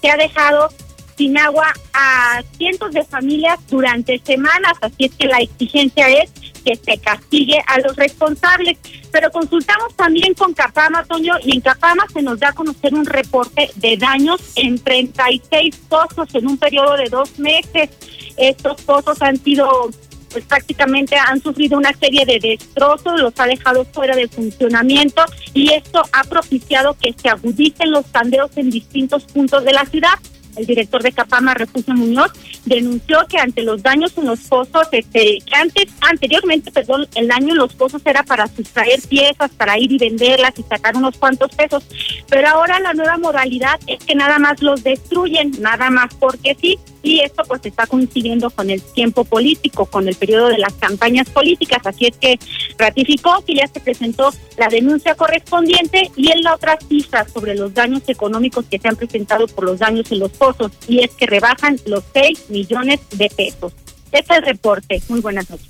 se 0.00 0.10
ha 0.10 0.16
dejado 0.16 0.68
sin 1.16 1.36
agua 1.38 1.72
a 1.92 2.40
cientos 2.56 2.92
de 2.92 3.04
familias 3.04 3.58
durante 3.68 4.20
semanas, 4.24 4.74
así 4.80 5.06
es 5.06 5.14
que 5.14 5.26
la 5.26 5.38
exigencia 5.38 6.08
es 6.08 6.30
que 6.62 6.76
se 6.76 6.98
castigue 6.98 7.62
a 7.66 7.80
los 7.80 7.96
responsables. 7.96 8.78
Pero 9.10 9.30
consultamos 9.30 9.94
también 9.94 10.34
con 10.34 10.54
Capama, 10.54 11.04
Toño, 11.04 11.34
y 11.44 11.54
en 11.54 11.60
Capama 11.60 12.04
se 12.12 12.22
nos 12.22 12.40
da 12.40 12.48
a 12.48 12.52
conocer 12.52 12.94
un 12.94 13.04
reporte 13.04 13.70
de 13.76 13.96
daños 13.96 14.40
en 14.56 14.78
36 14.78 15.76
pozos 15.88 16.34
en 16.34 16.46
un 16.46 16.56
periodo 16.56 16.96
de 16.96 17.08
dos 17.08 17.38
meses. 17.38 17.90
Estos 18.36 18.80
pozos 18.82 19.20
han 19.20 19.36
sido, 19.42 19.90
pues 20.30 20.44
prácticamente 20.44 21.16
han 21.16 21.42
sufrido 21.42 21.76
una 21.76 21.92
serie 21.92 22.24
de 22.24 22.38
destrozos, 22.38 23.20
los 23.20 23.34
ha 23.38 23.46
dejado 23.46 23.84
fuera 23.84 24.16
de 24.16 24.28
funcionamiento 24.28 25.22
y 25.52 25.72
esto 25.72 26.02
ha 26.12 26.24
propiciado 26.24 26.96
que 26.98 27.12
se 27.12 27.28
agudicen 27.28 27.90
los 27.90 28.06
tandeos 28.06 28.50
en 28.56 28.70
distintos 28.70 29.24
puntos 29.24 29.64
de 29.64 29.72
la 29.72 29.84
ciudad 29.84 30.18
el 30.56 30.66
director 30.66 31.02
de 31.02 31.12
Capama, 31.12 31.54
Refugio 31.54 31.94
Muñoz, 31.94 32.32
denunció 32.64 33.26
que 33.28 33.38
ante 33.38 33.62
los 33.62 33.82
daños 33.82 34.16
en 34.16 34.26
los 34.26 34.40
pozos, 34.40 34.88
este, 34.92 35.38
que 35.44 35.54
antes, 35.54 35.86
anteriormente, 36.00 36.70
perdón, 36.70 37.06
el 37.14 37.28
daño 37.28 37.50
en 37.50 37.58
los 37.58 37.74
pozos 37.74 38.02
era 38.04 38.22
para 38.22 38.46
sustraer 38.46 39.00
piezas, 39.08 39.50
para 39.52 39.78
ir 39.78 39.92
y 39.92 39.98
venderlas 39.98 40.52
y 40.58 40.62
sacar 40.62 40.96
unos 40.96 41.16
cuantos 41.16 41.54
pesos, 41.54 41.84
pero 42.28 42.48
ahora 42.48 42.80
la 42.80 42.94
nueva 42.94 43.18
modalidad 43.18 43.80
es 43.86 44.04
que 44.04 44.14
nada 44.14 44.38
más 44.38 44.62
los 44.62 44.82
destruyen, 44.82 45.52
nada 45.60 45.90
más 45.90 46.14
porque 46.14 46.56
sí, 46.60 46.78
y 47.02 47.20
esto 47.20 47.42
pues 47.46 47.60
está 47.64 47.86
coincidiendo 47.86 48.50
con 48.50 48.70
el 48.70 48.80
tiempo 48.80 49.24
político, 49.24 49.86
con 49.86 50.08
el 50.08 50.14
periodo 50.14 50.48
de 50.48 50.58
las 50.58 50.72
campañas 50.74 51.28
políticas, 51.30 51.80
así 51.84 52.06
es 52.06 52.16
que 52.16 52.38
ratificó 52.78 53.42
que 53.44 53.54
ya 53.56 53.66
se 53.66 53.80
presentó 53.80 54.32
la 54.56 54.68
denuncia 54.68 55.14
correspondiente 55.14 56.10
y 56.16 56.30
en 56.30 56.42
la 56.42 56.54
otra 56.54 56.78
cifra 56.88 57.26
sobre 57.28 57.54
los 57.54 57.74
daños 57.74 58.02
económicos 58.06 58.64
que 58.70 58.78
se 58.78 58.88
han 58.88 58.96
presentado 58.96 59.46
por 59.48 59.64
los 59.64 59.78
daños 59.78 60.10
en 60.12 60.20
los 60.20 60.30
pozos 60.32 60.72
y 60.88 61.00
es 61.00 61.10
que 61.12 61.26
rebajan 61.26 61.78
los 61.86 62.04
6 62.12 62.50
millones 62.50 63.00
de 63.12 63.28
pesos. 63.28 63.72
Este 64.12 64.32
es 64.34 64.38
el 64.38 64.44
reporte. 64.44 65.02
Muy 65.08 65.20
buenas 65.20 65.48
noches. 65.48 65.68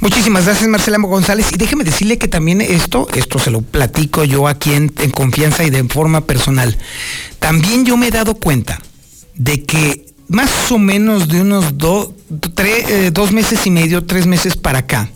Muchísimas 0.00 0.44
gracias, 0.44 0.68
Marcela 0.68 0.98
González. 0.98 1.52
Y 1.52 1.56
déjeme 1.56 1.84
decirle 1.84 2.18
que 2.18 2.26
también 2.26 2.60
esto, 2.60 3.06
esto 3.14 3.38
se 3.38 3.52
lo 3.52 3.60
platico 3.60 4.24
yo 4.24 4.48
aquí 4.48 4.72
en, 4.72 4.92
en 4.98 5.10
confianza 5.10 5.62
y 5.62 5.70
de 5.70 5.84
forma 5.84 6.26
personal. 6.26 6.76
También 7.38 7.86
yo 7.86 7.96
me 7.96 8.08
he 8.08 8.10
dado 8.10 8.34
cuenta 8.34 8.80
de 9.34 9.62
que 9.64 10.11
más 10.32 10.72
o 10.72 10.78
menos 10.78 11.28
de 11.28 11.42
unos 11.42 11.74
eh, 12.58 13.10
dos 13.12 13.32
meses 13.32 13.66
y 13.66 13.70
medio, 13.70 14.04
tres 14.04 14.26
meses 14.26 14.56
para 14.56 14.80
acá, 14.80 15.10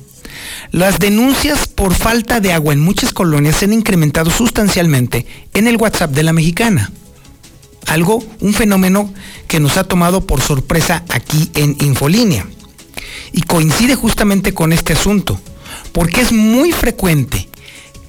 las 0.72 0.98
denuncias 0.98 1.66
por 1.68 1.94
falta 1.94 2.38
de 2.40 2.52
agua 2.52 2.74
en 2.74 2.80
muchas 2.80 3.12
colonias 3.12 3.56
se 3.56 3.64
han 3.64 3.72
incrementado 3.72 4.30
sustancialmente 4.30 5.26
en 5.54 5.66
el 5.66 5.76
WhatsApp 5.76 6.10
de 6.10 6.22
la 6.22 6.32
mexicana. 6.32 6.92
Algo, 7.86 8.22
un 8.40 8.52
fenómeno 8.52 9.12
que 9.48 9.60
nos 9.60 9.76
ha 9.76 9.84
tomado 9.84 10.26
por 10.26 10.42
sorpresa 10.42 11.04
aquí 11.08 11.50
en 11.54 11.76
Infolínea. 11.80 12.46
Y 13.32 13.42
coincide 13.42 13.94
justamente 13.94 14.52
con 14.52 14.72
este 14.72 14.92
asunto, 14.92 15.40
porque 15.92 16.20
es 16.20 16.32
muy 16.32 16.72
frecuente 16.72 17.48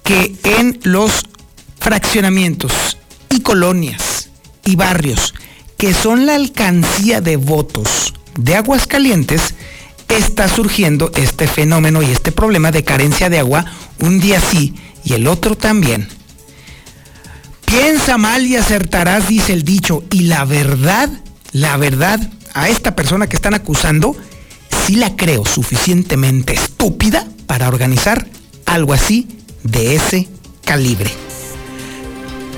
que 0.03 0.35
en 0.43 0.79
los 0.83 1.23
fraccionamientos 1.79 2.97
y 3.29 3.41
colonias 3.41 4.29
y 4.65 4.75
barrios 4.75 5.33
que 5.77 5.93
son 5.93 6.25
la 6.25 6.35
alcancía 6.35 7.21
de 7.21 7.37
votos 7.37 8.13
de 8.37 8.55
Aguascalientes, 8.55 9.53
está 10.09 10.47
surgiendo 10.47 11.11
este 11.15 11.47
fenómeno 11.47 12.01
y 12.01 12.05
este 12.05 12.31
problema 12.31 12.71
de 12.71 12.83
carencia 12.83 13.29
de 13.29 13.39
agua 13.39 13.65
un 13.99 14.19
día 14.19 14.39
sí 14.39 14.75
y 15.03 15.13
el 15.13 15.27
otro 15.27 15.55
también. 15.55 16.07
Piensa 17.65 18.17
mal 18.17 18.45
y 18.47 18.55
acertarás, 18.55 19.27
dice 19.27 19.53
el 19.53 19.63
dicho. 19.63 20.03
Y 20.09 20.21
la 20.21 20.45
verdad, 20.45 21.09
la 21.51 21.75
verdad, 21.75 22.19
a 22.53 22.69
esta 22.69 22.95
persona 22.95 23.27
que 23.27 23.35
están 23.35 23.53
acusando, 23.53 24.15
sí 24.85 24.95
la 24.95 25.15
creo 25.17 25.45
suficientemente 25.45 26.53
estúpida 26.53 27.27
para 27.45 27.67
organizar 27.67 28.27
algo 28.65 28.93
así 28.93 29.27
de 29.63 29.95
ese 29.95 30.29
calibre. 30.63 31.26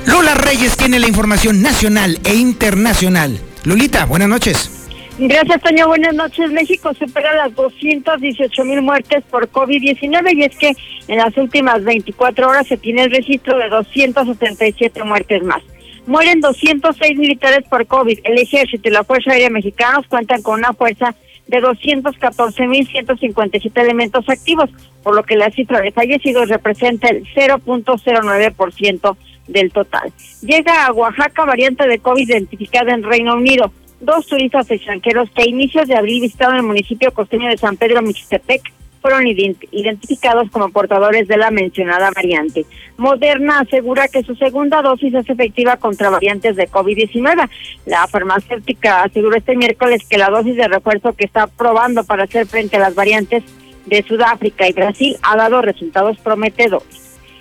Lula 0.09 0.33
Reyes 0.33 0.75
tiene 0.75 0.99
la 0.99 1.07
información 1.07 1.61
nacional 1.61 2.17
e 2.25 2.33
internacional. 2.33 3.39
Lulita, 3.63 4.05
buenas 4.05 4.27
noches. 4.27 4.89
Gracias, 5.19 5.61
Toño. 5.61 5.87
Buenas 5.87 6.15
noches. 6.15 6.51
México 6.51 6.91
supera 6.95 7.35
las 7.35 7.53
218 7.53 8.65
mil 8.65 8.81
muertes 8.81 9.23
por 9.29 9.51
COVID-19 9.51 10.35
y 10.35 10.45
es 10.45 10.57
que 10.57 10.75
en 11.07 11.17
las 11.17 11.37
últimas 11.37 11.83
24 11.83 12.49
horas 12.49 12.65
se 12.65 12.77
tiene 12.77 13.03
el 13.03 13.11
registro 13.11 13.59
de 13.59 13.69
277 13.69 15.03
muertes 15.03 15.43
más. 15.43 15.61
Mueren 16.07 16.41
206 16.41 17.15
militares 17.15 17.63
por 17.69 17.85
COVID. 17.85 18.21
El 18.23 18.39
ejército 18.39 18.89
y 18.89 18.91
la 18.91 19.03
Fuerza 19.03 19.33
Aérea 19.33 19.51
Mexicanos 19.51 20.07
cuentan 20.07 20.41
con 20.41 20.57
una 20.57 20.73
fuerza 20.73 21.13
de 21.45 21.61
214.157 21.61 23.79
elementos 23.79 24.27
activos, 24.27 24.71
por 25.03 25.15
lo 25.15 25.21
que 25.21 25.35
la 25.35 25.51
cifra 25.51 25.81
de 25.81 25.91
fallecidos 25.91 26.49
representa 26.49 27.09
el 27.09 27.27
0.09% 27.35 29.15
del 29.49 29.71
total. 29.71 30.11
Llega 30.41 30.85
a 30.85 30.93
Oaxaca 30.93 31.45
variante 31.45 31.87
de 31.87 31.99
COVID 31.99 32.29
identificada 32.29 32.93
en 32.93 33.03
Reino 33.03 33.35
Unido. 33.35 33.71
Dos 33.99 34.27
turistas 34.27 34.69
extranjeros 34.71 35.29
que 35.31 35.43
a 35.43 35.49
inicios 35.49 35.87
de 35.87 35.95
abril 35.95 36.21
visitaron 36.21 36.57
el 36.57 36.63
municipio 36.63 37.11
costeño 37.13 37.49
de 37.49 37.57
San 37.57 37.75
Pedro 37.75 38.01
Mixtepec 38.01 38.61
fueron 39.01 39.27
identificados 39.27 40.49
como 40.51 40.69
portadores 40.69 41.27
de 41.27 41.37
la 41.37 41.51
mencionada 41.51 42.11
variante. 42.13 42.65
Moderna 42.97 43.61
asegura 43.61 44.07
que 44.07 44.23
su 44.23 44.35
segunda 44.35 44.81
dosis 44.81 45.13
es 45.13 45.29
efectiva 45.29 45.77
contra 45.77 46.09
variantes 46.09 46.55
de 46.57 46.69
COVID-19. 46.69 47.49
La 47.85 48.07
farmacéutica 48.07 49.03
aseguró 49.03 49.37
este 49.37 49.55
miércoles 49.55 50.03
que 50.09 50.17
la 50.17 50.29
dosis 50.29 50.57
de 50.57 50.67
refuerzo 50.67 51.13
que 51.13 51.25
está 51.25 51.47
probando 51.47 52.03
para 52.03 52.23
hacer 52.23 52.45
frente 52.45 52.75
a 52.75 52.81
las 52.81 52.95
variantes 52.95 53.43
de 53.85 54.03
Sudáfrica 54.03 54.67
y 54.67 54.73
Brasil 54.73 55.17
ha 55.21 55.37
dado 55.37 55.61
resultados 55.61 56.17
prometedores. 56.17 56.98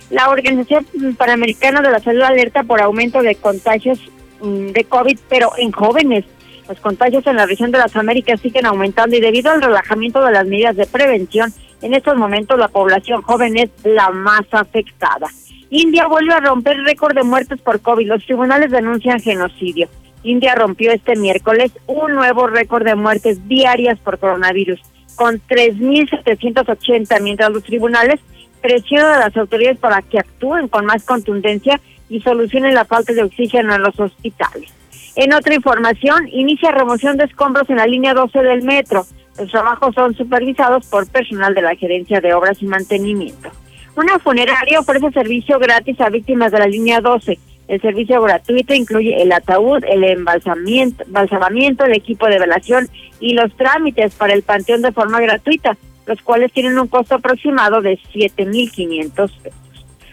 La 0.09 0.29
Organización 0.29 0.85
Panamericana 1.17 1.81
de 1.81 1.91
la 1.91 1.99
Salud 1.99 2.21
alerta 2.21 2.63
por 2.63 2.81
aumento 2.81 3.21
de 3.21 3.35
contagios 3.35 3.99
mm, 4.41 4.67
de 4.67 4.83
COVID, 4.83 5.19
pero 5.29 5.51
en 5.57 5.71
jóvenes. 5.71 6.25
Los 6.67 6.79
contagios 6.79 7.25
en 7.27 7.35
la 7.35 7.45
región 7.45 7.71
de 7.71 7.79
las 7.79 7.95
Américas 7.95 8.41
siguen 8.41 8.65
aumentando 8.65 9.15
y 9.15 9.21
debido 9.21 9.51
al 9.51 9.61
relajamiento 9.61 10.23
de 10.23 10.31
las 10.31 10.45
medidas 10.45 10.75
de 10.75 10.85
prevención, 10.85 11.53
en 11.81 11.93
estos 11.93 12.15
momentos 12.15 12.59
la 12.59 12.67
población 12.67 13.21
joven 13.21 13.57
es 13.57 13.69
la 13.83 14.09
más 14.09 14.45
afectada. 14.51 15.27
India 15.69 16.07
vuelve 16.07 16.33
a 16.33 16.39
romper 16.39 16.77
récord 16.83 17.15
de 17.15 17.23
muertes 17.23 17.61
por 17.61 17.79
COVID. 17.79 18.07
Los 18.07 18.25
tribunales 18.25 18.71
denuncian 18.71 19.19
genocidio. 19.19 19.87
India 20.23 20.55
rompió 20.55 20.91
este 20.91 21.15
miércoles 21.15 21.71
un 21.87 22.13
nuevo 22.13 22.47
récord 22.47 22.83
de 22.83 22.95
muertes 22.95 23.47
diarias 23.47 23.99
por 23.99 24.19
coronavirus, 24.19 24.81
con 25.15 25.41
3.780, 25.47 27.21
mientras 27.21 27.51
los 27.51 27.63
tribunales 27.63 28.19
presiona 28.61 29.15
a 29.15 29.19
las 29.19 29.37
autoridades 29.37 29.79
para 29.79 30.01
que 30.01 30.19
actúen 30.19 30.67
con 30.67 30.85
más 30.85 31.03
contundencia 31.03 31.79
y 32.09 32.21
solucionen 32.21 32.73
la 32.73 32.85
falta 32.85 33.13
de 33.13 33.23
oxígeno 33.23 33.75
en 33.75 33.83
los 33.83 33.99
hospitales. 33.99 34.73
En 35.15 35.33
otra 35.33 35.53
información, 35.53 36.27
inicia 36.31 36.71
remoción 36.71 37.17
de 37.17 37.25
escombros 37.25 37.69
en 37.69 37.77
la 37.77 37.85
línea 37.85 38.13
12 38.13 38.39
del 38.41 38.63
metro. 38.63 39.05
Los 39.37 39.51
trabajos 39.51 39.93
son 39.95 40.15
supervisados 40.15 40.85
por 40.87 41.07
personal 41.07 41.53
de 41.53 41.61
la 41.61 41.75
Gerencia 41.75 42.21
de 42.21 42.33
Obras 42.33 42.61
y 42.61 42.65
Mantenimiento. 42.65 43.49
Una 43.95 44.19
funeraria 44.19 44.79
ofrece 44.79 45.11
servicio 45.11 45.59
gratis 45.59 45.99
a 45.99 46.09
víctimas 46.09 46.51
de 46.51 46.59
la 46.59 46.67
línea 46.67 47.01
12. 47.01 47.37
El 47.67 47.81
servicio 47.81 48.21
gratuito 48.21 48.73
incluye 48.73 49.21
el 49.21 49.31
ataúd, 49.31 49.83
el 49.83 50.03
embalsamamiento, 50.03 51.85
el 51.85 51.93
equipo 51.93 52.27
de 52.27 52.39
velación 52.39 52.89
y 53.19 53.33
los 53.33 53.55
trámites 53.55 54.15
para 54.15 54.33
el 54.33 54.41
panteón 54.41 54.81
de 54.81 54.91
forma 54.91 55.19
gratuita 55.19 55.77
los 56.09 56.21
cuales 56.23 56.51
tienen 56.51 56.79
un 56.79 56.87
costo 56.87 57.15
aproximado 57.15 57.81
de 57.81 57.99
7.500 58.13 59.13
pesos. 59.13 59.59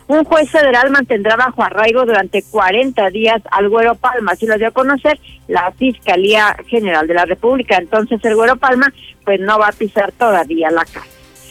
Un 0.09 0.25
juez 0.25 0.49
federal 0.51 0.91
mantendrá 0.91 1.37
bajo 1.37 1.65
arraigo 1.65 2.05
durante 2.05 2.43
40 2.43 3.09
días 3.11 3.43
al 3.51 3.71
Güero 3.71 3.95
Palma, 3.95 4.33
así 4.33 4.47
lo 4.47 4.59
dio 4.59 4.69
a 4.69 4.73
conocer 4.73 5.19
la 5.49 5.73
Fiscalía 5.73 6.55
General 6.67 7.07
de 7.09 7.15
la 7.15 7.25
República. 7.25 7.79
Entonces 7.79 8.23
el 8.25 8.37
Güero 8.37 8.57
Palma 8.57 8.93
pues 9.25 9.41
no 9.41 9.59
va 9.59 9.69
a 9.69 9.73
pisar 9.73 10.13
todavía 10.13 10.71
la 10.71 10.85
casa. 10.85 11.07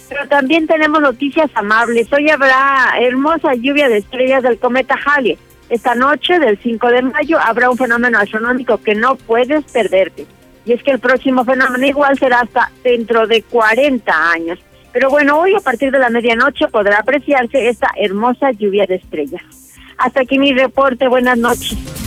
Pero 0.07 0.27
también 0.27 0.67
tenemos 0.67 1.01
noticias 1.01 1.49
amables. 1.55 2.13
Hoy 2.13 2.29
habrá 2.29 2.93
hermosa 3.01 3.55
lluvia 3.55 3.89
de 3.89 3.97
estrellas 3.97 4.43
del 4.43 4.59
cometa 4.59 4.95
Halley. 5.03 5.37
Esta 5.67 5.95
noche, 5.95 6.37
del 6.37 6.59
5 6.59 6.87
de 6.89 7.01
mayo, 7.01 7.39
habrá 7.39 7.71
un 7.71 7.77
fenómeno 7.77 8.19
astronómico 8.19 8.77
que 8.77 8.93
no 8.93 9.15
puedes 9.15 9.65
perderte. 9.65 10.27
Y 10.65 10.73
es 10.73 10.83
que 10.83 10.91
el 10.91 10.99
próximo 10.99 11.45
fenómeno 11.45 11.85
igual 11.85 12.17
será 12.17 12.41
hasta 12.41 12.71
dentro 12.83 13.27
de 13.27 13.43
40 13.43 14.31
años. 14.31 14.59
Pero 14.91 15.09
bueno, 15.09 15.39
hoy 15.39 15.53
a 15.53 15.59
partir 15.59 15.91
de 15.91 15.99
la 15.99 16.09
medianoche 16.09 16.67
podrá 16.67 16.99
apreciarse 16.99 17.69
esta 17.69 17.91
hermosa 17.97 18.51
lluvia 18.51 18.85
de 18.85 18.95
estrellas. 18.95 19.43
Hasta 19.97 20.21
aquí 20.21 20.39
mi 20.39 20.53
reporte. 20.53 21.07
Buenas 21.07 21.37
noches. 21.37 22.04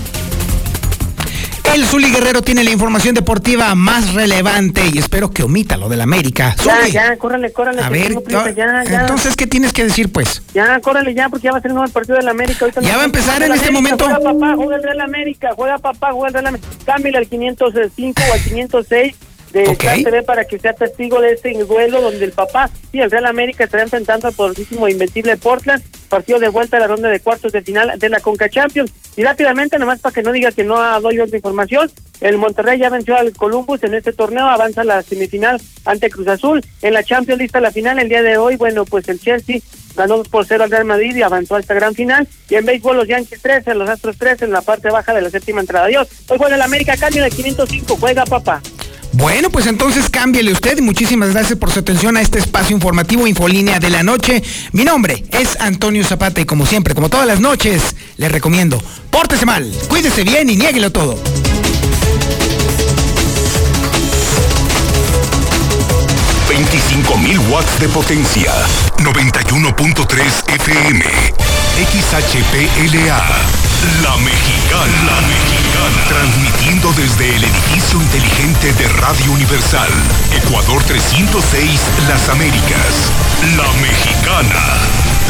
El 1.74 1.84
Zuli 1.84 2.10
Guerrero 2.10 2.42
tiene 2.42 2.64
la 2.64 2.70
información 2.70 3.14
deportiva 3.14 3.74
más 3.74 4.14
relevante 4.14 4.82
y 4.92 4.98
espero 4.98 5.30
que 5.30 5.42
omita 5.42 5.76
lo 5.76 5.88
del 5.88 6.00
América. 6.00 6.56
Ya, 6.64 6.78
Zuli. 6.80 6.90
ya, 6.92 7.16
córrele, 7.16 7.52
córrele. 7.52 7.82
A 7.82 7.88
ver, 7.90 8.14
prisa, 8.22 8.50
ya, 8.50 8.84
ya. 8.84 9.00
entonces, 9.02 9.36
¿qué 9.36 9.46
tienes 9.46 9.72
que 9.72 9.84
decir, 9.84 10.10
pues? 10.10 10.42
Ya, 10.54 10.80
córrele 10.80 11.14
ya, 11.14 11.28
porque 11.28 11.44
ya 11.44 11.52
va 11.52 11.58
a 11.58 11.60
ser 11.60 11.70
el 11.70 11.90
partido 11.92 12.16
del 12.16 12.28
América. 12.28 12.58
Ahorita 12.64 12.80
Ya 12.80 12.96
va 12.96 13.02
a 13.02 13.04
empezar 13.04 13.42
en 13.42 13.52
este 13.52 13.68
América, 13.68 13.96
momento. 13.96 14.04
Juega 14.06 14.32
papá, 14.32 14.54
juega 14.56 14.76
el 14.76 14.82
Real 14.82 15.00
América, 15.02 15.50
juega 15.54 15.78
papá, 15.78 16.12
juega 16.12 16.28
el 16.28 16.34
Real 16.34 16.46
América. 16.46 16.68
Cámbiale 16.84 17.18
al 17.18 17.26
505 17.28 18.22
o 18.28 18.32
al 18.32 18.40
506 18.40 19.14
de 19.52 19.62
Ok. 19.68 19.70
Star 19.84 19.96
TV 20.02 20.22
para 20.24 20.44
que 20.44 20.58
sea 20.58 20.72
testigo 20.74 21.20
de 21.20 21.32
este 21.32 21.52
duelo 21.64 22.00
donde 22.02 22.24
el 22.24 22.32
papá 22.32 22.70
y 22.92 23.00
el 23.00 23.10
Real 23.10 23.26
América 23.26 23.64
estará 23.64 23.82
enfrentando 23.82 24.26
al 24.28 24.34
poderosísimo 24.34 24.88
invencible 24.88 25.36
Portland, 25.36 25.82
partido 26.08 26.38
de 26.38 26.48
vuelta 26.48 26.76
a 26.76 26.80
la 26.80 26.86
ronda 26.86 27.08
de 27.08 27.20
cuartos 27.20 27.52
de 27.52 27.62
final 27.62 27.98
de 27.98 28.08
la 28.08 28.20
Conca 28.20 28.48
Champions. 28.50 28.90
Y 29.18 29.24
rápidamente, 29.24 29.80
nomás 29.80 29.98
para 29.98 30.14
que 30.14 30.22
no 30.22 30.30
diga 30.30 30.52
que 30.52 30.62
no 30.62 31.00
doy 31.00 31.18
otra 31.18 31.36
información, 31.36 31.90
el 32.20 32.38
Monterrey 32.38 32.78
ya 32.78 32.88
venció 32.88 33.16
al 33.16 33.32
Columbus 33.32 33.82
en 33.82 33.94
este 33.94 34.12
torneo, 34.12 34.46
avanza 34.46 34.84
la 34.84 35.02
semifinal 35.02 35.60
ante 35.84 36.08
Cruz 36.08 36.28
Azul. 36.28 36.64
En 36.82 36.94
la 36.94 37.02
Champions 37.02 37.40
lista 37.40 37.60
la 37.60 37.72
final 37.72 37.98
el 37.98 38.08
día 38.08 38.22
de 38.22 38.38
hoy, 38.38 38.54
bueno, 38.54 38.84
pues 38.84 39.08
el 39.08 39.18
Chelsea 39.18 39.58
ganó 39.96 40.18
2 40.18 40.28
por 40.28 40.46
0 40.46 40.62
al 40.62 40.70
Real 40.70 40.84
Madrid 40.84 41.16
y 41.16 41.22
avanzó 41.22 41.56
a 41.56 41.60
esta 41.60 41.74
gran 41.74 41.96
final. 41.96 42.28
Y 42.48 42.54
en 42.54 42.64
béisbol 42.64 42.96
los 42.96 43.08
Yankees 43.08 43.42
13, 43.42 43.74
los 43.74 43.90
Astros 43.90 44.16
13 44.18 44.44
en 44.44 44.52
la 44.52 44.62
parte 44.62 44.88
baja 44.88 45.12
de 45.12 45.22
la 45.22 45.30
séptima 45.30 45.62
entrada. 45.62 45.86
Adiós. 45.86 46.06
Hoy 46.28 46.38
juega 46.38 46.54
el 46.54 46.62
América, 46.62 46.96
cambio 46.96 47.24
de 47.24 47.30
505, 47.30 47.96
juega 47.98 48.24
papá. 48.24 48.62
Bueno, 49.12 49.50
pues 49.50 49.66
entonces 49.66 50.10
cámbiale 50.10 50.52
usted 50.52 50.80
muchísimas 50.80 51.32
gracias 51.32 51.58
por 51.58 51.70
su 51.70 51.80
atención 51.80 52.16
a 52.16 52.20
este 52.20 52.38
espacio 52.38 52.74
informativo 52.74 53.26
Infolínea 53.26 53.80
de 53.80 53.90
la 53.90 54.02
noche. 54.02 54.42
Mi 54.72 54.84
nombre 54.84 55.24
es 55.30 55.58
Antonio 55.60 56.04
Zapata 56.04 56.40
y 56.40 56.44
como 56.44 56.66
siempre, 56.66 56.94
como 56.94 57.08
todas 57.08 57.26
las 57.26 57.40
noches, 57.40 57.96
les 58.16 58.30
recomiendo, 58.30 58.82
pórtese 59.10 59.46
mal, 59.46 59.70
cuídese 59.88 60.22
bien 60.24 60.50
y 60.50 60.56
niéguelo 60.56 60.92
todo. 60.92 61.18
mil 67.16 67.38
watts 67.50 67.80
de 67.80 67.88
potencia. 67.88 68.52
91.3 68.98 70.54
FM. 70.54 71.57
XHPLA. 71.78 73.22
La 74.02 74.16
Mexicana. 74.16 74.98
La 75.06 75.20
Mexicana. 75.28 76.04
Transmitiendo 76.08 76.92
desde 76.94 77.36
el 77.36 77.44
edificio 77.44 78.02
inteligente 78.02 78.72
de 78.72 78.88
Radio 78.88 79.30
Universal. 79.30 79.88
Ecuador 80.32 80.82
306, 80.82 81.80
Las 82.08 82.28
Américas. 82.30 83.12
La 83.56 83.70
Mexicana. 83.80 84.60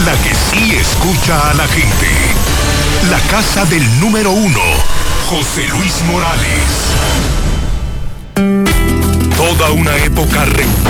La 0.07 0.13
que 0.23 0.35
sí 0.35 0.75
escucha 0.75 1.51
a 1.51 1.55
la 1.55 1.69
gente. 1.69 2.09
La 3.11 3.21
casa 3.29 3.67
del 3.67 4.01
número 4.01 4.31
uno. 4.31 4.63
José 5.29 5.69
Luis 5.69 6.03
Morales. 6.07 6.95
Toda 9.37 9.71
una 9.73 9.95
época. 9.97 10.47